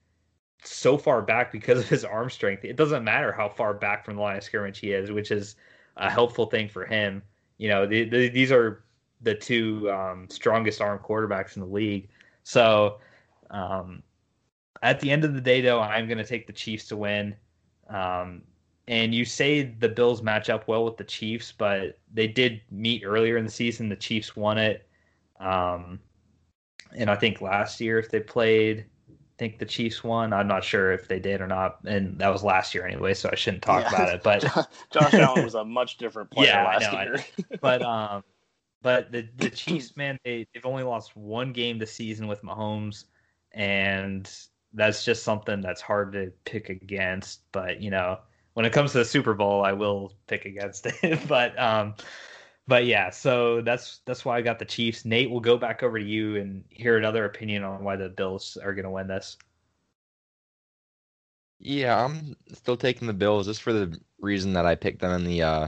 so 0.68 0.98
far 0.98 1.22
back 1.22 1.52
because 1.52 1.80
of 1.80 1.90
his 1.90 2.06
arm 2.06 2.30
strength. 2.30 2.66
It 2.66 2.76
doesn't 2.76 3.04
matter 3.04 3.32
how 3.32 3.50
far 3.50 3.74
back 3.74 4.06
from 4.06 4.16
the 4.16 4.22
line 4.22 4.38
of 4.38 4.44
scrimmage 4.44 4.80
he 4.80 4.92
is, 4.92 5.12
which 5.12 5.32
is 5.32 5.56
a 5.98 6.10
helpful 6.10 6.46
thing 6.46 6.68
for 6.68 6.86
him. 6.86 7.22
You 7.58 7.70
know, 7.70 7.86
the, 7.86 8.04
the, 8.10 8.30
these 8.30 8.52
are 8.52 8.84
the 9.22 9.36
two 9.36 9.90
um, 9.92 10.28
strongest 10.30 10.82
arm 10.82 11.00
quarterbacks 11.00 11.56
in 11.56 11.62
the 11.62 11.68
league. 11.68 12.10
So 12.44 13.00
um, 13.50 14.04
at 14.82 15.00
the 15.00 15.10
end 15.10 15.24
of 15.24 15.34
the 15.34 15.42
day, 15.42 15.62
though, 15.62 15.80
I'm 15.80 16.08
going 16.08 16.18
to 16.18 16.26
take 16.26 16.48
the 16.48 16.54
Chiefs 16.54 16.88
to 16.90 16.98
win. 16.98 17.36
Um, 17.90 18.42
and 18.88 19.16
you 19.16 19.26
say 19.26 19.64
the 19.64 19.90
Bills 19.90 20.22
match 20.22 20.50
up 20.50 20.68
well 20.68 20.86
with 20.86 20.98
the 20.98 21.04
Chiefs, 21.04 21.52
but 21.52 21.98
they 22.14 22.28
did 22.28 22.62
meet 22.70 23.04
earlier 23.04 23.38
in 23.38 23.46
the 23.46 23.52
season. 23.52 23.90
The 23.90 23.96
Chiefs 23.96 24.36
won 24.36 24.58
it. 24.58 24.88
Um, 25.40 26.00
and 26.96 27.10
I 27.10 27.16
think 27.16 27.42
last 27.42 27.82
year, 27.82 27.98
if 27.98 28.10
they 28.10 28.20
played, 28.20 28.86
think 29.38 29.60
the 29.60 29.66
Chiefs 29.66 30.04
won. 30.04 30.34
I'm 30.34 30.48
not 30.48 30.64
sure 30.64 30.92
if 30.92 31.08
they 31.08 31.20
did 31.20 31.42
or 31.42 31.48
not. 31.48 31.80
And 31.86 32.20
that 32.20 32.30
was 32.30 32.44
last 32.44 32.74
year 32.74 32.86
anyway, 32.88 33.14
so 33.14 33.30
I 33.32 33.36
shouldn't 33.36 33.64
talk 33.64 33.82
Yeah. 33.82 33.88
about 33.88 34.10
it. 34.10 34.24
But 34.24 34.44
Josh 34.92 35.18
Allen 35.18 35.44
was 35.44 35.56
a 35.56 35.64
much 35.66 35.98
different 35.98 36.32
player 36.32 36.52
Yeah, 36.52 36.64
last 36.64 36.92
know, 36.92 36.92
year. 36.92 37.26
but 37.62 37.82
um, 37.82 38.24
but 38.82 39.12
the 39.12 39.28
the 39.36 39.50
Chiefs, 39.50 39.96
man, 39.98 40.18
they 40.24 40.48
they've 40.54 40.66
only 40.66 40.84
lost 40.84 41.16
one 41.16 41.54
game 41.54 41.80
this 41.80 41.94
season 41.94 42.28
with 42.28 42.42
Mahomes, 42.44 43.06
and 43.52 44.30
that's 44.74 45.04
just 45.06 45.24
something 45.24 45.62
that's 45.62 45.82
hard 45.82 46.14
to 46.14 46.32
pick 46.46 46.70
against. 46.70 47.42
But 47.52 47.82
you 47.82 47.90
know, 47.92 48.20
when 48.54 48.66
it 48.66 48.74
comes 48.74 48.92
to 48.94 49.00
the 49.00 49.06
Super 49.06 49.34
Bowl, 49.34 49.64
I 49.64 49.74
will 49.74 50.14
pick 50.28 50.46
against 50.46 50.86
it. 50.88 51.28
but 51.28 51.58
um, 51.60 51.96
but 52.68 52.86
yeah, 52.86 53.10
so 53.10 53.62
that's 53.62 54.00
that's 54.06 54.26
why 54.26 54.38
I 54.38 54.42
got 54.42 54.60
the 54.60 54.66
Chiefs. 54.66 55.06
Nate, 55.06 55.30
we'll 55.30 55.40
go 55.40 55.58
back 55.58 55.84
over 55.84 56.00
to 56.00 56.06
you 56.06 56.38
and 56.38 56.64
hear 56.70 56.98
another 56.98 57.26
opinion 57.26 57.64
on 57.64 57.84
why 57.84 57.96
the 57.96 58.10
Bills 58.10 58.58
are 58.58 58.74
going 58.74 58.86
to 58.86 58.92
win 58.92 59.08
this. 59.08 59.38
Yeah, 61.60 62.04
I'm 62.04 62.36
still 62.54 62.78
taking 62.78 63.08
the 63.08 63.14
Bills 63.14 63.48
just 63.48 63.62
for 63.62 63.74
the 63.74 63.98
reason 64.20 64.54
that 64.54 64.66
I 64.66 64.76
picked 64.76 65.00
them 65.02 65.12
in 65.12 65.24
the 65.24 65.42
uh, 65.42 65.68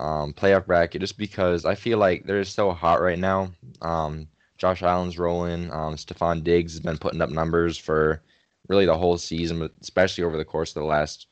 um, 0.00 0.32
playoff 0.32 0.66
bracket, 0.66 1.00
just 1.00 1.18
because 1.18 1.64
I 1.64 1.74
feel 1.74 1.98
like 1.98 2.24
they're 2.24 2.44
so 2.44 2.72
hot 2.72 3.00
right 3.00 3.18
now. 3.18 3.52
Um, 3.82 4.26
Josh 4.58 4.82
Allen's 4.82 5.18
rolling. 5.18 5.70
Um, 5.70 5.96
Stefon 5.96 6.42
Diggs 6.42 6.72
has 6.72 6.80
been 6.80 6.98
putting 6.98 7.22
up 7.22 7.30
numbers 7.30 7.78
for 7.78 8.22
really 8.68 8.86
the 8.86 8.96
whole 8.96 9.18
season, 9.18 9.58
but 9.58 9.72
especially 9.80 10.24
over 10.24 10.36
the 10.36 10.44
course 10.44 10.70
of 10.70 10.82
the 10.82 10.88
last 10.88 11.26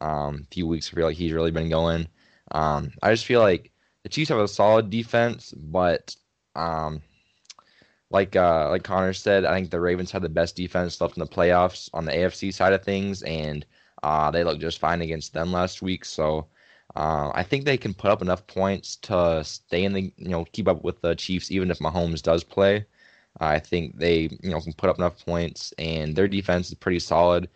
um, 0.00 0.46
few 0.50 0.66
weeks. 0.66 0.90
I 0.90 0.96
feel 0.96 1.06
like 1.06 1.16
he's 1.16 1.32
really 1.32 1.50
been 1.50 1.68
going. 1.68 2.08
Um, 2.52 2.92
I 3.02 3.10
just 3.10 3.26
feel 3.26 3.40
like 3.40 3.72
the 4.04 4.10
Chiefs 4.10 4.28
have 4.28 4.38
a 4.38 4.46
solid 4.46 4.90
defense, 4.90 5.52
but 5.52 6.14
um, 6.54 7.02
like 8.10 8.36
uh, 8.36 8.68
like 8.70 8.84
Connor 8.84 9.14
said, 9.14 9.44
I 9.44 9.54
think 9.54 9.70
the 9.70 9.80
Ravens 9.80 10.12
had 10.12 10.22
the 10.22 10.28
best 10.28 10.54
defense 10.54 11.00
left 11.00 11.16
in 11.16 11.20
the 11.20 11.26
playoffs 11.26 11.88
on 11.94 12.04
the 12.04 12.12
AFC 12.12 12.52
side 12.52 12.74
of 12.74 12.84
things, 12.84 13.22
and 13.22 13.64
uh, 14.02 14.30
they 14.30 14.44
looked 14.44 14.60
just 14.60 14.78
fine 14.78 15.00
against 15.00 15.32
them 15.32 15.50
last 15.52 15.80
week. 15.80 16.04
So 16.04 16.46
uh, 16.94 17.32
I 17.34 17.42
think 17.42 17.64
they 17.64 17.78
can 17.78 17.94
put 17.94 18.10
up 18.10 18.20
enough 18.20 18.46
points 18.46 18.96
to 18.96 19.42
stay 19.42 19.84
in 19.84 19.94
the 19.94 20.12
you 20.18 20.28
know 20.28 20.44
keep 20.52 20.68
up 20.68 20.84
with 20.84 21.00
the 21.00 21.16
Chiefs, 21.16 21.50
even 21.50 21.70
if 21.70 21.78
Mahomes 21.78 22.22
does 22.22 22.44
play. 22.44 22.84
I 23.40 23.58
think 23.58 23.98
they 23.98 24.28
you 24.42 24.50
know 24.50 24.60
can 24.60 24.74
put 24.74 24.90
up 24.90 24.98
enough 24.98 25.24
points, 25.24 25.72
and 25.78 26.14
their 26.14 26.28
defense 26.28 26.68
is 26.68 26.74
pretty 26.74 27.00
solid 27.00 27.48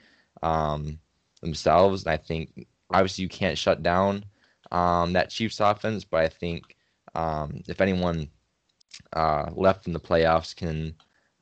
um, 0.43 0.99
themselves. 1.43 2.05
And 2.05 2.13
I 2.13 2.17
think 2.17 2.67
obviously 2.91 3.23
you 3.23 3.29
can't 3.29 3.59
shut 3.59 3.83
down 3.83 4.25
um, 4.73 5.13
that 5.13 5.31
Chiefs 5.31 5.61
offense, 5.61 6.05
but 6.05 6.21
I 6.21 6.29
think 6.29 6.77
um, 7.15 7.63
if 7.69 7.81
anyone 7.81 8.29
uh, 9.13 9.51
left 9.55 9.87
in 9.87 9.93
the 9.93 10.01
playoffs 10.01 10.55
can 10.55 10.95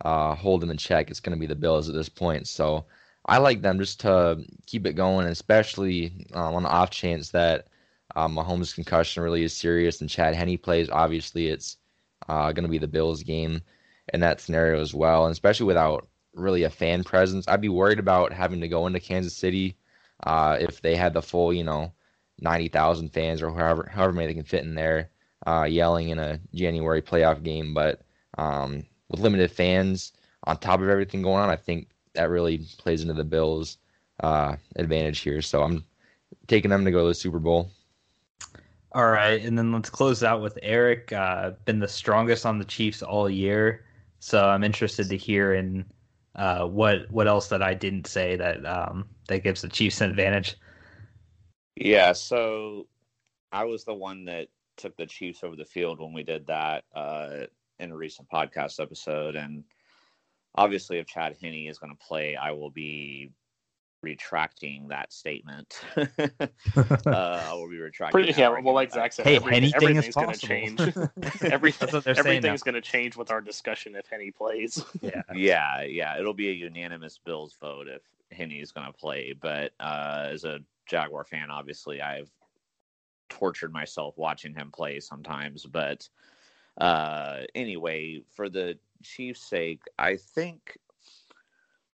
uh, 0.05 0.35
hold 0.35 0.61
them 0.61 0.71
in 0.71 0.77
check, 0.77 1.11
it's 1.11 1.21
going 1.21 1.37
to 1.37 1.41
be 1.41 1.47
the 1.47 1.55
Bills 1.55 1.89
at 1.89 1.95
this 1.95 2.09
point. 2.09 2.47
So 2.47 2.85
I 3.27 3.39
like 3.39 3.63
them 3.63 3.79
just 3.79 4.01
to 4.01 4.45
keep 4.67 4.87
it 4.87 4.95
going, 4.95 5.27
especially 5.27 6.27
um, 6.35 6.55
on 6.55 6.63
the 6.63 6.69
off 6.69 6.91
chance 6.91 7.31
that 7.31 7.69
uh, 8.15 8.29
Mahomes' 8.29 8.75
concussion 8.75 9.23
really 9.23 9.43
is 9.43 9.55
serious 9.55 10.01
and 10.01 10.11
Chad 10.11 10.35
Henne 10.35 10.59
plays. 10.59 10.89
Obviously, 10.91 11.49
it's 11.49 11.77
uh, 12.29 12.53
going 12.53 12.65
to 12.65 12.71
be 12.71 12.79
the 12.79 12.87
Bills 12.89 13.23
game 13.23 13.61
in 14.15 14.21
that 14.21 14.41
scenario 14.41 14.81
as 14.81 14.95
well, 14.95 15.27
and 15.27 15.33
especially 15.33 15.67
without 15.67 16.07
really 16.35 16.63
a 16.63 16.71
fan 16.71 17.03
presence. 17.03 17.49
I'd 17.49 17.61
be 17.61 17.69
worried 17.69 17.99
about 17.99 18.33
having 18.33 18.61
to 18.61 18.69
go 18.69 18.87
into 18.87 19.01
Kansas 19.01 19.37
City 19.37 19.77
uh, 20.23 20.57
if 20.61 20.81
they 20.81 20.95
had 20.95 21.15
the 21.15 21.23
full, 21.23 21.53
you 21.53 21.65
know, 21.65 21.93
ninety 22.41 22.69
thousand 22.69 23.13
fans 23.13 23.43
or 23.43 23.51
however 23.51 23.91
however 23.93 24.13
many 24.13 24.29
they 24.29 24.35
can 24.35 24.45
fit 24.45 24.65
in 24.65 24.75
there 24.75 25.11
uh, 25.47 25.65
yelling 25.65 26.11
in 26.11 26.19
a 26.19 26.41
January 26.55 27.03
playoff 27.03 27.43
game. 27.43 27.75
But 27.75 28.03
um, 28.39 28.85
with 29.09 29.21
limited 29.21 29.51
fans, 29.51 30.13
on 30.45 30.59
top 30.59 30.81
of 30.81 30.89
everything 30.89 31.23
going 31.23 31.43
on, 31.43 31.51
I 31.51 31.57
think 31.57 31.89
that 32.15 32.31
really 32.31 32.67
plays 32.79 33.03
into 33.03 33.15
the 33.15 33.25
Bills' 33.25 33.79
uh, 34.21 34.57
advantage 34.77 35.21
here. 35.21 35.43
So 35.43 35.63
I'm 35.63 35.85
taking 36.47 36.71
them 36.71 36.85
to 36.85 36.91
go 36.91 37.03
to 37.03 37.09
the 37.09 37.15
Super 37.15 37.39
Bowl. 37.39 37.71
All 38.93 39.11
right, 39.11 39.43
and 39.43 39.59
then 39.59 39.73
let's 39.73 39.91
close 39.91 40.23
out 40.25 40.41
with 40.41 40.59
Eric. 40.63 41.13
Uh, 41.13 41.51
been 41.67 41.81
the 41.81 41.89
strongest 41.89 42.47
on 42.47 42.59
the 42.59 42.65
Chiefs 42.65 43.03
all 43.03 43.29
year, 43.29 43.85
so 44.21 44.49
I'm 44.49 44.65
interested 44.65 45.11
to 45.11 45.19
hear 45.19 45.53
in 45.53 45.85
uh, 46.35 46.67
what 46.67 47.11
what 47.11 47.27
else 47.27 47.49
that 47.49 47.63
I 47.63 47.75
didn't 47.75 48.07
say 48.07 48.37
that 48.37 48.65
um, 48.65 49.07
that 49.29 49.43
gives 49.43 49.61
the 49.61 49.69
Chiefs 49.69 50.01
an 50.01 50.09
advantage. 50.09 50.57
Yeah, 51.77 52.13
so 52.13 52.87
I 53.53 53.65
was 53.65 53.85
the 53.85 53.95
one 53.95 54.25
that 54.27 54.49
took 54.77 54.97
the 54.97 55.07
Chiefs 55.07 55.45
over 55.45 55.57
the 55.57 55.65
field 55.65 56.01
when 56.01 56.13
we 56.13 56.23
did 56.23 56.47
that 56.47 56.85
uh, 56.95 57.45
in 57.79 57.93
a 57.93 57.97
recent 57.97 58.29
podcast 58.31 58.81
episode, 58.81 59.37
and 59.37 59.65
obviously, 60.55 60.99
if 60.99 61.07
Chad 61.07 61.37
Henne 61.41 61.69
is 61.69 61.79
going 61.79 61.95
to 61.95 62.07
play, 62.07 62.37
I 62.37 62.53
will 62.53 62.71
be 62.71 63.31
retracting 64.03 64.89
that 64.89 65.13
statement. 65.13 65.81
uh, 65.97 66.07
I 67.07 67.53
will 67.55 67.69
be 67.69 67.79
retracting. 67.79 68.25
Pretty, 68.25 68.41
yeah, 68.41 68.59
well, 68.61 68.75
like 68.75 68.93
Zach 68.93 69.13
said, 69.13 69.27
hey, 69.27 69.37
every, 69.37 69.55
anything 69.55 69.75
everything's 69.77 70.09
is 70.09 70.15
going 70.15 70.33
to 70.33 70.39
change. 70.39 70.81
Every, 71.43 71.73
That's 71.73 71.93
what 71.93 72.05
they're 72.05 72.15
saying 72.15 72.25
now. 72.25 72.51
everything's 72.51 72.63
going 72.63 72.75
to 72.75 72.81
change 72.81 73.17
with 73.17 73.31
our 73.31 73.41
discussion 73.41 73.97
if 73.97 74.07
Henne 74.07 74.33
plays. 74.33 74.85
Yeah, 75.01 75.23
Yeah, 75.35 75.83
yeah, 75.83 76.19
it'll 76.19 76.35
be 76.35 76.49
a 76.51 76.53
unanimous 76.53 77.19
Bills 77.19 77.57
vote 77.61 77.89
if 77.89 78.03
Henne 78.31 78.53
is 78.53 78.73
going 78.73 78.87
to 78.87 78.93
play. 78.93 79.35
But 79.39 79.73
uh, 79.81 80.29
as 80.31 80.45
a 80.45 80.61
Jaguar 80.87 81.25
fan, 81.25 81.51
obviously, 81.51 82.01
I've 82.01 82.31
tortured 83.29 83.73
myself 83.73 84.17
watching 84.17 84.55
him 84.55 84.71
play 84.71 85.01
sometimes. 85.01 85.65
But 85.65 86.09
uh, 86.79 87.43
anyway, 87.55 88.23
for 88.35 88.49
the 88.49 88.79
Chiefs' 89.03 89.49
sake, 89.49 89.83
I 89.99 90.17
think 90.17 90.79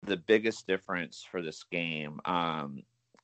the 0.02 0.16
biggest 0.16 0.66
difference 0.66 1.26
for 1.28 1.42
this 1.42 1.64
game 1.64 2.20
um, 2.24 2.82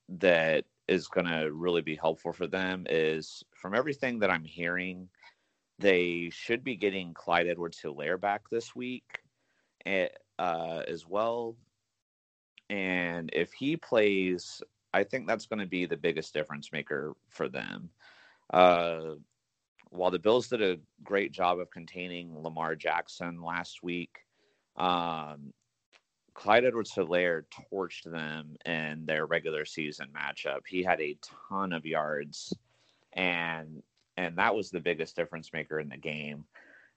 that 0.09 0.65
is 0.89 1.09
going 1.09 1.27
to 1.27 1.51
really 1.53 1.81
be 1.81 1.97
helpful 1.97 2.33
for 2.33 2.47
them 2.47 2.87
is 2.91 3.43
from 3.55 3.75
everything 3.75 4.19
that 4.19 4.31
I'm 4.31 4.45
hearing, 4.45 5.09
they 5.79 6.31
should 6.33 6.63
be 6.63 6.77
getting 6.77 7.15
Clyde 7.15 7.49
Edwards 7.49 7.81
Helaire 7.83 8.21
back 8.21 8.43
this 8.51 8.75
week 8.77 9.21
eh, 9.87 10.09
uh, 10.39 10.83
as 10.87 11.07
well. 11.07 11.57
And 12.71 13.31
if 13.33 13.53
he 13.53 13.77
plays, 13.77 14.63
I 14.95 15.05
think 15.05 15.27
that's 15.27 15.47
going 15.47 15.61
to 15.61 15.67
be 15.67 15.87
the 15.87 15.97
biggest 15.97 16.33
difference 16.33 16.71
maker 16.73 17.15
for 17.29 17.49
them. 17.49 17.91
Uh, 18.53 19.17
while 19.91 20.11
the 20.11 20.19
Bills 20.19 20.49
did 20.49 20.63
a 20.63 20.79
great 21.03 21.33
job 21.33 21.59
of 21.59 21.71
containing 21.71 22.43
Lamar 22.43 22.75
Jackson 22.77 23.43
last 23.43 23.83
week, 23.83 24.19
um, 24.77 25.53
Clyde 26.35 26.65
Edwards 26.65 26.93
Helaire 26.93 27.45
torched 27.73 28.11
them 28.11 28.57
in 28.67 29.05
their 29.07 29.27
regular 29.27 29.65
season 29.65 30.09
matchup. 30.15 30.61
He 30.67 30.83
had 30.83 31.01
a 31.01 31.17
ton 31.51 31.73
of 31.73 31.87
yards 31.87 32.53
and 33.15 33.83
and 34.17 34.37
that 34.39 34.55
was 34.55 34.71
the 34.71 34.81
biggest 34.81 35.17
difference 35.17 35.53
maker 35.53 35.81
in 35.81 35.89
the 35.89 35.97
game 35.97 36.45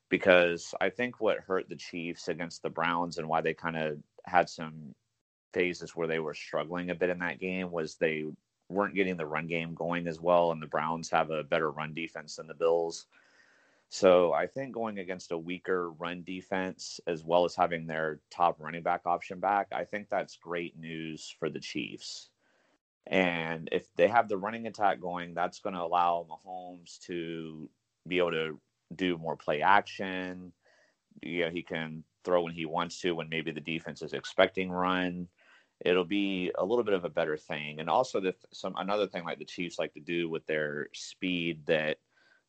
because 0.09 0.73
I 0.79 0.89
think 0.89 1.19
what 1.19 1.39
hurt 1.39 1.67
the 1.67 1.75
Chiefs 1.75 2.27
against 2.27 2.61
the 2.61 2.69
Browns 2.69 3.17
and 3.17 3.27
why 3.27 3.41
they 3.41 3.53
kind 3.53 3.77
of 3.77 3.97
had 4.25 4.49
some 4.49 4.93
phases 5.57 5.95
where 5.95 6.07
they 6.07 6.19
were 6.19 6.35
struggling 6.35 6.91
a 6.91 6.95
bit 6.95 7.09
in 7.09 7.17
that 7.17 7.39
game 7.39 7.71
was 7.71 7.95
they 7.95 8.25
weren't 8.69 8.93
getting 8.93 9.17
the 9.17 9.25
run 9.25 9.47
game 9.47 9.73
going 9.73 10.07
as 10.07 10.21
well 10.21 10.51
and 10.51 10.61
the 10.61 10.67
Browns 10.67 11.09
have 11.09 11.31
a 11.31 11.43
better 11.43 11.71
run 11.71 11.95
defense 11.95 12.35
than 12.35 12.45
the 12.45 12.53
Bills. 12.53 13.07
So 13.89 14.33
I 14.33 14.45
think 14.45 14.73
going 14.73 14.99
against 14.99 15.31
a 15.31 15.37
weaker 15.37 15.91
run 15.91 16.23
defense 16.23 16.99
as 17.07 17.23
well 17.23 17.43
as 17.43 17.55
having 17.55 17.87
their 17.87 18.19
top 18.29 18.57
running 18.59 18.83
back 18.83 19.01
option 19.05 19.39
back, 19.39 19.67
I 19.71 19.83
think 19.83 20.09
that's 20.09 20.35
great 20.35 20.77
news 20.77 21.33
for 21.39 21.49
the 21.49 21.59
Chiefs. 21.59 22.29
And 23.07 23.69
if 23.71 23.87
they 23.95 24.09
have 24.09 24.29
the 24.29 24.37
running 24.37 24.67
attack 24.67 24.99
going, 24.99 25.33
that's 25.33 25.59
going 25.59 25.75
to 25.75 25.81
allow 25.81 26.27
Mahomes 26.29 26.99
to 27.07 27.67
be 28.07 28.19
able 28.19 28.31
to 28.31 28.59
do 28.95 29.17
more 29.17 29.37
play 29.37 29.61
action. 29.61 30.51
You 31.23 31.45
know, 31.45 31.49
he 31.49 31.63
can 31.63 32.03
throw 32.25 32.43
when 32.43 32.53
he 32.53 32.65
wants 32.65 32.99
to 32.99 33.15
when 33.15 33.29
maybe 33.29 33.51
the 33.51 33.61
defense 33.61 34.01
is 34.01 34.11
expecting 34.11 34.69
run. 34.69 35.29
It'll 35.86 36.05
be 36.05 36.51
a 36.57 36.65
little 36.65 36.84
bit 36.84 36.93
of 36.95 37.05
a 37.05 37.09
better 37.09 37.38
thing. 37.38 37.80
And 37.80 37.89
also 37.89 38.19
the 38.19 38.36
some 38.51 38.73
another 38.78 39.07
thing 39.07 39.23
like 39.23 39.39
the 39.39 39.45
Chiefs 39.45 39.80
like 39.80 39.93
to 39.93 39.99
do 39.99 40.30
with 40.30 40.45
their 40.45 40.88
speed 40.93 41.65
that 41.67 41.97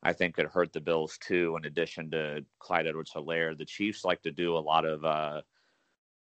I 0.01 0.13
think 0.13 0.35
could 0.35 0.47
hurt 0.47 0.73
the 0.73 0.81
Bills 0.81 1.17
too. 1.19 1.55
In 1.57 1.65
addition 1.65 2.09
to 2.11 2.43
Clyde 2.59 2.87
Edwards-Helaire, 2.87 3.57
the 3.57 3.65
Chiefs 3.65 4.05
like 4.05 4.21
to 4.23 4.31
do 4.31 4.57
a 4.57 4.59
lot 4.59 4.85
of 4.85 5.03
uh, 5.05 5.41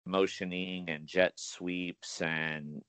motioning 0.05 0.89
and 0.89 1.05
jet 1.05 1.33
sweeps 1.35 2.21
and 2.21 2.81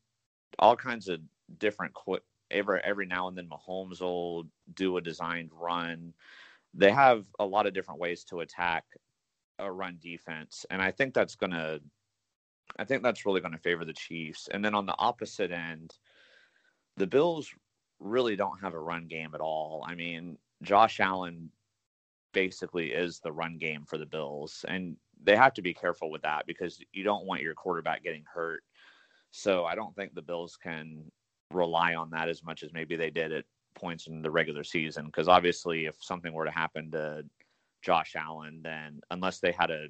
all 0.59 0.77
kinds 0.77 1.09
of 1.09 1.21
different 1.59 1.93
quick. 1.95 2.23
Every 2.51 2.81
every 2.83 3.07
now 3.07 3.29
and 3.29 3.37
then, 3.37 3.49
Mahomes 3.49 4.01
will 4.01 4.47
do 4.75 4.97
a 4.97 5.03
designed 5.03 5.51
run. 5.53 6.15
They 6.75 6.91
have 6.91 7.27
a 7.39 7.45
lot 7.45 7.67
of 7.67 7.75
different 7.75 8.01
ways 8.01 8.25
to 8.25 8.41
attack 8.41 8.85
a 9.59 9.71
run 9.71 9.99
defense, 10.01 10.65
and 10.71 10.81
I 10.81 10.91
think 10.91 11.13
that's 11.15 11.35
gonna. 11.35 11.81
I 12.79 12.85
think 12.85 13.03
that's 13.03 13.27
really 13.27 13.41
going 13.41 13.53
to 13.53 13.59
favor 13.59 13.85
the 13.85 13.93
Chiefs. 13.93 14.49
And 14.53 14.65
then 14.65 14.75
on 14.75 14.87
the 14.87 14.95
opposite 14.99 15.51
end, 15.51 15.95
the 16.97 17.07
Bills 17.07 17.51
really 18.01 18.37
don't 18.37 18.61
have 18.61 18.75
a 18.75 18.81
run 18.81 19.07
game 19.09 19.31
at 19.35 19.41
all. 19.41 19.85
I 19.87 19.95
mean, 19.95 20.39
Josh 20.63 21.01
Allen 21.01 21.51
basically 22.33 22.93
is 22.93 23.19
the 23.19 23.33
run 23.33 23.59
game 23.59 23.85
for 23.87 23.99
the 23.99 24.07
Bills, 24.07 24.65
and 24.69 24.97
they 25.23 25.37
have 25.37 25.55
to 25.55 25.63
be 25.63 25.75
careful 25.75 26.11
with 26.11 26.23
that 26.23 26.47
because 26.47 26.81
you 26.93 27.03
don't 27.03 27.27
want 27.27 27.43
your 27.43 27.55
quarterback 27.55 28.05
getting 28.05 28.25
hurt. 28.33 28.63
So 29.31 29.65
I 29.65 29.75
don't 29.75 29.95
think 29.97 30.15
the 30.15 30.23
Bills 30.23 30.57
can 30.63 31.11
rely 31.53 31.95
on 31.95 32.11
that 32.11 32.29
as 32.29 32.45
much 32.45 32.63
as 32.63 32.73
maybe 32.73 32.97
they 32.97 33.11
did 33.11 33.33
at 33.33 33.45
points 33.75 34.07
in 34.07 34.23
the 34.23 34.31
regular 34.31 34.65
season. 34.65 35.07
Because 35.07 35.29
obviously, 35.29 35.87
if 35.87 35.97
something 36.01 36.33
were 36.33 36.45
to 36.45 36.51
happen 36.51 36.91
to 36.93 37.25
Josh 37.83 38.15
Allen, 38.17 38.61
then 38.63 39.01
unless 39.11 39.41
they 39.41 39.53
had 39.53 39.71
a 39.71 39.89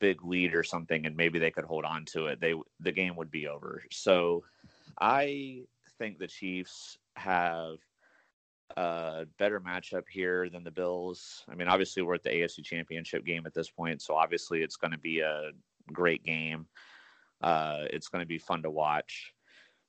big 0.00 0.24
lead 0.24 0.54
or 0.54 0.62
something 0.62 1.06
and 1.06 1.16
maybe 1.16 1.38
they 1.38 1.50
could 1.50 1.64
hold 1.64 1.84
on 1.84 2.04
to 2.06 2.26
it, 2.26 2.40
they 2.40 2.54
the 2.80 2.92
game 2.92 3.16
would 3.16 3.30
be 3.30 3.46
over. 3.46 3.82
So 3.90 4.44
I 5.00 5.62
think 5.98 6.18
the 6.18 6.26
Chiefs 6.26 6.98
have 7.16 7.76
a 8.76 9.26
better 9.38 9.60
matchup 9.60 10.04
here 10.10 10.48
than 10.48 10.64
the 10.64 10.70
Bills. 10.70 11.44
I 11.50 11.54
mean, 11.54 11.68
obviously 11.68 12.02
we're 12.02 12.14
at 12.14 12.22
the 12.22 12.30
AFC 12.30 12.64
Championship 12.64 13.24
game 13.24 13.44
at 13.46 13.54
this 13.54 13.70
point, 13.70 14.02
so 14.02 14.14
obviously 14.14 14.62
it's 14.62 14.76
going 14.76 14.92
to 14.92 14.98
be 14.98 15.20
a 15.20 15.50
great 15.92 16.24
game. 16.24 16.66
Uh, 17.42 17.84
it's 17.90 18.08
going 18.08 18.22
to 18.22 18.28
be 18.28 18.38
fun 18.38 18.62
to 18.62 18.70
watch 18.70 19.32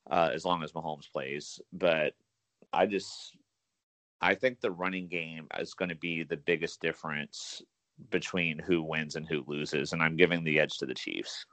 uh, 0.10 0.30
as 0.34 0.46
long 0.46 0.64
as 0.64 0.72
Mahomes 0.72 1.12
plays. 1.12 1.60
But 1.74 2.14
I 2.74 2.86
just, 2.86 3.38
I 4.22 4.36
think 4.36 4.60
the 4.60 4.72
running 4.72 5.08
game 5.08 5.48
is 5.60 5.74
going 5.74 5.90
to 5.90 5.96
be 5.96 6.24
the 6.24 6.38
biggest 6.38 6.82
difference 6.82 7.62
between 8.10 8.60
who 8.60 8.82
wins 8.82 9.16
and 9.16 9.28
who 9.28 9.44
loses, 9.48 9.94
and 9.94 10.02
I'm 10.02 10.18
giving 10.18 10.44
the 10.44 10.60
edge 10.60 10.78
to 10.78 10.86
the 10.86 10.94
Chiefs. 10.94 11.46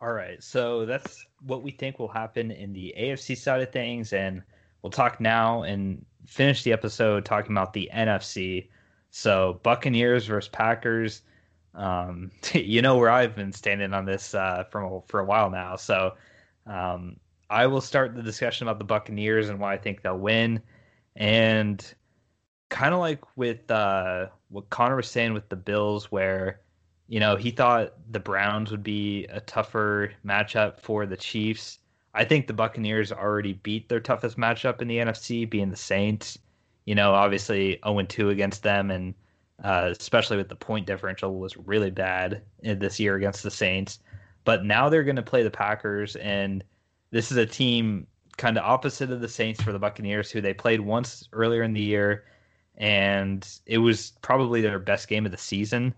All 0.00 0.12
right, 0.12 0.42
so 0.42 0.84
that's 0.84 1.24
what 1.46 1.62
we 1.62 1.70
think 1.70 1.98
will 1.98 2.08
happen 2.08 2.50
in 2.50 2.72
the 2.72 2.94
AFC 2.98 3.36
side 3.36 3.62
of 3.62 3.72
things, 3.72 4.12
and 4.12 4.42
we'll 4.82 4.90
talk 4.90 5.20
now 5.20 5.62
and 5.62 6.04
finish 6.26 6.62
the 6.62 6.72
episode 6.72 7.24
talking 7.24 7.52
about 7.52 7.72
the 7.72 7.90
NFC. 7.94 8.68
So 9.10 9.60
Buccaneers 9.62 10.26
versus 10.26 10.48
Packers. 10.48 11.22
Um, 11.74 12.30
you 12.52 12.82
know 12.82 12.98
where 12.98 13.10
I've 13.10 13.34
been 13.34 13.52
standing 13.52 13.94
on 13.94 14.04
this 14.04 14.34
uh, 14.34 14.64
from 14.70 15.02
for 15.06 15.20
a 15.20 15.24
while 15.24 15.50
now. 15.50 15.76
So 15.76 16.14
um, 16.66 17.16
I 17.48 17.66
will 17.66 17.80
start 17.80 18.14
the 18.14 18.22
discussion 18.22 18.66
about 18.66 18.78
the 18.78 18.84
Buccaneers 18.84 19.48
and 19.48 19.58
why 19.58 19.74
I 19.74 19.78
think 19.78 20.02
they'll 20.02 20.18
win, 20.18 20.60
and 21.14 21.94
kind 22.68 22.94
of 22.94 23.00
like 23.00 23.20
with 23.36 23.70
uh, 23.70 24.26
what 24.48 24.70
Connor 24.70 24.96
was 24.96 25.08
saying 25.08 25.34
with 25.34 25.48
the 25.48 25.56
Bills, 25.56 26.10
where 26.10 26.60
you 27.08 27.20
know, 27.20 27.36
he 27.36 27.50
thought 27.50 27.94
the 28.10 28.20
Browns 28.20 28.70
would 28.70 28.82
be 28.82 29.26
a 29.26 29.40
tougher 29.40 30.12
matchup 30.24 30.80
for 30.80 31.06
the 31.06 31.16
Chiefs. 31.16 31.78
I 32.14 32.24
think 32.24 32.46
the 32.46 32.52
Buccaneers 32.52 33.12
already 33.12 33.54
beat 33.54 33.88
their 33.88 34.00
toughest 34.00 34.36
matchup 34.36 34.82
in 34.82 34.88
the 34.88 34.98
NFC, 34.98 35.48
being 35.48 35.70
the 35.70 35.76
Saints. 35.76 36.38
You 36.84 36.94
know, 36.94 37.14
obviously 37.14 37.78
0 37.84 38.02
2 38.02 38.30
against 38.30 38.62
them, 38.62 38.90
and 38.90 39.14
uh, 39.62 39.92
especially 39.98 40.36
with 40.36 40.48
the 40.48 40.56
point 40.56 40.86
differential 40.86 41.38
was 41.38 41.56
really 41.56 41.90
bad 41.90 42.42
this 42.62 42.98
year 42.98 43.16
against 43.16 43.42
the 43.42 43.50
Saints. 43.50 44.00
But 44.44 44.64
now 44.64 44.88
they're 44.88 45.04
going 45.04 45.16
to 45.16 45.22
play 45.22 45.42
the 45.42 45.50
Packers, 45.50 46.16
and 46.16 46.64
this 47.10 47.30
is 47.30 47.36
a 47.36 47.46
team 47.46 48.06
kind 48.36 48.58
of 48.58 48.64
opposite 48.64 49.10
of 49.10 49.20
the 49.20 49.28
Saints 49.28 49.62
for 49.62 49.72
the 49.72 49.78
Buccaneers, 49.78 50.30
who 50.30 50.40
they 50.40 50.54
played 50.54 50.80
once 50.80 51.28
earlier 51.32 51.62
in 51.62 51.72
the 51.72 51.80
year, 51.80 52.24
and 52.76 53.48
it 53.66 53.78
was 53.78 54.12
probably 54.22 54.60
their 54.60 54.78
best 54.78 55.08
game 55.08 55.26
of 55.26 55.32
the 55.32 55.38
season. 55.38 55.94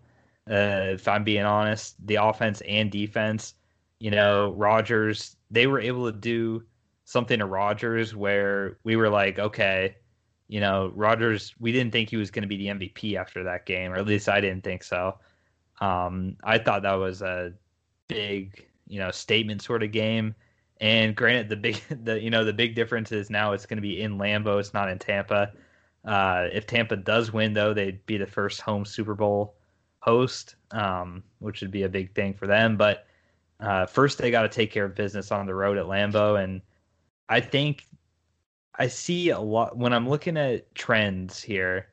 Uh, 0.51 0.95
if 0.95 1.09
I'm 1.09 1.25
being 1.25 1.45
honest, 1.45 1.95
the 2.07 2.17
offense 2.17 2.63
and 2.63 2.91
defense, 2.91 3.55
you 3.99 4.11
know, 4.11 4.53
Rodgers, 4.53 5.37
they 5.51 5.67
were 5.67 5.81
able 5.81 6.11
to 6.11 6.17
do 6.17 6.63
something 7.05 7.39
to 7.39 7.47
Rodgers 7.47 8.15
where 8.15 8.79
we 8.85 8.97
were 8.97 9.09
like, 9.09 9.39
okay, 9.39 9.97
you 10.47 10.61
know, 10.61 10.93
Rodgers, 10.95 11.55
we 11.59 11.73
didn't 11.73 11.93
think 11.93 12.09
he 12.09 12.17
was 12.17 12.31
going 12.31 12.43
to 12.43 12.49
be 12.49 12.57
the 12.57 12.67
MVP 12.67 13.17
after 13.17 13.45
that 13.45 13.67
game, 13.67 13.93
or 13.93 13.97
at 13.97 14.07
least 14.07 14.29
I 14.29 14.41
didn't 14.41 14.65
think 14.65 14.83
so. 14.83 15.19
Um, 15.81 16.37
I 16.43 16.59
thought 16.59 16.83
that 16.83 16.95
was 16.95 17.23
a 17.23 17.53
big, 18.09 18.67
you 18.87 18.99
know, 18.99 19.11
statement 19.11 19.63
sort 19.63 19.83
of 19.83 19.93
game. 19.93 20.35
And 20.81 21.15
granted, 21.15 21.49
the 21.49 21.57
big, 21.57 21.81
the 22.05 22.21
you 22.21 22.31
know, 22.31 22.45
the 22.45 22.53
big 22.53 22.75
difference 22.75 23.13
is 23.13 23.31
now 23.31 23.53
it's 23.53 23.67
going 23.67 23.77
to 23.77 23.83
be 23.83 24.01
in 24.01 24.19
Lambeau. 24.19 24.59
It's 24.59 24.75
not 24.75 24.89
in 24.89 24.99
Tampa. 24.99 25.53
Uh, 26.05 26.49
if 26.53 26.67
Tampa 26.67 26.97
does 26.97 27.33
win, 27.33 27.53
though, 27.53 27.75
they'd 27.75 28.05
be 28.07 28.17
the 28.17 28.27
first 28.27 28.61
home 28.61 28.85
Super 28.85 29.15
Bowl 29.15 29.55
host, 30.01 30.57
um, 30.71 31.23
which 31.39 31.61
would 31.61 31.71
be 31.71 31.83
a 31.83 31.89
big 31.89 32.15
thing 32.15 32.35
for 32.35 32.47
them. 32.47 32.77
But 32.77 33.07
uh, 33.61 33.87
first, 33.87 34.19
they 34.19 34.31
got 34.31 34.43
to 34.43 34.49
take 34.49 34.71
care 34.71 34.85
of 34.85 34.95
business 34.95 35.33
on 35.33 35.47
the 35.47 35.55
road 35.55 35.77
at 35.77 35.87
Lambeau, 35.87 36.43
and 36.43 36.63
I 37.29 37.41
think 37.41 37.85
I 38.75 38.87
see 38.87 39.31
a 39.31 39.41
lot 39.41 39.77
when 39.77 39.93
I'm 39.93 40.09
looking 40.09 40.37
at 40.37 40.75
trends 40.75 41.43
here. 41.43 41.89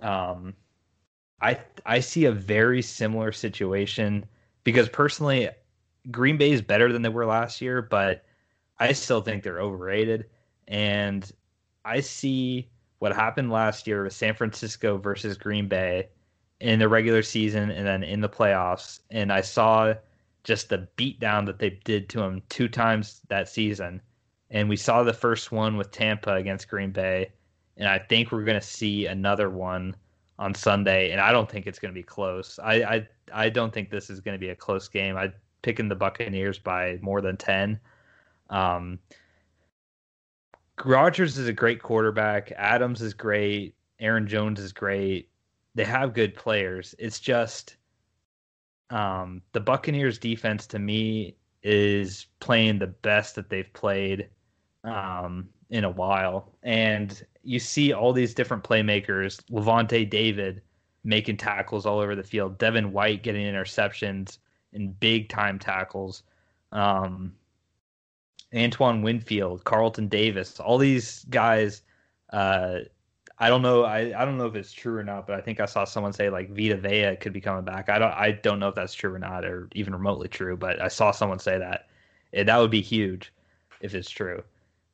Um, 0.00 0.54
I 1.40 1.58
I 1.84 2.00
see 2.00 2.26
a 2.26 2.32
very 2.32 2.82
similar 2.82 3.32
situation 3.32 4.24
because 4.64 4.88
personally, 4.88 5.48
Green 6.10 6.36
Bay 6.36 6.52
is 6.52 6.62
better 6.62 6.92
than 6.92 7.02
they 7.02 7.08
were 7.08 7.26
last 7.26 7.60
year, 7.60 7.82
but 7.82 8.24
I 8.78 8.92
still 8.92 9.20
think 9.20 9.42
they're 9.42 9.60
overrated. 9.60 10.26
And 10.68 11.30
I 11.84 12.00
see 12.00 12.70
what 13.02 13.12
happened 13.12 13.50
last 13.50 13.88
year 13.88 14.04
with 14.04 14.12
San 14.12 14.32
Francisco 14.32 14.96
versus 14.96 15.36
Green 15.36 15.66
Bay 15.66 16.06
in 16.60 16.78
the 16.78 16.88
regular 16.88 17.20
season 17.20 17.72
and 17.72 17.84
then 17.84 18.04
in 18.04 18.20
the 18.20 18.28
playoffs, 18.28 19.00
and 19.10 19.32
I 19.32 19.40
saw 19.40 19.92
just 20.44 20.68
the 20.68 20.86
beatdown 20.96 21.44
that 21.46 21.58
they 21.58 21.70
did 21.82 22.08
to 22.10 22.18
them 22.18 22.42
two 22.48 22.68
times 22.68 23.20
that 23.26 23.48
season. 23.48 24.00
And 24.52 24.68
we 24.68 24.76
saw 24.76 25.02
the 25.02 25.12
first 25.12 25.50
one 25.50 25.76
with 25.76 25.90
Tampa 25.90 26.34
against 26.34 26.68
Green 26.68 26.92
Bay, 26.92 27.32
and 27.76 27.88
I 27.88 27.98
think 27.98 28.30
we're 28.30 28.44
going 28.44 28.60
to 28.60 28.64
see 28.64 29.06
another 29.06 29.50
one 29.50 29.96
on 30.38 30.54
Sunday. 30.54 31.10
And 31.10 31.20
I 31.20 31.32
don't 31.32 31.50
think 31.50 31.66
it's 31.66 31.80
going 31.80 31.92
to 31.92 31.98
be 31.98 32.04
close. 32.04 32.60
I 32.62 32.74
I, 32.84 33.08
I 33.32 33.48
don't 33.48 33.74
think 33.74 33.90
this 33.90 34.10
is 34.10 34.20
going 34.20 34.36
to 34.36 34.40
be 34.40 34.50
a 34.50 34.54
close 34.56 34.86
game. 34.86 35.16
I 35.16 35.32
picking 35.62 35.88
the 35.88 35.96
Buccaneers 35.96 36.60
by 36.60 37.00
more 37.02 37.20
than 37.20 37.36
ten. 37.36 37.80
Um, 38.48 39.00
Rodgers 40.84 41.38
is 41.38 41.48
a 41.48 41.52
great 41.52 41.82
quarterback. 41.82 42.52
Adams 42.56 43.02
is 43.02 43.14
great. 43.14 43.74
Aaron 44.00 44.26
Jones 44.26 44.58
is 44.58 44.72
great. 44.72 45.28
They 45.74 45.84
have 45.84 46.14
good 46.14 46.34
players. 46.34 46.94
It's 46.98 47.20
just 47.20 47.76
um, 48.90 49.42
the 49.52 49.60
Buccaneers 49.60 50.18
defense 50.18 50.66
to 50.68 50.78
me 50.78 51.36
is 51.62 52.26
playing 52.40 52.78
the 52.78 52.88
best 52.88 53.34
that 53.36 53.48
they've 53.48 53.72
played 53.72 54.28
um, 54.84 55.48
in 55.70 55.84
a 55.84 55.90
while. 55.90 56.52
And 56.62 57.24
you 57.42 57.58
see 57.58 57.92
all 57.92 58.12
these 58.12 58.34
different 58.34 58.64
playmakers, 58.64 59.40
Lavonte 59.50 60.08
David 60.08 60.62
making 61.04 61.36
tackles 61.36 61.86
all 61.86 61.98
over 61.98 62.14
the 62.14 62.22
field, 62.22 62.58
Devin 62.58 62.92
White 62.92 63.22
getting 63.22 63.46
interceptions 63.46 64.38
and 64.72 64.98
big 65.00 65.28
time 65.28 65.58
tackles. 65.58 66.22
Um, 66.72 67.32
Antoine 68.54 69.02
Winfield, 69.02 69.64
Carlton 69.64 70.08
Davis, 70.08 70.60
all 70.60 70.78
these 70.78 71.24
guys. 71.30 71.82
Uh, 72.32 72.80
I 73.38 73.48
don't 73.48 73.62
know. 73.62 73.84
I, 73.84 74.20
I 74.20 74.24
don't 74.24 74.38
know 74.38 74.46
if 74.46 74.54
it's 74.54 74.72
true 74.72 74.96
or 74.96 75.02
not, 75.02 75.26
but 75.26 75.36
I 75.36 75.40
think 75.40 75.58
I 75.58 75.66
saw 75.66 75.84
someone 75.84 76.12
say 76.12 76.30
like 76.30 76.50
Vita 76.50 76.76
Vea 76.76 77.16
could 77.16 77.32
be 77.32 77.40
coming 77.40 77.64
back. 77.64 77.88
I 77.88 77.98
don't 77.98 78.12
I 78.12 78.32
don't 78.32 78.60
know 78.60 78.68
if 78.68 78.74
that's 78.74 78.94
true 78.94 79.12
or 79.12 79.18
not, 79.18 79.44
or 79.44 79.68
even 79.72 79.92
remotely 79.92 80.28
true. 80.28 80.56
But 80.56 80.80
I 80.80 80.88
saw 80.88 81.10
someone 81.10 81.38
say 81.38 81.58
that. 81.58 81.88
And 82.32 82.48
that 82.48 82.58
would 82.58 82.70
be 82.70 82.80
huge 82.80 83.32
if 83.80 83.94
it's 83.94 84.08
true. 84.08 84.42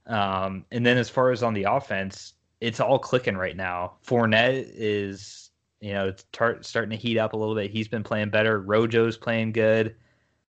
Um, 0.06 0.64
and 0.72 0.84
then 0.86 0.96
as 0.96 1.10
far 1.10 1.30
as 1.30 1.42
on 1.42 1.54
the 1.54 1.64
offense, 1.64 2.34
it's 2.60 2.80
all 2.80 2.98
clicking 2.98 3.36
right 3.36 3.56
now. 3.56 3.94
Fournette 4.06 4.70
is 4.74 5.50
you 5.80 5.92
know 5.92 6.12
tar- 6.32 6.62
starting 6.62 6.90
to 6.90 6.96
heat 6.96 7.18
up 7.18 7.34
a 7.34 7.36
little 7.36 7.54
bit. 7.54 7.70
He's 7.70 7.88
been 7.88 8.02
playing 8.02 8.30
better. 8.30 8.62
Rojo's 8.62 9.16
playing 9.16 9.52
good. 9.52 9.94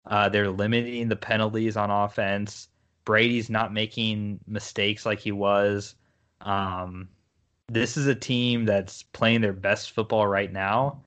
Uh, 0.06 0.28
they're 0.28 0.50
limiting 0.50 1.08
the 1.08 1.16
penalties 1.16 1.76
on 1.76 1.90
offense. 1.90 2.67
Brady's 3.08 3.48
not 3.48 3.72
making 3.72 4.38
mistakes 4.46 5.06
like 5.06 5.18
he 5.18 5.32
was. 5.32 5.94
Um, 6.42 7.08
this 7.68 7.96
is 7.96 8.06
a 8.06 8.14
team 8.14 8.66
that's 8.66 9.02
playing 9.02 9.40
their 9.40 9.54
best 9.54 9.92
football 9.92 10.26
right 10.26 10.52
now, 10.52 11.00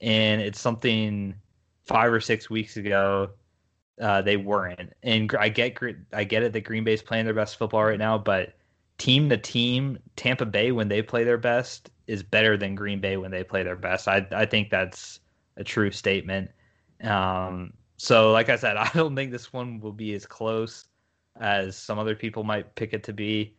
and 0.00 0.40
it's 0.40 0.60
something 0.60 1.34
five 1.84 2.12
or 2.12 2.20
six 2.20 2.48
weeks 2.48 2.76
ago 2.76 3.30
uh, 4.00 4.22
they 4.22 4.36
weren't. 4.36 4.92
And 5.02 5.34
I 5.36 5.48
get 5.48 5.76
I 6.12 6.22
get 6.22 6.44
it 6.44 6.52
that 6.52 6.60
Green 6.60 6.84
Bay's 6.84 7.02
playing 7.02 7.24
their 7.24 7.34
best 7.34 7.56
football 7.56 7.82
right 7.82 7.98
now, 7.98 8.16
but 8.18 8.54
team 8.98 9.28
to 9.28 9.36
team, 9.36 9.98
Tampa 10.14 10.46
Bay 10.46 10.70
when 10.70 10.86
they 10.86 11.02
play 11.02 11.24
their 11.24 11.38
best 11.38 11.90
is 12.06 12.22
better 12.22 12.56
than 12.56 12.76
Green 12.76 13.00
Bay 13.00 13.16
when 13.16 13.32
they 13.32 13.42
play 13.42 13.64
their 13.64 13.74
best. 13.74 14.06
I 14.06 14.24
I 14.30 14.46
think 14.46 14.70
that's 14.70 15.18
a 15.56 15.64
true 15.64 15.90
statement. 15.90 16.52
Um, 17.02 17.72
so 17.96 18.30
like 18.30 18.48
I 18.48 18.54
said, 18.54 18.76
I 18.76 18.88
don't 18.94 19.16
think 19.16 19.32
this 19.32 19.52
one 19.52 19.80
will 19.80 19.90
be 19.90 20.14
as 20.14 20.24
close 20.24 20.86
as 21.40 21.76
some 21.76 21.98
other 21.98 22.14
people 22.14 22.44
might 22.44 22.74
pick 22.74 22.92
it 22.92 23.02
to 23.04 23.12
be. 23.12 23.54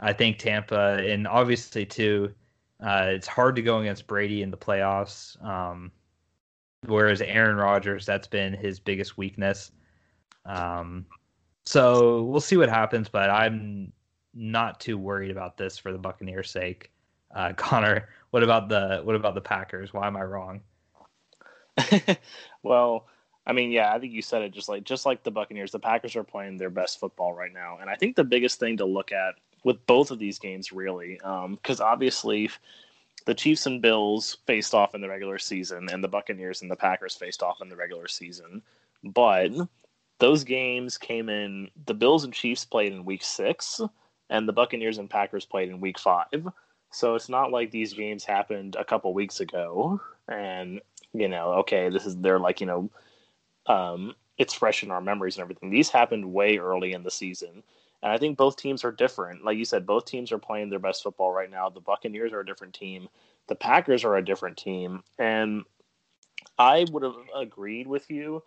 I 0.00 0.12
think 0.12 0.38
Tampa, 0.38 0.98
and 1.06 1.26
obviously 1.26 1.86
too, 1.86 2.32
uh, 2.84 3.06
it's 3.08 3.26
hard 3.26 3.56
to 3.56 3.62
go 3.62 3.78
against 3.78 4.06
Brady 4.06 4.42
in 4.42 4.50
the 4.50 4.56
playoffs. 4.56 5.42
Um, 5.44 5.92
whereas 6.86 7.20
Aaron 7.20 7.56
Rodgers, 7.56 8.04
that's 8.04 8.26
been 8.26 8.52
his 8.52 8.78
biggest 8.78 9.16
weakness. 9.16 9.72
Um, 10.44 11.06
so 11.64 12.22
we'll 12.24 12.40
see 12.40 12.56
what 12.56 12.68
happens, 12.68 13.08
but 13.08 13.30
I'm 13.30 13.92
not 14.34 14.80
too 14.80 14.98
worried 14.98 15.30
about 15.30 15.56
this 15.56 15.78
for 15.78 15.92
the 15.92 15.98
Buccaneers' 15.98 16.50
sake. 16.50 16.90
Uh, 17.34 17.52
Connor, 17.56 18.08
what 18.30 18.42
about 18.42 18.68
the 18.68 19.00
what 19.04 19.16
about 19.16 19.34
the 19.34 19.40
Packers? 19.40 19.92
Why 19.92 20.06
am 20.06 20.16
I 20.16 20.22
wrong? 20.22 20.60
well, 22.62 23.06
I 23.46 23.52
mean, 23.52 23.70
yeah, 23.70 23.92
I 23.92 23.98
think 23.98 24.12
you 24.12 24.22
said 24.22 24.42
it 24.42 24.52
just 24.52 24.68
like 24.68 24.84
just 24.84 25.06
like 25.06 25.22
the 25.22 25.30
Buccaneers, 25.30 25.72
the 25.72 25.78
Packers 25.78 26.16
are 26.16 26.24
playing 26.24 26.56
their 26.56 26.70
best 26.70 26.98
football 26.98 27.32
right 27.32 27.52
now, 27.52 27.78
and 27.80 27.90
I 27.90 27.94
think 27.94 28.16
the 28.16 28.24
biggest 28.24 28.58
thing 28.58 28.76
to 28.78 28.84
look 28.84 29.12
at 29.12 29.34
with 29.64 29.84
both 29.86 30.10
of 30.10 30.18
these 30.18 30.38
games, 30.38 30.72
really, 30.72 31.14
because 31.16 31.80
um, 31.80 31.86
obviously 31.86 32.50
the 33.26 33.34
Chiefs 33.34 33.66
and 33.66 33.80
Bills 33.80 34.38
faced 34.46 34.74
off 34.74 34.94
in 34.94 35.00
the 35.00 35.08
regular 35.08 35.38
season, 35.38 35.88
and 35.90 36.02
the 36.02 36.08
Buccaneers 36.08 36.62
and 36.62 36.70
the 36.70 36.76
Packers 36.76 37.14
faced 37.14 37.42
off 37.42 37.60
in 37.60 37.68
the 37.68 37.76
regular 37.76 38.08
season, 38.08 38.62
but 39.02 39.50
those 40.18 40.44
games 40.44 40.96
came 40.96 41.28
in. 41.28 41.70
The 41.86 41.94
Bills 41.94 42.24
and 42.24 42.32
Chiefs 42.32 42.64
played 42.64 42.92
in 42.92 43.04
Week 43.04 43.22
Six, 43.22 43.80
and 44.30 44.48
the 44.48 44.52
Buccaneers 44.52 44.98
and 44.98 45.10
Packers 45.10 45.44
played 45.44 45.68
in 45.68 45.80
Week 45.80 45.98
Five. 45.98 46.48
So 46.90 47.14
it's 47.14 47.28
not 47.28 47.50
like 47.50 47.70
these 47.70 47.92
games 47.92 48.24
happened 48.24 48.76
a 48.78 48.84
couple 48.84 49.12
weeks 49.12 49.40
ago, 49.40 50.00
and 50.28 50.80
you 51.12 51.28
know, 51.28 51.52
okay, 51.54 51.90
this 51.90 52.06
is 52.06 52.16
they're 52.16 52.38
like 52.38 52.60
you 52.60 52.66
know 52.66 52.90
um, 53.66 54.14
it's 54.38 54.54
fresh 54.54 54.82
in 54.82 54.90
our 54.90 55.00
memories 55.00 55.36
and 55.36 55.42
everything. 55.42 55.70
These 55.70 55.90
happened 55.90 56.32
way 56.32 56.58
early 56.58 56.92
in 56.92 57.02
the 57.02 57.10
season. 57.10 57.62
And 58.02 58.12
I 58.12 58.18
think 58.18 58.36
both 58.36 58.56
teams 58.56 58.84
are 58.84 58.92
different. 58.92 59.44
Like 59.44 59.56
you 59.56 59.64
said, 59.64 59.86
both 59.86 60.04
teams 60.04 60.30
are 60.30 60.38
playing 60.38 60.68
their 60.68 60.78
best 60.78 61.02
football 61.02 61.32
right 61.32 61.50
now. 61.50 61.70
The 61.70 61.80
Buccaneers 61.80 62.32
are 62.32 62.40
a 62.40 62.46
different 62.46 62.74
team. 62.74 63.08
The 63.46 63.54
Packers 63.54 64.04
are 64.04 64.16
a 64.16 64.24
different 64.24 64.58
team. 64.58 65.02
And 65.18 65.62
I 66.58 66.84
would 66.90 67.02
have 67.02 67.16
agreed 67.34 67.86
with 67.86 68.10
you 68.10 68.42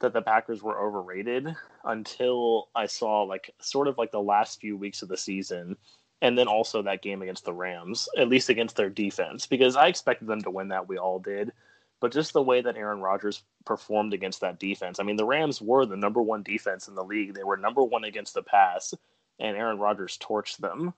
that 0.00 0.12
the 0.12 0.22
Packers 0.22 0.62
were 0.62 0.80
overrated 0.80 1.54
until 1.84 2.68
I 2.74 2.86
saw 2.86 3.22
like 3.22 3.54
sort 3.60 3.88
of 3.88 3.96
like 3.96 4.10
the 4.10 4.20
last 4.20 4.60
few 4.60 4.76
weeks 4.76 5.02
of 5.02 5.08
the 5.08 5.16
season 5.16 5.76
and 6.22 6.36
then 6.36 6.48
also 6.48 6.82
that 6.82 7.02
game 7.02 7.22
against 7.22 7.44
the 7.44 7.52
Rams, 7.52 8.08
at 8.18 8.28
least 8.28 8.48
against 8.48 8.76
their 8.76 8.90
defense, 8.90 9.46
because 9.46 9.76
I 9.76 9.86
expected 9.86 10.26
them 10.26 10.42
to 10.42 10.50
win 10.50 10.68
that. 10.68 10.88
We 10.88 10.98
all 10.98 11.18
did 11.18 11.52
but 12.00 12.12
just 12.12 12.32
the 12.32 12.42
way 12.42 12.60
that 12.60 12.76
Aaron 12.76 13.00
Rodgers 13.00 13.42
performed 13.64 14.12
against 14.12 14.40
that 14.40 14.58
defense. 14.58 15.00
I 15.00 15.02
mean, 15.02 15.16
the 15.16 15.24
Rams 15.24 15.60
were 15.60 15.86
the 15.86 15.96
number 15.96 16.22
one 16.22 16.42
defense 16.42 16.88
in 16.88 16.94
the 16.94 17.04
league. 17.04 17.34
They 17.34 17.44
were 17.44 17.56
number 17.56 17.82
one 17.82 18.04
against 18.04 18.34
the 18.34 18.42
pass, 18.42 18.94
and 19.38 19.56
Aaron 19.56 19.78
Rodgers 19.78 20.18
torched 20.18 20.58
them. 20.58 20.92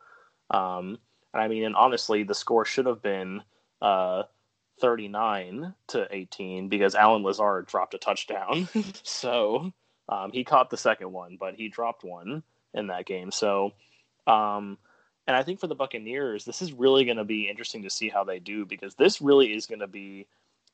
Um, 0.50 0.98
and 1.32 1.42
I 1.42 1.48
mean, 1.48 1.64
and 1.64 1.76
honestly, 1.76 2.22
the 2.22 2.34
score 2.34 2.64
should 2.64 2.86
have 2.86 3.02
been 3.02 3.42
uh, 3.80 4.24
39 4.80 5.74
to 5.88 6.08
18 6.10 6.68
because 6.68 6.94
Allen 6.94 7.22
Lazard 7.22 7.66
dropped 7.66 7.94
a 7.94 7.98
touchdown. 7.98 8.68
so 9.02 9.72
um, 10.08 10.32
he 10.32 10.44
caught 10.44 10.70
the 10.70 10.76
second 10.76 11.12
one, 11.12 11.36
but 11.38 11.54
he 11.54 11.68
dropped 11.68 12.04
one 12.04 12.42
in 12.74 12.88
that 12.88 13.06
game. 13.06 13.30
So, 13.30 13.72
um, 14.26 14.78
and 15.26 15.36
I 15.36 15.42
think 15.42 15.60
for 15.60 15.66
the 15.66 15.74
Buccaneers, 15.74 16.44
this 16.44 16.62
is 16.62 16.72
really 16.72 17.04
going 17.04 17.18
to 17.18 17.24
be 17.24 17.48
interesting 17.48 17.82
to 17.82 17.90
see 17.90 18.08
how 18.08 18.24
they 18.24 18.38
do 18.38 18.64
because 18.64 18.94
this 18.94 19.20
really 19.20 19.54
is 19.54 19.66
going 19.66 19.80
to 19.80 19.86
be 19.86 20.26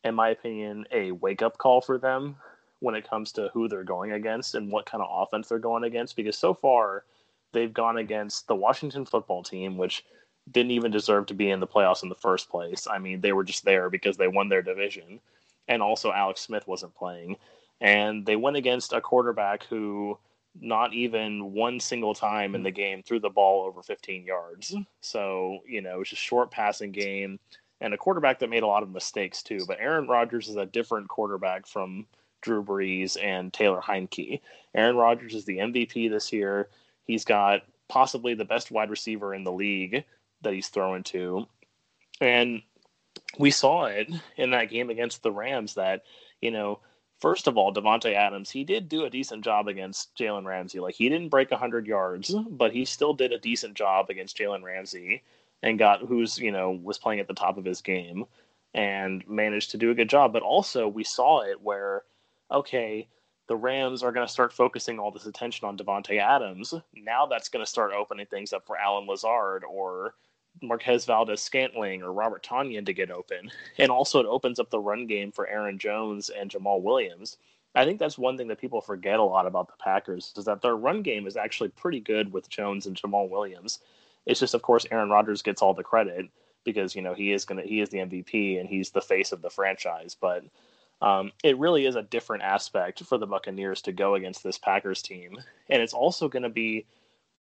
in 0.04 0.14
my 0.14 0.28
opinion, 0.28 0.86
a 0.92 1.12
wake 1.12 1.42
up 1.42 1.58
call 1.58 1.80
for 1.80 1.98
them 1.98 2.36
when 2.80 2.94
it 2.94 3.08
comes 3.08 3.32
to 3.32 3.50
who 3.54 3.68
they're 3.68 3.84
going 3.84 4.12
against 4.12 4.54
and 4.54 4.70
what 4.70 4.86
kind 4.86 5.02
of 5.02 5.08
offense 5.10 5.48
they're 5.48 5.58
going 5.58 5.84
against. 5.84 6.14
Because 6.14 6.36
so 6.36 6.52
far, 6.54 7.04
they've 7.52 7.72
gone 7.72 7.96
against 7.96 8.46
the 8.46 8.54
Washington 8.54 9.06
football 9.06 9.42
team, 9.42 9.76
which 9.78 10.04
didn't 10.50 10.72
even 10.72 10.90
deserve 10.90 11.26
to 11.26 11.34
be 11.34 11.50
in 11.50 11.60
the 11.60 11.66
playoffs 11.66 12.02
in 12.02 12.10
the 12.10 12.14
first 12.14 12.50
place. 12.50 12.86
I 12.90 12.98
mean, 12.98 13.20
they 13.22 13.32
were 13.32 13.44
just 13.44 13.64
there 13.64 13.88
because 13.88 14.18
they 14.18 14.28
won 14.28 14.50
their 14.50 14.62
division. 14.62 15.20
And 15.68 15.82
also, 15.82 16.12
Alex 16.12 16.42
Smith 16.42 16.66
wasn't 16.68 16.94
playing. 16.94 17.36
And 17.80 18.26
they 18.26 18.36
went 18.36 18.58
against 18.58 18.92
a 18.92 19.00
quarterback 19.00 19.64
who, 19.64 20.18
not 20.60 20.92
even 20.92 21.54
one 21.54 21.80
single 21.80 22.14
time 22.14 22.54
in 22.54 22.62
the 22.62 22.70
game, 22.70 23.02
threw 23.02 23.18
the 23.18 23.30
ball 23.30 23.64
over 23.64 23.82
15 23.82 24.24
yards. 24.24 24.76
So, 25.00 25.60
you 25.66 25.80
know, 25.80 25.94
it 25.94 25.98
was 25.98 26.12
a 26.12 26.16
short 26.16 26.50
passing 26.50 26.92
game 26.92 27.40
and 27.84 27.92
a 27.92 27.98
quarterback 27.98 28.38
that 28.38 28.48
made 28.48 28.62
a 28.62 28.66
lot 28.66 28.82
of 28.82 28.90
mistakes 28.90 29.42
too. 29.42 29.60
But 29.68 29.78
Aaron 29.78 30.08
Rodgers 30.08 30.48
is 30.48 30.56
a 30.56 30.64
different 30.64 31.08
quarterback 31.08 31.66
from 31.66 32.06
Drew 32.40 32.64
Brees 32.64 33.22
and 33.22 33.52
Taylor 33.52 33.80
Heinicke. 33.80 34.40
Aaron 34.74 34.96
Rodgers 34.96 35.34
is 35.34 35.44
the 35.44 35.58
MVP 35.58 36.08
this 36.08 36.32
year. 36.32 36.70
He's 37.04 37.26
got 37.26 37.60
possibly 37.88 38.32
the 38.32 38.46
best 38.46 38.70
wide 38.70 38.88
receiver 38.88 39.34
in 39.34 39.44
the 39.44 39.52
league 39.52 40.04
that 40.40 40.54
he's 40.54 40.68
throwing 40.68 41.02
to. 41.04 41.46
And 42.22 42.62
we 43.38 43.50
saw 43.50 43.84
it 43.84 44.10
in 44.38 44.52
that 44.52 44.70
game 44.70 44.88
against 44.88 45.22
the 45.22 45.32
Rams 45.32 45.74
that, 45.74 46.04
you 46.40 46.50
know, 46.50 46.80
first 47.20 47.46
of 47.48 47.58
all, 47.58 47.74
Davante 47.74 48.14
Adams, 48.14 48.48
he 48.48 48.64
did 48.64 48.88
do 48.88 49.04
a 49.04 49.10
decent 49.10 49.44
job 49.44 49.68
against 49.68 50.16
Jalen 50.16 50.46
Ramsey. 50.46 50.80
Like 50.80 50.94
he 50.94 51.10
didn't 51.10 51.28
break 51.28 51.50
100 51.50 51.86
yards, 51.86 52.34
but 52.48 52.72
he 52.72 52.86
still 52.86 53.12
did 53.12 53.32
a 53.32 53.38
decent 53.38 53.74
job 53.74 54.08
against 54.08 54.38
Jalen 54.38 54.62
Ramsey 54.62 55.22
and 55.64 55.78
got 55.78 56.02
who's, 56.02 56.38
you 56.38 56.52
know, 56.52 56.78
was 56.82 56.98
playing 56.98 57.20
at 57.20 57.26
the 57.26 57.34
top 57.34 57.56
of 57.56 57.64
his 57.64 57.80
game 57.80 58.26
and 58.74 59.26
managed 59.26 59.70
to 59.70 59.78
do 59.78 59.90
a 59.90 59.94
good 59.94 60.10
job. 60.10 60.32
But 60.32 60.42
also 60.42 60.86
we 60.86 61.02
saw 61.02 61.40
it 61.40 61.60
where, 61.60 62.02
okay, 62.52 63.08
the 63.48 63.56
Rams 63.56 64.02
are 64.02 64.12
going 64.12 64.26
to 64.26 64.32
start 64.32 64.52
focusing 64.52 64.98
all 64.98 65.10
this 65.10 65.26
attention 65.26 65.66
on 65.66 65.78
Davante 65.78 66.20
Adams. 66.20 66.74
Now 66.94 67.24
that's 67.26 67.48
going 67.48 67.64
to 67.64 67.70
start 67.70 67.92
opening 67.92 68.26
things 68.26 68.52
up 68.52 68.66
for 68.66 68.76
Allen 68.76 69.06
Lazard 69.06 69.64
or 69.64 70.14
Marquez 70.62 71.06
Valdes 71.06 71.40
Scantling 71.40 72.02
or 72.02 72.12
Robert 72.12 72.44
Tonyan 72.44 72.84
to 72.84 72.92
get 72.92 73.10
open. 73.10 73.50
And 73.78 73.90
also, 73.90 74.20
it 74.20 74.26
opens 74.26 74.60
up 74.60 74.70
the 74.70 74.78
run 74.78 75.06
game 75.06 75.32
for 75.32 75.48
Aaron 75.48 75.78
Jones 75.78 76.30
and 76.30 76.50
Jamaal 76.50 76.82
Williams. 76.82 77.38
I 77.74 77.84
think 77.84 77.98
that's 77.98 78.18
one 78.18 78.36
thing 78.36 78.48
that 78.48 78.60
people 78.60 78.80
forget 78.80 79.18
a 79.18 79.24
lot 79.24 79.46
about 79.46 79.66
the 79.66 79.82
Packers 79.82 80.32
is 80.36 80.44
that 80.44 80.62
their 80.62 80.76
run 80.76 81.02
game 81.02 81.26
is 81.26 81.36
actually 81.36 81.70
pretty 81.70 82.00
good 82.00 82.32
with 82.32 82.48
Jones 82.48 82.86
and 82.86 82.96
Jamaal 82.96 83.28
Williams. 83.28 83.80
It's 84.26 84.40
just, 84.40 84.54
of 84.54 84.62
course, 84.62 84.86
Aaron 84.90 85.10
Rodgers 85.10 85.42
gets 85.42 85.62
all 85.62 85.74
the 85.74 85.82
credit 85.82 86.28
because 86.64 86.96
you 86.96 87.02
know 87.02 87.14
he 87.14 87.32
is 87.32 87.44
gonna 87.44 87.62
he 87.62 87.80
is 87.80 87.90
the 87.90 87.98
MVP 87.98 88.58
and 88.58 88.68
he's 88.68 88.90
the 88.90 89.00
face 89.00 89.32
of 89.32 89.42
the 89.42 89.50
franchise. 89.50 90.16
But 90.18 90.44
um, 91.02 91.32
it 91.42 91.58
really 91.58 91.86
is 91.86 91.96
a 91.96 92.02
different 92.02 92.42
aspect 92.42 93.02
for 93.04 93.18
the 93.18 93.26
Buccaneers 93.26 93.82
to 93.82 93.92
go 93.92 94.14
against 94.14 94.42
this 94.42 94.58
Packers 94.58 95.02
team, 95.02 95.36
and 95.68 95.82
it's 95.82 95.92
also 95.92 96.28
going 96.28 96.42
to 96.42 96.48
be, 96.48 96.86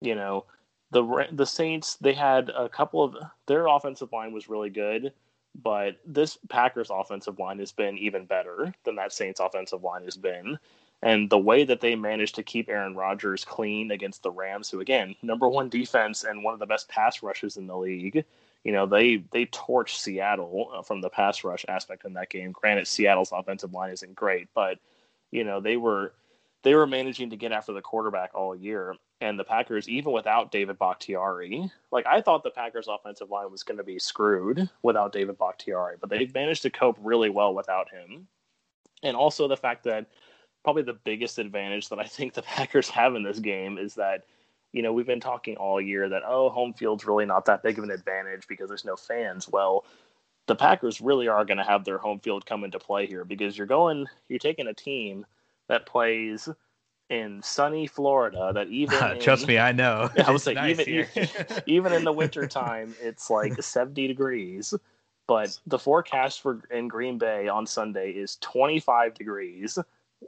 you 0.01 0.15
know, 0.15 0.45
the 0.91 1.27
the 1.31 1.45
Saints 1.45 1.95
they 1.95 2.13
had 2.13 2.49
a 2.49 2.69
couple 2.69 3.03
of 3.03 3.15
their 3.47 3.67
offensive 3.67 4.11
line 4.11 4.33
was 4.33 4.49
really 4.49 4.69
good, 4.69 5.13
but 5.55 5.97
this 6.05 6.37
Packers 6.49 6.89
offensive 6.91 7.39
line 7.39 7.59
has 7.59 7.71
been 7.71 7.97
even 7.97 8.25
better 8.25 8.73
than 8.83 8.95
that 8.95 9.13
Saints 9.13 9.39
offensive 9.39 9.83
line 9.83 10.03
has 10.03 10.17
been. 10.17 10.59
And 11.03 11.29
the 11.29 11.37
way 11.37 11.65
that 11.65 11.81
they 11.81 11.95
managed 11.95 12.35
to 12.35 12.43
keep 12.43 12.69
Aaron 12.69 12.95
Rodgers 12.95 13.43
clean 13.43 13.91
against 13.91 14.23
the 14.23 14.31
Rams, 14.31 14.69
who 14.69 14.79
again, 14.79 15.15
number 15.21 15.49
one 15.49 15.67
defense 15.67 16.23
and 16.23 16.43
one 16.43 16.53
of 16.53 16.61
the 16.61 16.65
best 16.65 16.87
pass 16.87 17.21
rushes 17.21 17.57
in 17.57 17.67
the 17.67 17.77
league, 17.77 18.23
you 18.63 18.71
know, 18.71 18.85
they 18.85 19.17
they 19.31 19.45
torched 19.47 19.97
Seattle 19.97 20.71
uh, 20.73 20.81
from 20.81 21.01
the 21.01 21.09
pass 21.09 21.43
rush 21.43 21.65
aspect 21.67 22.05
in 22.05 22.13
that 22.13 22.29
game. 22.29 22.53
Granted, 22.53 22.87
Seattle's 22.87 23.33
offensive 23.33 23.73
line 23.73 23.91
isn't 23.91 24.15
great, 24.15 24.47
but 24.55 24.79
you 25.29 25.43
know, 25.43 25.59
they 25.59 25.75
were 25.75 26.13
they 26.63 26.73
were 26.73 26.87
managing 26.87 27.31
to 27.31 27.35
get 27.35 27.51
after 27.51 27.73
the 27.73 27.81
quarterback 27.81 28.31
all 28.33 28.55
year. 28.55 28.95
And 29.19 29.37
the 29.37 29.43
Packers, 29.43 29.89
even 29.89 30.13
without 30.13 30.51
David 30.51 30.79
Bakhtiari, 30.79 31.69
like 31.91 32.05
I 32.07 32.21
thought 32.21 32.43
the 32.43 32.49
Packers 32.49 32.87
offensive 32.87 33.29
line 33.29 33.51
was 33.51 33.63
going 33.63 33.77
to 33.77 33.83
be 33.83 33.99
screwed 33.99 34.69
without 34.81 35.11
David 35.11 35.37
Bakhtiari, 35.37 35.97
but 35.99 36.09
they've 36.09 36.33
managed 36.33 36.61
to 36.61 36.69
cope 36.69 36.97
really 37.01 37.29
well 37.29 37.53
without 37.53 37.89
him. 37.89 38.27
And 39.01 39.17
also 39.17 39.49
the 39.49 39.57
fact 39.57 39.83
that 39.83 40.07
probably 40.63 40.83
the 40.83 40.93
biggest 40.93 41.39
advantage 41.39 41.89
that 41.89 41.99
I 41.99 42.05
think 42.05 42.33
the 42.33 42.41
Packers 42.55 42.89
have 42.89 43.15
in 43.15 43.23
this 43.23 43.39
game 43.39 43.77
is 43.77 43.95
that, 43.95 44.25
you 44.71 44.81
know, 44.81 44.93
we've 44.93 45.07
been 45.07 45.19
talking 45.19 45.55
all 45.57 45.79
year 45.79 46.09
that, 46.09 46.23
oh, 46.25 46.49
home 46.49 46.73
field's 46.73 47.05
really 47.05 47.25
not 47.25 47.45
that 47.45 47.63
big 47.63 47.77
of 47.77 47.83
an 47.83 47.91
advantage 47.91 48.47
because 48.47 48.69
there's 48.69 48.85
no 48.85 48.95
fans. 48.95 49.47
Well, 49.47 49.85
the 50.47 50.55
Packers 50.55 50.99
really 50.99 51.27
are 51.27 51.45
going 51.45 51.57
to 51.57 51.63
have 51.63 51.85
their 51.85 51.97
home 51.97 52.19
field 52.19 52.45
come 52.45 52.63
into 52.63 52.79
play 52.79 53.05
here 53.05 53.23
because 53.23 53.57
you're 53.57 53.67
going, 53.67 54.07
you're 54.27 54.39
taking 54.39 54.67
a 54.67 54.73
team– 54.73 55.25
that 55.67 55.85
plays 55.85 56.49
in 57.09 57.41
sunny 57.41 57.87
Florida 57.87 58.51
that 58.53 58.67
even 58.69 59.19
trust 59.19 59.43
in, 59.43 59.47
me, 59.47 59.57
I 59.57 59.71
know. 59.71 60.09
I 60.25 60.31
would 60.31 60.41
say 60.41 60.53
nice 60.53 60.79
even 60.87 61.27
even 61.65 61.93
in 61.93 62.03
the 62.03 62.13
wintertime 62.13 62.95
it's 63.01 63.29
like 63.29 63.61
70 63.61 64.07
degrees, 64.07 64.73
but 65.27 65.57
the 65.67 65.79
forecast 65.79 66.41
for 66.41 66.61
in 66.71 66.87
Green 66.87 67.17
Bay 67.17 67.47
on 67.47 67.65
Sunday 67.65 68.11
is 68.11 68.37
25 68.41 69.13
degrees 69.13 69.77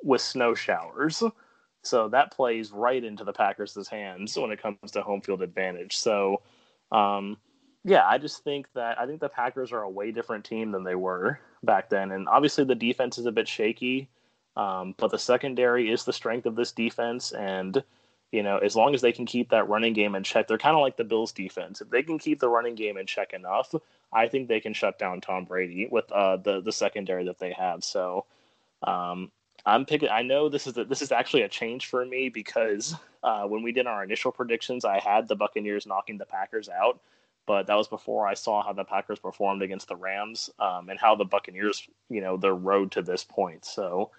with 0.04 0.22
snow 0.22 0.54
showers. 0.54 1.24
So 1.84 2.10
that 2.10 2.32
plays 2.32 2.72
right 2.72 3.04
into 3.04 3.24
the 3.24 3.34
Packers' 3.34 3.88
hands 3.88 4.38
when 4.38 4.52
it 4.52 4.62
comes 4.62 4.91
to 4.91 5.02
home 5.02 5.22
field 5.22 5.41
advantage. 5.41 5.98
So 5.98 6.41
um, 6.91 7.38
yeah, 7.84 8.06
I 8.08 8.18
just 8.18 8.43
think 8.43 8.68
that 8.74 9.00
I 9.00 9.06
think 9.06 9.20
the 9.20 9.30
Packers 9.30 9.72
are 9.72 9.84
a 9.84 9.89
way 9.89 10.12
different 10.12 10.46
team 10.46 10.72
than 10.72 10.84
they 10.84 10.96
were 10.96 11.39
back 11.64 11.89
then. 11.89 12.12
And 12.12 12.28
obviously 12.28 12.64
the 12.64 12.76
defense 12.76 13.18
is 13.18 13.28
a 13.28 13.32
bit 13.32 13.48
shaky. 13.48 14.10
Um, 14.58 14.96
but 14.98 15.12
the 15.12 15.20
secondary 15.20 15.91
is 15.91 16.06
the 16.06 16.14
strength 16.14 16.46
of 16.46 16.56
this 16.56 16.72
defense, 16.72 17.34
and 17.34 17.84
you 18.32 18.41
know, 18.41 18.58
as 18.58 18.76
long 18.76 18.96
as 18.96 19.02
they 19.02 19.12
can 19.12 19.26
keep 19.26 19.50
that 19.50 19.68
running 19.68 19.93
game 19.93 20.16
in 20.16 20.24
check, 20.24 20.48
they're 20.48 20.58
kind 20.58 20.76
of 20.76 20.82
like 20.82 20.98
the 20.98 21.04
Bills 21.04 21.32
defense. 21.32 21.82
If 21.82 21.89
they 21.89 22.04
can 22.04 22.18
keep 22.18 22.39
the 22.39 22.50
running 22.50 22.76
game 22.76 22.98
in 22.98 23.06
check 23.06 23.34
enough, 23.34 23.76
I 24.14 24.28
think 24.28 24.48
they 24.48 24.62
can 24.62 24.74
shut 24.74 24.98
down 24.98 25.20
Tom 25.22 25.46
Brady 25.46 25.88
with 25.91 26.10
uh, 26.12 26.38
the 26.38 26.62
the 26.62 26.72
secondary 26.72 27.26
that 27.26 27.39
they 27.39 27.52
have. 27.52 27.84
So, 27.84 28.26
um, 28.84 29.32
I'm 29.66 29.86
picking. 29.86 30.09
I 30.09 30.22
know 30.22 30.47
this 30.47 30.68
is 30.68 30.78
a, 30.78 30.86
this 30.86 31.01
is 31.01 31.11
actually 31.11 31.41
a 31.41 31.49
change 31.49 31.88
for 31.88 32.05
me 32.05 32.30
because 32.30 32.95
uh, 33.24 33.43
when 33.43 33.63
we 33.63 33.72
did 33.72 33.88
our 33.88 34.03
initial 34.03 34.32
predictions, 34.32 34.86
I 34.86 34.99
had 34.99 35.28
the 35.28 35.36
Buccaneers 35.36 35.88
knocking 35.88 36.18
the 36.18 36.26
Packers 36.26 36.70
out, 36.70 36.99
but 37.47 37.66
that 37.68 37.76
was 37.76 37.88
before 37.88 38.28
I 38.28 38.36
saw 38.36 38.63
how 38.63 38.74
the 38.74 38.84
Packers 38.84 39.20
performed 39.20 39.63
against 39.63 39.88
the 39.88 39.95
Rams 39.95 40.49
um, 40.59 40.89
and 40.89 40.99
how 40.99 41.16
the 41.16 41.26
Buccaneers, 41.26 41.88
you 42.09 42.22
know, 42.22 42.38
their 42.38 42.55
road 42.55 42.91
to 42.93 43.01
this 43.01 43.24
point. 43.24 43.66
So. 43.66 44.11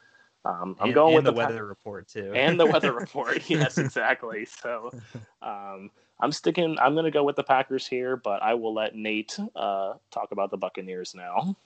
Um, 0.44 0.76
I'm 0.78 0.86
and, 0.86 0.94
going 0.94 1.16
and 1.16 1.16
with 1.16 1.24
the, 1.24 1.32
the 1.32 1.36
weather 1.36 1.58
pa- 1.58 1.68
report 1.68 2.06
too, 2.06 2.32
and 2.32 2.60
the 2.60 2.66
weather 2.66 2.92
report. 3.00 3.42
Yes, 3.50 3.78
exactly. 3.78 4.44
So, 4.44 4.92
um, 5.42 5.90
I'm 6.20 6.30
sticking. 6.30 6.78
I'm 6.78 6.94
going 6.94 7.04
to 7.04 7.10
go 7.10 7.24
with 7.24 7.34
the 7.34 7.42
Packers 7.42 7.84
here, 7.84 8.16
but 8.16 8.40
I 8.44 8.54
will 8.54 8.72
let 8.72 8.94
Nate 8.94 9.36
uh, 9.56 9.94
talk 10.12 10.30
about 10.30 10.52
the 10.52 10.56
Buccaneers 10.56 11.16
now. 11.16 11.56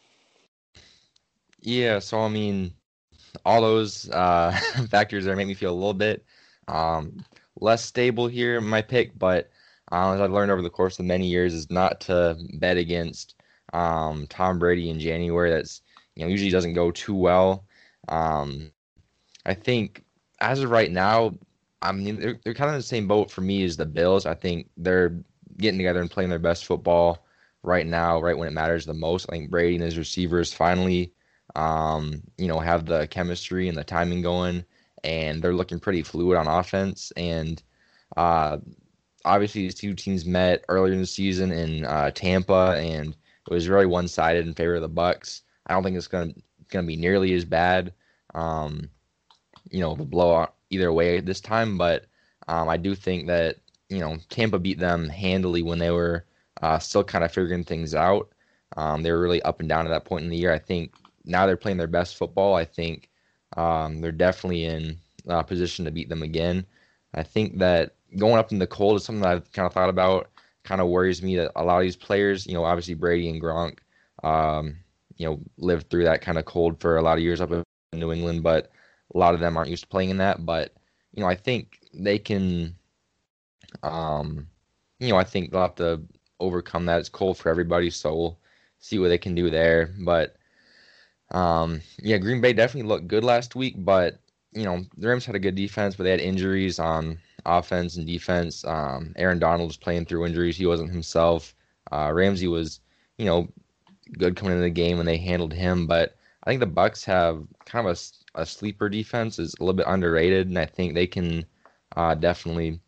Yeah. 1.61 1.99
So 1.99 2.21
I 2.21 2.29
mean, 2.29 2.73
all 3.45 3.61
those 3.61 4.09
uh, 4.11 4.53
factors 4.91 5.25
there 5.25 5.37
make 5.37 5.47
me 5.49 5.55
feel 5.55 5.73
a 5.73 5.75
little 5.75 5.95
bit 5.95 6.25
um, 6.69 7.25
less 7.61 7.85
stable 7.85 8.27
here 8.29 8.59
in 8.59 8.65
my 8.65 8.83
pick, 8.83 9.19
but 9.19 9.51
uh, 9.93 10.13
as 10.13 10.21
I've 10.21 10.31
learned 10.33 10.53
over 10.53 10.63
the 10.63 10.71
course 10.71 10.99
of 10.99 11.05
many 11.05 11.27
years, 11.27 11.53
is 11.53 11.71
not 11.71 12.01
to 12.03 12.37
bet 12.55 12.77
against 12.77 13.35
um, 13.73 14.27
Tom 14.29 14.59
Brady 14.59 14.89
in 14.91 15.01
January. 15.01 15.51
That's 15.51 15.83
you 16.15 16.25
know 16.25 16.31
usually 16.31 16.51
doesn't 16.51 16.75
go 16.75 16.91
too 16.91 17.15
well. 17.15 17.65
Um, 18.09 18.73
I 19.45 19.55
think 19.55 20.05
as 20.41 20.63
of 20.63 20.71
right 20.71 20.91
now, 20.91 21.35
I 21.83 21.93
mean 21.93 22.21
they're, 22.21 22.39
they're 22.45 22.55
kind 22.55 22.69
of 22.69 22.75
in 22.75 22.81
the 22.81 22.85
same 22.85 23.09
boat 23.09 23.31
for 23.31 23.41
me 23.41 23.65
as 23.65 23.77
the 23.77 23.87
Bills. 23.87 24.27
I 24.27 24.35
think 24.35 24.71
they're 24.77 25.17
getting 25.57 25.79
together 25.79 26.01
and 26.01 26.11
playing 26.11 26.31
their 26.31 26.39
best 26.39 26.67
football 26.67 27.27
right 27.63 27.87
now, 27.87 28.21
right 28.21 28.37
when 28.39 28.49
it 28.49 28.55
matters 28.55 28.87
the 28.87 28.95
most. 28.95 29.27
I 29.29 29.33
think 29.33 29.51
Brady 29.51 29.75
and 29.75 29.85
his 29.85 29.99
receivers 29.99 30.53
finally, 30.53 31.13
um, 31.57 32.23
you 32.39 32.47
know, 32.47 32.59
have 32.59 32.87
the 32.87 33.07
chemistry 33.09 33.69
and 33.69 33.77
the 33.77 33.85
timing 33.85 34.23
going, 34.23 34.65
and 35.05 35.43
they're 35.43 35.55
looking 35.55 35.81
pretty 35.81 36.03
fluid 36.03 36.37
on 36.37 36.47
offense. 36.47 37.13
And 37.17 37.63
uh, 38.17 38.59
obviously, 39.25 39.63
these 39.63 39.75
two 39.75 39.95
teams 39.95 40.25
met 40.25 40.65
earlier 40.69 40.93
in 40.93 41.01
the 41.01 41.07
season 41.07 41.53
in 41.53 41.85
uh, 41.85 42.11
Tampa, 42.13 42.77
and 42.79 43.11
it 43.11 43.53
was 43.53 43.69
really 43.69 43.87
one-sided 43.87 44.47
in 44.47 44.55
favor 44.55 44.77
of 44.77 44.83
the 44.83 44.89
Bucs. 44.89 45.43
I 45.67 45.75
don't 45.75 45.83
think 45.83 45.97
it's 45.97 46.07
going 46.07 46.41
to 46.71 46.83
be 46.83 46.97
nearly 46.97 47.35
as 47.35 47.45
bad. 47.45 47.93
Um, 48.35 48.89
you 49.71 49.81
know, 49.81 49.95
the 49.95 50.05
blowout 50.05 50.55
either 50.71 50.93
way 50.93 51.21
this 51.21 51.41
time, 51.41 51.77
but 51.77 52.07
um, 52.49 52.69
I 52.69 52.77
do 52.77 52.95
think 52.95 53.27
that 53.27 53.57
you 53.89 53.99
know 53.99 54.19
Tampa 54.29 54.59
beat 54.59 54.79
them 54.79 55.09
handily 55.09 55.63
when 55.63 55.79
they 55.79 55.91
were 55.91 56.25
uh, 56.63 56.79
still 56.79 57.05
kind 57.05 57.25
of 57.25 57.33
figuring 57.33 57.65
things 57.65 57.95
out. 57.95 58.31
Um, 58.77 59.03
they 59.03 59.11
were 59.11 59.21
really 59.21 59.43
up 59.43 59.61
and 59.61 59.69
down 59.69 59.87
at 59.87 59.91
that 59.91 60.05
point 60.05 60.25
in 60.25 60.31
the 60.31 60.37
year. 60.37 60.53
I 60.53 60.59
think 60.59 60.93
now 61.25 61.47
they're 61.47 61.57
playing 61.57 61.79
their 61.79 61.87
best 61.87 62.17
football. 62.17 62.55
I 62.55 62.65
think 62.65 63.11
um, 63.57 64.01
they're 64.01 64.13
definitely 64.13 64.65
in 64.65 64.97
a 65.27 65.45
position 65.45 65.85
to 65.85 65.91
beat 65.91 66.09
them 66.09 66.23
again. 66.23 66.65
I 67.15 67.23
think 67.23 67.59
that 67.59 67.95
going 68.17 68.39
up 68.39 68.53
in 68.53 68.59
the 68.59 68.67
cold 68.67 68.97
is 68.97 69.05
something 69.05 69.23
that 69.23 69.31
I've 69.31 69.53
kind 69.53 69.67
of 69.67 69.73
thought 69.73 69.89
about. 69.89 70.31
Kind 70.63 70.81
of 70.81 70.89
worries 70.89 71.23
me 71.23 71.37
that 71.37 71.53
a 71.57 71.65
lot 71.65 71.79
of 71.79 71.83
these 71.83 71.97
players, 71.97 72.47
you 72.47 72.55
know, 72.55 72.65
obviously 72.65 72.95
Brady 72.95 73.29
and 73.31 73.41
Gronk, 73.41 73.79
um, 74.23 74.77
you 75.17 75.27
know 75.27 75.41
lived 75.59 75.91
through 75.91 76.05
that 76.05 76.23
kind 76.23 76.39
of 76.39 76.47
cold 76.47 76.81
for 76.81 76.97
a 76.97 77.03
lot 77.03 77.19
of 77.19 77.23
years 77.25 77.41
up 77.41 77.51
in 77.51 77.63
New 77.93 78.13
England, 78.13 78.43
but 78.43 78.71
a 79.15 79.19
lot 79.19 79.35
of 79.35 79.41
them 79.41 79.57
aren't 79.57 79.71
used 79.71 79.83
to 79.83 79.89
playing 79.89 80.11
in 80.11 80.17
that. 80.19 80.47
But 80.47 80.75
you 81.13 81.23
know, 81.23 81.29
I 81.29 81.35
think 81.35 81.79
they 81.93 82.19
can. 82.19 82.75
Um, 83.83 84.49
you 84.99 85.09
know, 85.09 85.17
I 85.17 85.25
think 85.25 85.51
they'll 85.51 85.61
have 85.61 85.75
to 85.77 86.01
overcome 86.41 86.87
that. 86.87 87.01
It's 87.01 87.09
cold 87.09 87.37
for 87.37 87.51
everybody, 87.51 87.91
so 87.91 88.15
we'll 88.15 88.39
see 88.79 88.99
what 88.99 89.09
they 89.09 89.19
can 89.19 89.35
do 89.35 89.51
there. 89.51 89.95
But 90.05 90.37
um, 91.31 91.81
yeah, 92.03 92.19
Green 92.19 92.41
Bay 92.41 92.53
definitely 92.53 92.89
looked 92.89 93.09
good 93.09 93.25
last 93.25 93.55
week, 93.55 93.75
but 93.79 94.19
you 94.53 94.65
know, 94.65 94.85
the 94.97 95.09
Rams 95.09 95.25
had 95.25 95.37
a 95.37 95.41
good 95.41 95.55
defense, 95.55 95.95
but 95.95 96.05
they 96.05 96.11
had 96.11 96.21
injuries 96.21 96.79
on 96.79 97.19
offense 97.47 97.97
and 97.97 98.07
defense. 98.07 98.65
Um, 98.65 99.13
Aaron 99.17 99.39
Donald 99.39 99.69
was 99.69 99.77
playing 99.77 100.07
through 100.07 100.27
injuries; 100.27 100.57
he 100.57 100.67
wasn't 100.67 100.91
himself. 100.91 101.55
Uh, 101.93 102.11
Ramsey 102.13 102.49
was, 102.49 102.81
you 103.19 103.27
know, 103.27 103.49
good 104.19 104.37
coming 104.37 104.53
into 104.53 104.63
the 104.63 104.71
game 104.71 104.97
when 104.97 105.07
they 105.07 105.19
handled 105.19 105.53
him, 105.53 105.87
but 105.87 106.17
I 106.45 106.51
think 106.51 106.61
the 106.61 106.67
Bucs 106.67 107.05
have 107.05 107.47
kind 107.65 107.87
of 107.87 107.97
a, 108.35 108.41
a 108.41 108.47
sleeper 108.47 108.89
defense 108.89 109.39
is 109.39 109.55
a 109.55 109.63
little 109.63 109.75
bit 109.77 109.87
underrated, 109.87 110.49
and 110.49 110.59
I 110.59 110.67
think 110.67 110.95
they 110.95 111.07
can 111.07 111.45
uh, 111.97 112.15
definitely, 112.15 112.81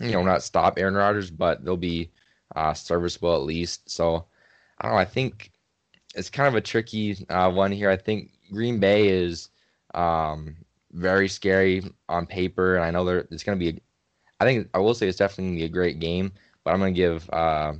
you 0.00 0.12
know, 0.12 0.22
not 0.22 0.42
stop 0.42 0.78
Aaron 0.78 0.94
Rodgers, 0.94 1.30
but 1.30 1.64
they'll 1.64 1.76
be 1.76 2.10
uh, 2.54 2.72
serviceable 2.74 3.34
at 3.34 3.42
least. 3.42 3.90
So 3.90 4.26
I 4.78 4.84
don't 4.84 4.92
know. 4.92 4.98
I 4.98 5.04
think 5.04 5.52
it's 6.14 6.30
kind 6.30 6.48
of 6.48 6.54
a 6.54 6.60
tricky 6.60 7.24
uh, 7.28 7.50
one 7.50 7.72
here. 7.72 7.90
I 7.90 7.96
think 7.96 8.30
Green 8.52 8.78
Bay 8.78 9.08
is 9.08 9.48
um, 9.94 10.56
very 10.92 11.28
scary 11.28 11.82
on 12.08 12.26
paper, 12.26 12.76
and 12.76 12.84
I 12.84 12.90
know 12.90 13.04
there 13.04 13.26
it's 13.30 13.42
going 13.42 13.58
to 13.58 13.64
be. 13.72 13.76
A, 13.76 13.80
I 14.40 14.44
think 14.44 14.68
I 14.74 14.78
will 14.78 14.94
say 14.94 15.08
it's 15.08 15.18
definitely 15.18 15.44
going 15.44 15.56
to 15.56 15.60
be 15.60 15.66
a 15.66 15.68
great 15.68 16.00
game, 16.00 16.32
but 16.64 16.72
I'm 16.72 16.80
going 16.80 16.94
to 16.94 17.00
give 17.00 17.28
uh, 17.30 17.74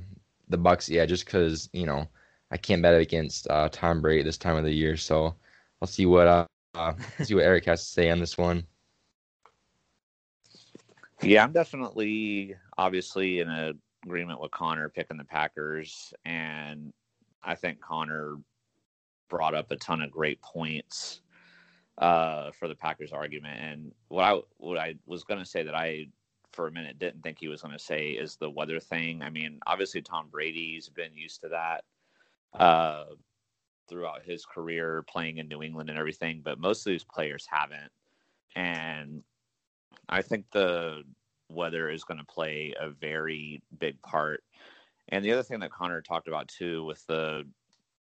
the 0.49 0.57
Bucs, 0.57 0.89
yeah, 0.89 1.05
just 1.05 1.25
because 1.25 1.69
you 1.73 1.85
know 1.85 2.07
I 2.51 2.57
can't 2.57 2.81
bet 2.81 2.99
against 2.99 3.47
uh, 3.49 3.69
Tom 3.71 4.01
Brady 4.01 4.23
this 4.23 4.37
time 4.37 4.55
of 4.55 4.63
the 4.63 4.73
year. 4.73 4.97
So 4.97 5.35
I'll 5.81 5.87
see 5.87 6.05
what 6.05 6.27
uh, 6.27 6.45
uh, 6.75 6.93
see 7.23 7.35
what 7.35 7.43
Eric 7.43 7.65
has 7.65 7.83
to 7.85 7.89
say 7.89 8.09
on 8.09 8.19
this 8.19 8.37
one. 8.37 8.65
Yeah, 11.21 11.43
I'm 11.43 11.53
definitely 11.53 12.55
obviously 12.77 13.39
in 13.39 13.77
agreement 14.05 14.41
with 14.41 14.51
Connor 14.51 14.89
picking 14.89 15.17
the 15.17 15.23
Packers, 15.23 16.13
and 16.25 16.91
I 17.43 17.55
think 17.55 17.81
Connor 17.81 18.37
brought 19.29 19.55
up 19.55 19.71
a 19.71 19.75
ton 19.77 20.01
of 20.01 20.11
great 20.11 20.41
points 20.41 21.21
uh, 21.97 22.51
for 22.51 22.67
the 22.67 22.75
Packers 22.75 23.11
argument. 23.11 23.59
And 23.59 23.91
what 24.07 24.23
I 24.23 24.39
what 24.57 24.77
I 24.77 24.95
was 25.05 25.23
going 25.23 25.39
to 25.39 25.45
say 25.45 25.63
that 25.63 25.75
I 25.75 26.07
for 26.51 26.67
a 26.67 26.71
minute 26.71 26.99
didn't 26.99 27.21
think 27.21 27.39
he 27.39 27.47
was 27.47 27.61
going 27.61 27.73
to 27.73 27.83
say 27.83 28.11
is 28.11 28.35
the 28.35 28.49
weather 28.49 28.79
thing. 28.79 29.21
I 29.23 29.29
mean, 29.29 29.59
obviously 29.65 30.01
Tom 30.01 30.27
Brady's 30.31 30.87
been 30.87 31.15
used 31.15 31.41
to 31.41 31.49
that 31.49 31.83
uh, 32.53 33.05
throughout 33.89 34.23
his 34.23 34.45
career 34.45 35.03
playing 35.09 35.37
in 35.37 35.47
New 35.47 35.63
England 35.63 35.89
and 35.89 35.97
everything, 35.97 36.41
but 36.43 36.59
most 36.59 36.85
of 36.85 36.91
these 36.91 37.03
players 37.03 37.47
haven't. 37.49 37.91
And 38.55 39.23
I 40.09 40.21
think 40.21 40.45
the 40.51 41.03
weather 41.49 41.89
is 41.89 42.03
going 42.03 42.19
to 42.19 42.25
play 42.25 42.73
a 42.79 42.89
very 42.89 43.61
big 43.79 44.01
part. 44.01 44.43
And 45.09 45.23
the 45.23 45.31
other 45.31 45.43
thing 45.43 45.59
that 45.59 45.71
Connor 45.71 46.01
talked 46.01 46.27
about 46.27 46.47
too, 46.47 46.83
with 46.85 47.05
the 47.07 47.43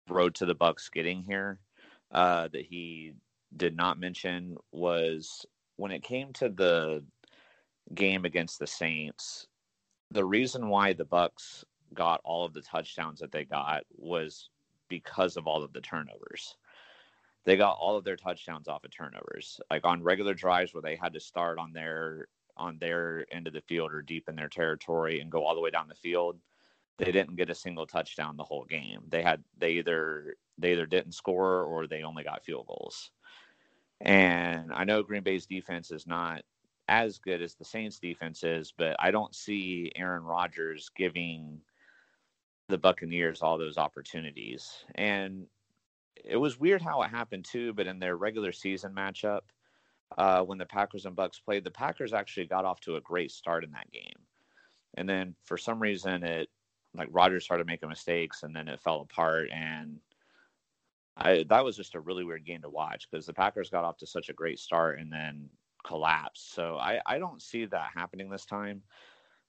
road 0.09 0.35
to 0.37 0.47
the 0.47 0.55
Bucs 0.55 0.91
getting 0.91 1.23
here, 1.23 1.59
uh, 2.11 2.49
that 2.49 2.67
he 2.67 3.15
did 3.57 3.77
not 3.77 3.99
mention 3.99 4.57
was 4.71 5.45
when 5.77 5.91
it 5.91 6.03
came 6.03 6.33
to 6.35 6.49
the 6.49 7.05
game 7.95 8.25
against 8.25 8.59
the 8.59 8.67
Saints. 8.67 9.47
The 10.11 10.25
reason 10.25 10.69
why 10.69 10.93
the 10.93 11.07
Bucs 11.07 11.65
got 11.95 12.21
all 12.25 12.45
of 12.45 12.53
the 12.53 12.63
touchdowns 12.63 13.21
that 13.21 13.33
they 13.33 13.45
got 13.45 13.85
was 13.97 14.49
because 14.89 15.37
of 15.37 15.47
all 15.47 15.63
of 15.63 15.73
the 15.73 15.81
turnovers. 15.81 16.57
They 17.45 17.57
got 17.57 17.79
all 17.81 17.97
of 17.97 18.05
their 18.05 18.17
touchdowns 18.17 18.69
off 18.69 18.85
of 18.85 18.91
turnovers. 18.91 19.61
Like 19.71 19.85
on 19.85 20.03
regular 20.03 20.35
drives 20.35 20.73
where 20.73 20.83
they 20.83 20.97
had 20.97 21.15
to 21.15 21.21
start 21.21 21.59
on 21.59 21.73
their 21.73 22.29
on 22.57 22.77
their 22.79 23.25
end 23.33 23.47
of 23.47 23.55
the 23.55 23.63
field 23.63 23.93
or 23.93 24.03
deep 24.03 24.29
in 24.29 24.37
their 24.37 24.49
territory 24.49 25.21
and 25.21 25.33
go 25.33 25.45
all 25.45 25.55
the 25.55 25.61
way 25.61 25.71
down 25.71 25.89
the 25.89 25.95
field, 25.95 26.39
they 27.05 27.11
didn't 27.11 27.37
get 27.37 27.51
a 27.51 27.55
single 27.55 27.87
touchdown 27.87 28.37
the 28.37 28.45
whole 28.45 28.65
game. 28.65 29.01
They 29.09 29.23
had 29.23 29.43
they 29.59 29.73
either 29.73 30.37
they 30.57 30.73
either 30.73 30.87
didn't 30.87 31.13
score 31.13 31.65
or 31.65 31.87
they 31.87 32.03
only 32.05 32.23
got 32.23 32.45
field 32.45 32.67
goals. 32.69 33.11
And 34.01 34.73
I 34.73 34.85
know 34.85 35.03
Green 35.03 35.23
Bay's 35.23 35.47
defense 35.47 35.91
is 35.91 36.07
not 36.07 36.43
as 36.89 37.19
good 37.19 37.43
as 37.43 37.55
the 37.55 37.65
Saints 37.65 37.99
defense 37.99 38.45
is, 38.45 38.73
but 38.77 38.97
I 39.01 39.11
don't 39.11 39.35
see 39.35 39.91
Aaron 39.97 40.23
Rodgers 40.23 40.91
giving 40.97 41.61
the 42.69 42.79
Buccaneers 42.79 43.43
all 43.43 43.59
those 43.59 43.79
opportunities. 43.79 44.85
And 44.95 45.47
it 46.25 46.37
was 46.37 46.59
weird 46.59 46.83
how 46.83 47.03
it 47.03 47.11
happened 47.11 47.45
too, 47.45 47.73
but 47.73 47.87
in 47.87 47.99
their 47.99 48.17
regular 48.17 48.53
season 48.53 48.95
matchup, 48.95 49.41
uh, 50.19 50.43
when 50.43 50.59
the 50.59 50.67
Packers 50.67 51.07
and 51.07 51.17
Bucs 51.17 51.43
played, 51.45 51.65
the 51.65 51.71
Packers 51.71 52.13
actually 52.13 52.47
got 52.47 52.65
off 52.65 52.81
to 52.81 52.97
a 52.97 53.01
great 53.01 53.31
start 53.33 53.65
in 53.65 53.73
that 53.73 53.91
game. 53.91 54.21
And 54.95 55.09
then 55.09 55.35
for 55.45 55.57
some 55.57 55.81
reason, 55.81 56.23
it 56.23 56.49
like 56.95 57.09
Rodgers 57.11 57.45
started 57.45 57.67
making 57.67 57.89
mistakes, 57.89 58.43
and 58.43 58.55
then 58.55 58.69
it 58.69 58.81
fell 58.81 59.01
apart. 59.01 59.49
And 59.51 59.99
I 61.17 61.45
that 61.49 61.65
was 61.65 61.77
just 61.77 61.95
a 61.95 62.01
really 62.01 62.25
weird 62.25 62.45
game 62.45 62.63
to 62.63 62.71
watch 62.71 63.09
because 63.11 63.27
the 63.27 63.33
Packers 63.33 63.71
got 63.71 63.85
off 63.85 63.99
to 63.99 64.07
such 64.07 64.29
a 64.29 64.35
great 64.35 64.59
start 64.59 64.99
and 64.99 65.13
then 65.13 65.49
collapsed. 65.85 66.55
So 66.55 66.77
I 66.77 67.01
I 67.07 67.19
don't 67.19 67.43
see 67.43 67.65
that 67.67 67.91
happening 67.95 68.31
this 68.31 68.47
time. 68.47 68.83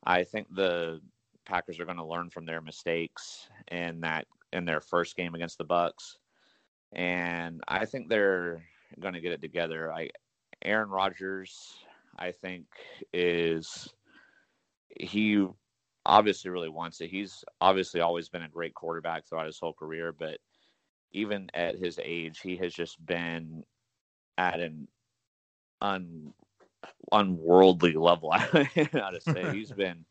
I 0.05 0.23
think 0.23 0.47
the 0.53 1.01
Packers 1.45 1.79
are 1.79 1.85
going 1.85 1.97
to 1.97 2.05
learn 2.05 2.29
from 2.29 2.45
their 2.45 2.61
mistakes 2.61 3.49
in 3.71 4.01
that 4.01 4.27
in 4.51 4.65
their 4.65 4.81
first 4.81 5.15
game 5.15 5.35
against 5.35 5.57
the 5.57 5.65
Bucs, 5.65 6.17
and 6.93 7.61
I 7.67 7.85
think 7.85 8.07
they're 8.07 8.63
going 8.99 9.13
to 9.13 9.21
get 9.21 9.31
it 9.31 9.41
together. 9.41 9.91
I 9.91 10.09
Aaron 10.63 10.89
Rodgers, 10.89 11.75
I 12.17 12.31
think, 12.31 12.65
is 13.13 13.93
he 14.99 15.47
obviously 16.05 16.51
really 16.51 16.69
wants 16.69 17.01
it. 17.01 17.09
He's 17.09 17.43
obviously 17.61 18.01
always 18.01 18.29
been 18.29 18.43
a 18.43 18.49
great 18.49 18.73
quarterback 18.73 19.25
throughout 19.25 19.45
his 19.45 19.59
whole 19.59 19.73
career, 19.73 20.11
but 20.11 20.39
even 21.11 21.49
at 21.53 21.77
his 21.77 21.99
age, 22.03 22.39
he 22.41 22.57
has 22.57 22.73
just 22.73 23.03
been 23.05 23.63
at 24.37 24.59
an 24.59 24.87
un 25.81 26.33
unworldly 27.11 27.93
level. 27.93 28.31
I 28.33 28.69
don't 28.75 28.93
know 28.93 29.01
how 29.01 29.09
to 29.11 29.21
say 29.21 29.51
he's 29.53 29.71
been. 29.71 30.05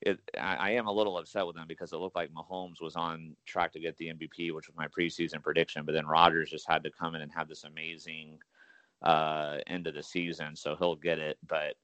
It, 0.00 0.20
I, 0.38 0.54
I, 0.54 0.70
am 0.72 0.86
a 0.86 0.92
little 0.92 1.18
upset 1.18 1.44
with 1.44 1.56
him 1.56 1.64
because 1.66 1.92
it 1.92 1.96
looked 1.96 2.14
like 2.14 2.30
Mahomes 2.30 2.80
was 2.80 2.94
on 2.94 3.34
track 3.46 3.72
to 3.72 3.80
get 3.80 3.96
the 3.96 4.06
MVP, 4.06 4.54
which 4.54 4.68
was 4.68 4.76
my 4.76 4.86
preseason 4.86 5.42
prediction. 5.42 5.84
But 5.84 5.92
then 5.92 6.06
Rodgers 6.06 6.50
just 6.50 6.68
had 6.68 6.84
to 6.84 6.90
come 6.92 7.16
in 7.16 7.22
and 7.22 7.32
have 7.32 7.48
this 7.48 7.64
amazing 7.64 8.38
uh, 9.02 9.56
end 9.66 9.88
of 9.88 9.94
the 9.94 10.02
season, 10.02 10.54
so 10.54 10.76
he'll 10.78 10.94
get 10.94 11.18
it. 11.18 11.36
But 11.48 11.74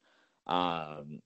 um, 0.47 1.21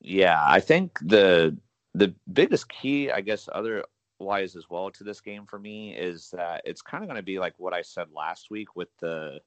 yeah, 0.00 0.40
I 0.44 0.60
think 0.60 0.98
the 1.02 1.56
the 1.94 2.14
biggest 2.32 2.68
key, 2.68 3.10
I 3.10 3.20
guess, 3.20 3.48
otherwise 3.52 4.56
as 4.56 4.68
well 4.70 4.90
to 4.90 5.04
this 5.04 5.20
game 5.20 5.46
for 5.46 5.58
me 5.58 5.96
is 5.96 6.30
that 6.30 6.62
it's 6.64 6.82
kind 6.82 7.02
of 7.02 7.08
going 7.08 7.16
to 7.16 7.22
be 7.22 7.38
like 7.38 7.54
what 7.58 7.74
I 7.74 7.82
said 7.82 8.08
last 8.14 8.50
week 8.50 8.76
with 8.76 8.88
the 9.00 9.40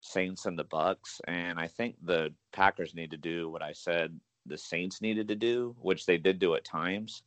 Saints 0.00 0.46
and 0.46 0.58
the 0.58 0.64
Bucs, 0.64 1.20
and 1.26 1.58
I 1.58 1.66
think 1.66 1.96
the 2.02 2.32
Packers 2.52 2.94
need 2.94 3.10
to 3.12 3.16
do 3.16 3.50
what 3.50 3.62
I 3.62 3.72
said 3.72 4.18
the 4.46 4.58
Saints 4.58 5.00
needed 5.00 5.28
to 5.28 5.36
do, 5.36 5.76
which 5.80 6.06
they 6.06 6.18
did 6.18 6.38
do 6.38 6.54
at 6.54 6.64
times, 6.64 7.22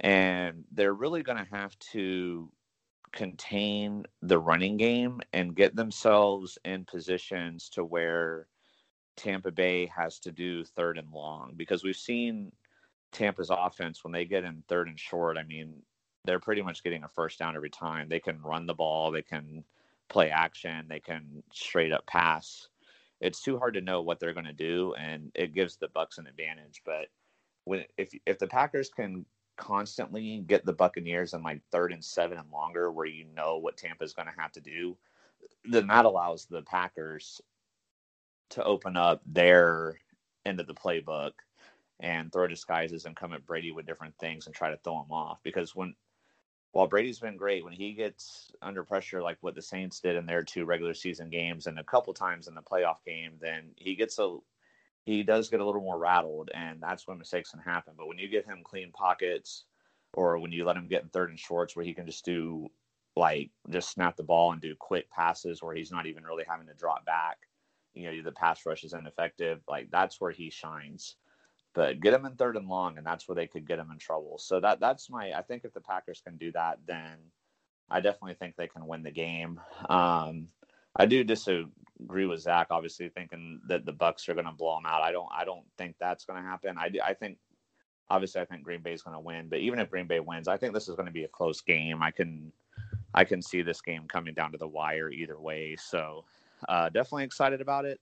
and 0.00 0.64
they're 0.72 0.94
really 0.94 1.22
going 1.22 1.38
to 1.38 1.50
have 1.50 1.78
to 1.92 2.50
contain 3.12 4.04
the 4.22 4.38
running 4.38 4.76
game 4.76 5.20
and 5.32 5.56
get 5.56 5.74
themselves 5.74 6.58
in 6.64 6.84
positions 6.84 7.68
to 7.70 7.84
where 7.84 8.46
Tampa 9.16 9.50
Bay 9.50 9.86
has 9.86 10.18
to 10.20 10.32
do 10.32 10.64
third 10.64 10.98
and 10.98 11.10
long 11.12 11.52
because 11.56 11.84
we've 11.84 11.96
seen 11.96 12.52
Tampa's 13.12 13.50
offense 13.50 14.04
when 14.04 14.12
they 14.12 14.24
get 14.24 14.44
in 14.44 14.62
third 14.68 14.88
and 14.88 14.98
short. 14.98 15.36
I 15.36 15.42
mean, 15.42 15.82
they're 16.24 16.40
pretty 16.40 16.62
much 16.62 16.82
getting 16.82 17.04
a 17.04 17.08
first 17.08 17.38
down 17.38 17.56
every 17.56 17.70
time. 17.70 18.08
They 18.08 18.20
can 18.20 18.40
run 18.42 18.66
the 18.66 18.74
ball, 18.74 19.10
they 19.10 19.22
can 19.22 19.64
play 20.08 20.30
action, 20.30 20.86
they 20.88 21.00
can 21.00 21.42
straight 21.52 21.92
up 21.92 22.06
pass. 22.06 22.68
It's 23.20 23.42
too 23.42 23.58
hard 23.58 23.74
to 23.74 23.80
know 23.80 24.00
what 24.00 24.18
they're 24.18 24.32
going 24.34 24.46
to 24.46 24.52
do, 24.52 24.94
and 24.98 25.30
it 25.34 25.54
gives 25.54 25.76
the 25.76 25.88
Bucs 25.88 26.18
an 26.18 26.26
advantage. 26.26 26.82
But 26.84 27.08
when 27.64 27.84
if 27.98 28.14
if 28.26 28.38
the 28.38 28.46
Packers 28.46 28.88
can 28.88 29.24
constantly 29.56 30.38
get 30.46 30.64
the 30.64 30.72
Buccaneers 30.72 31.34
in 31.34 31.42
like 31.42 31.60
third 31.70 31.92
and 31.92 32.04
seven 32.04 32.38
and 32.38 32.50
longer, 32.50 32.90
where 32.90 33.06
you 33.06 33.26
know 33.36 33.58
what 33.58 33.76
Tampa's 33.76 34.14
going 34.14 34.28
to 34.28 34.40
have 34.40 34.52
to 34.52 34.60
do, 34.60 34.96
then 35.64 35.86
that 35.88 36.06
allows 36.06 36.46
the 36.46 36.62
Packers 36.62 37.40
to 38.50 38.64
open 38.64 38.96
up 38.96 39.22
their 39.26 39.98
end 40.44 40.60
of 40.60 40.66
the 40.66 40.74
playbook 40.74 41.32
and 42.00 42.32
throw 42.32 42.46
disguises 42.46 43.04
and 43.04 43.16
come 43.16 43.32
at 43.32 43.46
Brady 43.46 43.72
with 43.72 43.86
different 43.86 44.16
things 44.18 44.46
and 44.46 44.54
try 44.54 44.70
to 44.70 44.78
throw 44.78 45.02
him 45.02 45.10
off. 45.10 45.38
Because 45.42 45.74
when 45.74 45.94
while 46.72 46.86
Brady's 46.86 47.18
been 47.18 47.36
great, 47.36 47.64
when 47.64 47.72
he 47.72 47.92
gets 47.92 48.52
under 48.62 48.84
pressure 48.84 49.22
like 49.22 49.38
what 49.40 49.54
the 49.54 49.62
Saints 49.62 50.00
did 50.00 50.16
in 50.16 50.24
their 50.24 50.42
two 50.42 50.64
regular 50.64 50.94
season 50.94 51.28
games 51.28 51.66
and 51.66 51.78
a 51.78 51.84
couple 51.84 52.14
times 52.14 52.46
in 52.46 52.54
the 52.54 52.62
playoff 52.62 53.02
game, 53.04 53.32
then 53.40 53.72
he 53.76 53.94
gets 53.94 54.18
a 54.18 54.38
he 55.04 55.22
does 55.22 55.48
get 55.48 55.60
a 55.60 55.64
little 55.64 55.80
more 55.80 55.98
rattled, 55.98 56.50
and 56.54 56.80
that's 56.80 57.08
when 57.08 57.18
mistakes 57.18 57.50
can 57.50 57.60
happen. 57.60 57.94
But 57.96 58.06
when 58.06 58.18
you 58.18 58.28
give 58.28 58.44
him 58.44 58.60
clean 58.62 58.92
pockets, 58.92 59.64
or 60.12 60.38
when 60.38 60.52
you 60.52 60.64
let 60.64 60.76
him 60.76 60.88
get 60.88 61.02
in 61.02 61.08
third 61.08 61.30
and 61.30 61.38
shorts 61.38 61.74
where 61.74 61.84
he 61.84 61.94
can 61.94 62.06
just 62.06 62.24
do 62.24 62.68
like 63.16 63.50
just 63.70 63.90
snap 63.90 64.16
the 64.16 64.22
ball 64.22 64.52
and 64.52 64.60
do 64.60 64.74
quick 64.78 65.10
passes 65.10 65.62
where 65.62 65.74
he's 65.74 65.90
not 65.90 66.06
even 66.06 66.24
really 66.24 66.44
having 66.48 66.66
to 66.66 66.74
drop 66.74 67.04
back, 67.04 67.38
you 67.94 68.10
know, 68.10 68.22
the 68.22 68.32
pass 68.32 68.64
rush 68.66 68.84
is 68.84 68.92
ineffective. 68.92 69.60
Like 69.68 69.90
that's 69.90 70.20
where 70.20 70.30
he 70.30 70.50
shines. 70.50 71.16
But 71.74 72.00
get 72.00 72.14
him 72.14 72.26
in 72.26 72.34
third 72.34 72.56
and 72.56 72.68
long, 72.68 72.98
and 72.98 73.06
that's 73.06 73.28
where 73.28 73.36
they 73.36 73.46
could 73.46 73.66
get 73.66 73.78
him 73.78 73.90
in 73.92 73.98
trouble. 73.98 74.38
So 74.38 74.58
that 74.60 74.80
that's 74.80 75.08
my. 75.08 75.32
I 75.32 75.42
think 75.42 75.64
if 75.64 75.72
the 75.72 75.80
Packers 75.80 76.20
can 76.20 76.36
do 76.36 76.50
that, 76.52 76.78
then 76.86 77.16
I 77.88 78.00
definitely 78.00 78.34
think 78.34 78.56
they 78.56 78.66
can 78.66 78.86
win 78.86 79.02
the 79.02 79.10
game. 79.12 79.60
Um, 79.88 80.48
I 80.96 81.06
do 81.06 81.22
disagree 81.22 82.26
with 82.26 82.40
Zach. 82.40 82.68
Obviously, 82.70 83.08
thinking 83.08 83.60
that 83.68 83.86
the 83.86 83.92
Bucs 83.92 84.28
are 84.28 84.34
going 84.34 84.46
to 84.46 84.52
blow 84.52 84.74
them 84.76 84.86
out. 84.86 85.02
I 85.02 85.12
don't. 85.12 85.28
I 85.32 85.44
don't 85.44 85.64
think 85.78 85.94
that's 86.00 86.24
going 86.24 86.42
to 86.42 86.48
happen. 86.48 86.76
I 86.76 86.88
do, 86.88 86.98
I 87.04 87.14
think 87.14 87.38
obviously 88.10 88.40
I 88.40 88.44
think 88.44 88.62
Green 88.62 88.82
Bay 88.82 88.92
is 88.92 89.02
going 89.02 89.14
to 89.14 89.20
win, 89.20 89.48
but 89.48 89.60
even 89.60 89.78
if 89.78 89.88
Green 89.88 90.06
Bay 90.06 90.20
wins, 90.20 90.48
I 90.48 90.56
think 90.56 90.74
this 90.74 90.88
is 90.88 90.96
going 90.96 91.06
to 91.06 91.12
be 91.12 91.24
a 91.24 91.28
close 91.28 91.60
game. 91.60 92.02
I 92.02 92.10
can 92.10 92.52
I 93.14 93.24
can 93.24 93.42
see 93.42 93.62
this 93.62 93.80
game 93.80 94.06
coming 94.08 94.34
down 94.34 94.52
to 94.52 94.58
the 94.58 94.68
wire 94.68 95.10
either 95.10 95.38
way. 95.38 95.76
So 95.76 96.24
uh, 96.68 96.88
definitely 96.88 97.24
excited 97.24 97.60
about 97.60 97.84
it. 97.84 98.00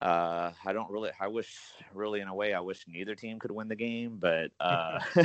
Uh, 0.00 0.52
I 0.64 0.72
don't 0.72 0.90
really. 0.90 1.10
I 1.20 1.26
wish, 1.26 1.58
really, 1.92 2.20
in 2.20 2.28
a 2.28 2.34
way, 2.34 2.54
I 2.54 2.60
wish 2.60 2.84
neither 2.86 3.16
team 3.16 3.38
could 3.40 3.50
win 3.50 3.66
the 3.66 3.74
game. 3.76 4.18
But 4.18 4.52
uh, 4.60 5.00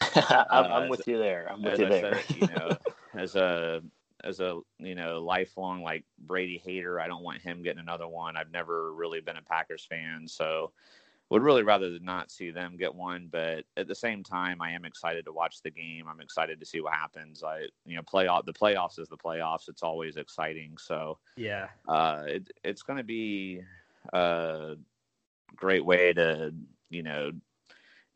I'm, 0.50 0.72
I'm, 0.72 0.88
with 0.88 1.06
you 1.06 1.18
there. 1.18 1.46
I'm 1.50 1.62
with 1.62 1.78
you 1.78 1.88
there. 1.88 2.20
Said, 2.22 2.36
you 2.36 2.48
know, 2.48 2.76
as 3.14 3.36
a 3.36 3.82
as 4.24 4.40
a 4.40 4.60
you 4.78 4.96
know 4.96 5.22
lifelong 5.22 5.82
like 5.82 6.04
Brady 6.18 6.58
hater, 6.58 7.00
I 7.00 7.06
don't 7.06 7.22
want 7.22 7.40
him 7.40 7.62
getting 7.62 7.80
another 7.80 8.08
one. 8.08 8.36
I've 8.36 8.50
never 8.50 8.92
really 8.92 9.20
been 9.20 9.36
a 9.36 9.42
Packers 9.42 9.84
fan, 9.84 10.26
so 10.26 10.72
would 11.30 11.42
really 11.42 11.62
rather 11.62 11.98
not 12.00 12.30
see 12.30 12.50
them 12.50 12.76
get 12.76 12.94
one. 12.94 13.28
But 13.30 13.64
at 13.76 13.86
the 13.86 13.94
same 13.94 14.22
time, 14.22 14.60
I 14.60 14.72
am 14.72 14.84
excited 14.84 15.24
to 15.24 15.32
watch 15.32 15.62
the 15.62 15.70
game. 15.70 16.06
I'm 16.08 16.20
excited 16.20 16.58
to 16.60 16.66
see 16.66 16.80
what 16.80 16.92
happens. 16.92 17.42
I, 17.42 17.66
you 17.86 17.96
know, 17.96 18.02
playoff 18.02 18.44
the 18.44 18.52
playoffs 18.52 18.98
is 18.98 19.08
the 19.08 19.16
playoffs. 19.16 19.68
It's 19.68 19.82
always 19.82 20.16
exciting. 20.16 20.76
So 20.78 21.18
yeah, 21.36 21.68
uh, 21.88 22.24
it, 22.26 22.52
it's 22.64 22.82
going 22.82 22.98
to 22.98 23.04
be 23.04 23.62
a 24.12 24.74
great 25.56 25.84
way 25.84 26.12
to 26.12 26.52
you 26.90 27.02
know 27.02 27.30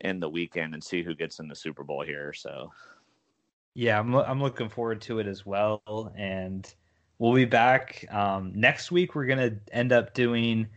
end 0.01 0.21
the 0.21 0.29
weekend 0.29 0.73
and 0.73 0.83
see 0.83 1.01
who 1.01 1.15
gets 1.15 1.39
in 1.39 1.47
the 1.47 1.55
Super 1.55 1.83
Bowl 1.83 2.03
here. 2.03 2.33
So 2.33 2.71
yeah, 3.75 3.97
I'm 3.97 4.13
I'm 4.13 4.41
looking 4.41 4.69
forward 4.69 5.01
to 5.03 5.19
it 5.19 5.27
as 5.27 5.45
well, 5.45 6.13
and 6.17 6.71
we'll 7.17 7.33
be 7.33 7.45
back 7.45 8.05
um, 8.11 8.51
next 8.53 8.91
week. 8.91 9.15
We're 9.15 9.25
gonna 9.25 9.55
end 9.71 9.93
up 9.93 10.13
doing 10.13 10.67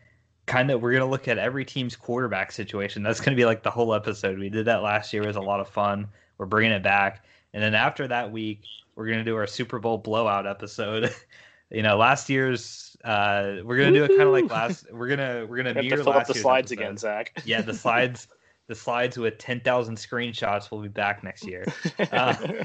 kind 0.49 0.71
of 0.71 0.83
we're 0.83 0.93
gonna 0.93 1.07
look 1.07 1.29
at 1.29 1.39
every 1.39 1.65
team's 1.65 1.95
quarterback 1.95 2.51
situation. 2.51 3.03
That's 3.03 3.21
gonna 3.21 3.37
be 3.37 3.45
like 3.45 3.63
the 3.63 3.71
whole 3.71 3.95
episode. 3.95 4.39
We 4.39 4.49
did 4.49 4.65
that 4.65 4.83
last 4.83 5.13
year. 5.13 5.23
It 5.23 5.29
was 5.29 5.37
a 5.37 5.41
lot 5.41 5.61
of 5.61 5.69
fun. 5.69 6.09
We're 6.39 6.47
bringing 6.47 6.73
it 6.73 6.83
back, 6.83 7.25
and 7.53 7.63
then 7.63 7.75
after 7.75 8.09
that 8.09 8.33
week, 8.33 8.63
we're 8.97 9.07
gonna 9.07 9.25
do 9.25 9.37
our 9.37 9.47
Super 9.47 9.79
Bowl 9.79 9.99
blowout 9.99 10.47
episode. 10.47 11.15
you 11.71 11.83
know, 11.83 11.97
last 11.97 12.29
year's 12.29 12.97
uh, 13.05 13.57
we're 13.65 13.77
gonna 13.77 13.93
do 13.93 14.05
it 14.05 14.09
kind 14.09 14.23
of 14.23 14.33
like 14.33 14.51
last. 14.51 14.91
We're 14.93 15.09
gonna 15.09 15.47
we're 15.49 15.59
gonna 15.59 15.75
mirror 15.75 15.99
to 15.99 16.05
fill 16.05 16.13
up 16.13 16.27
the 16.27 16.35
slides 16.35 16.73
episode. 16.73 16.85
again, 16.85 16.97
Zach. 16.97 17.33
yeah, 17.45 17.61
the 17.61 17.75
slides. 17.75 18.29
The 18.67 18.75
slides 18.75 19.17
with 19.17 19.39
ten 19.39 19.61
thousand 19.61 19.97
screenshots 19.97 20.71
will 20.71 20.83
be 20.83 20.89
back 20.89 21.23
next 21.23 21.47
year. 21.47 21.65
Uh, 22.13 22.65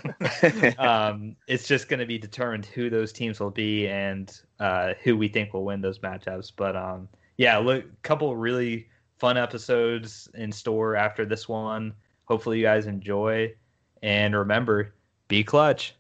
um, 0.77 1.35
it's 1.47 1.67
just 1.67 1.87
going 1.87 1.99
to 1.99 2.05
be 2.05 2.17
determined 2.17 2.65
who 2.65 2.89
those 2.89 3.11
teams 3.13 3.39
will 3.39 3.51
be 3.51 3.87
and 3.87 4.41
uh, 4.59 4.93
who 5.03 5.17
we 5.17 5.27
think 5.27 5.53
will 5.53 5.63
win 5.63 5.81
those 5.81 5.99
matchups. 5.99 6.51
But 6.55 6.75
um, 6.75 7.07
yeah, 7.37 7.57
look, 7.57 7.85
couple 8.03 8.35
really 8.35 8.87
fun 9.17 9.37
episodes 9.37 10.29
in 10.35 10.51
store 10.51 10.95
after 10.95 11.25
this 11.25 11.47
one. 11.47 11.93
Hopefully, 12.25 12.57
you 12.57 12.63
guys 12.63 12.87
enjoy. 12.87 13.53
And 14.01 14.35
remember, 14.35 14.93
be 15.27 15.43
clutch. 15.43 15.95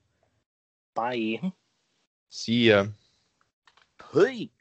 Bye. 0.93 1.39
See 2.29 2.69
ya. 2.69 2.87
Hey. 4.13 4.52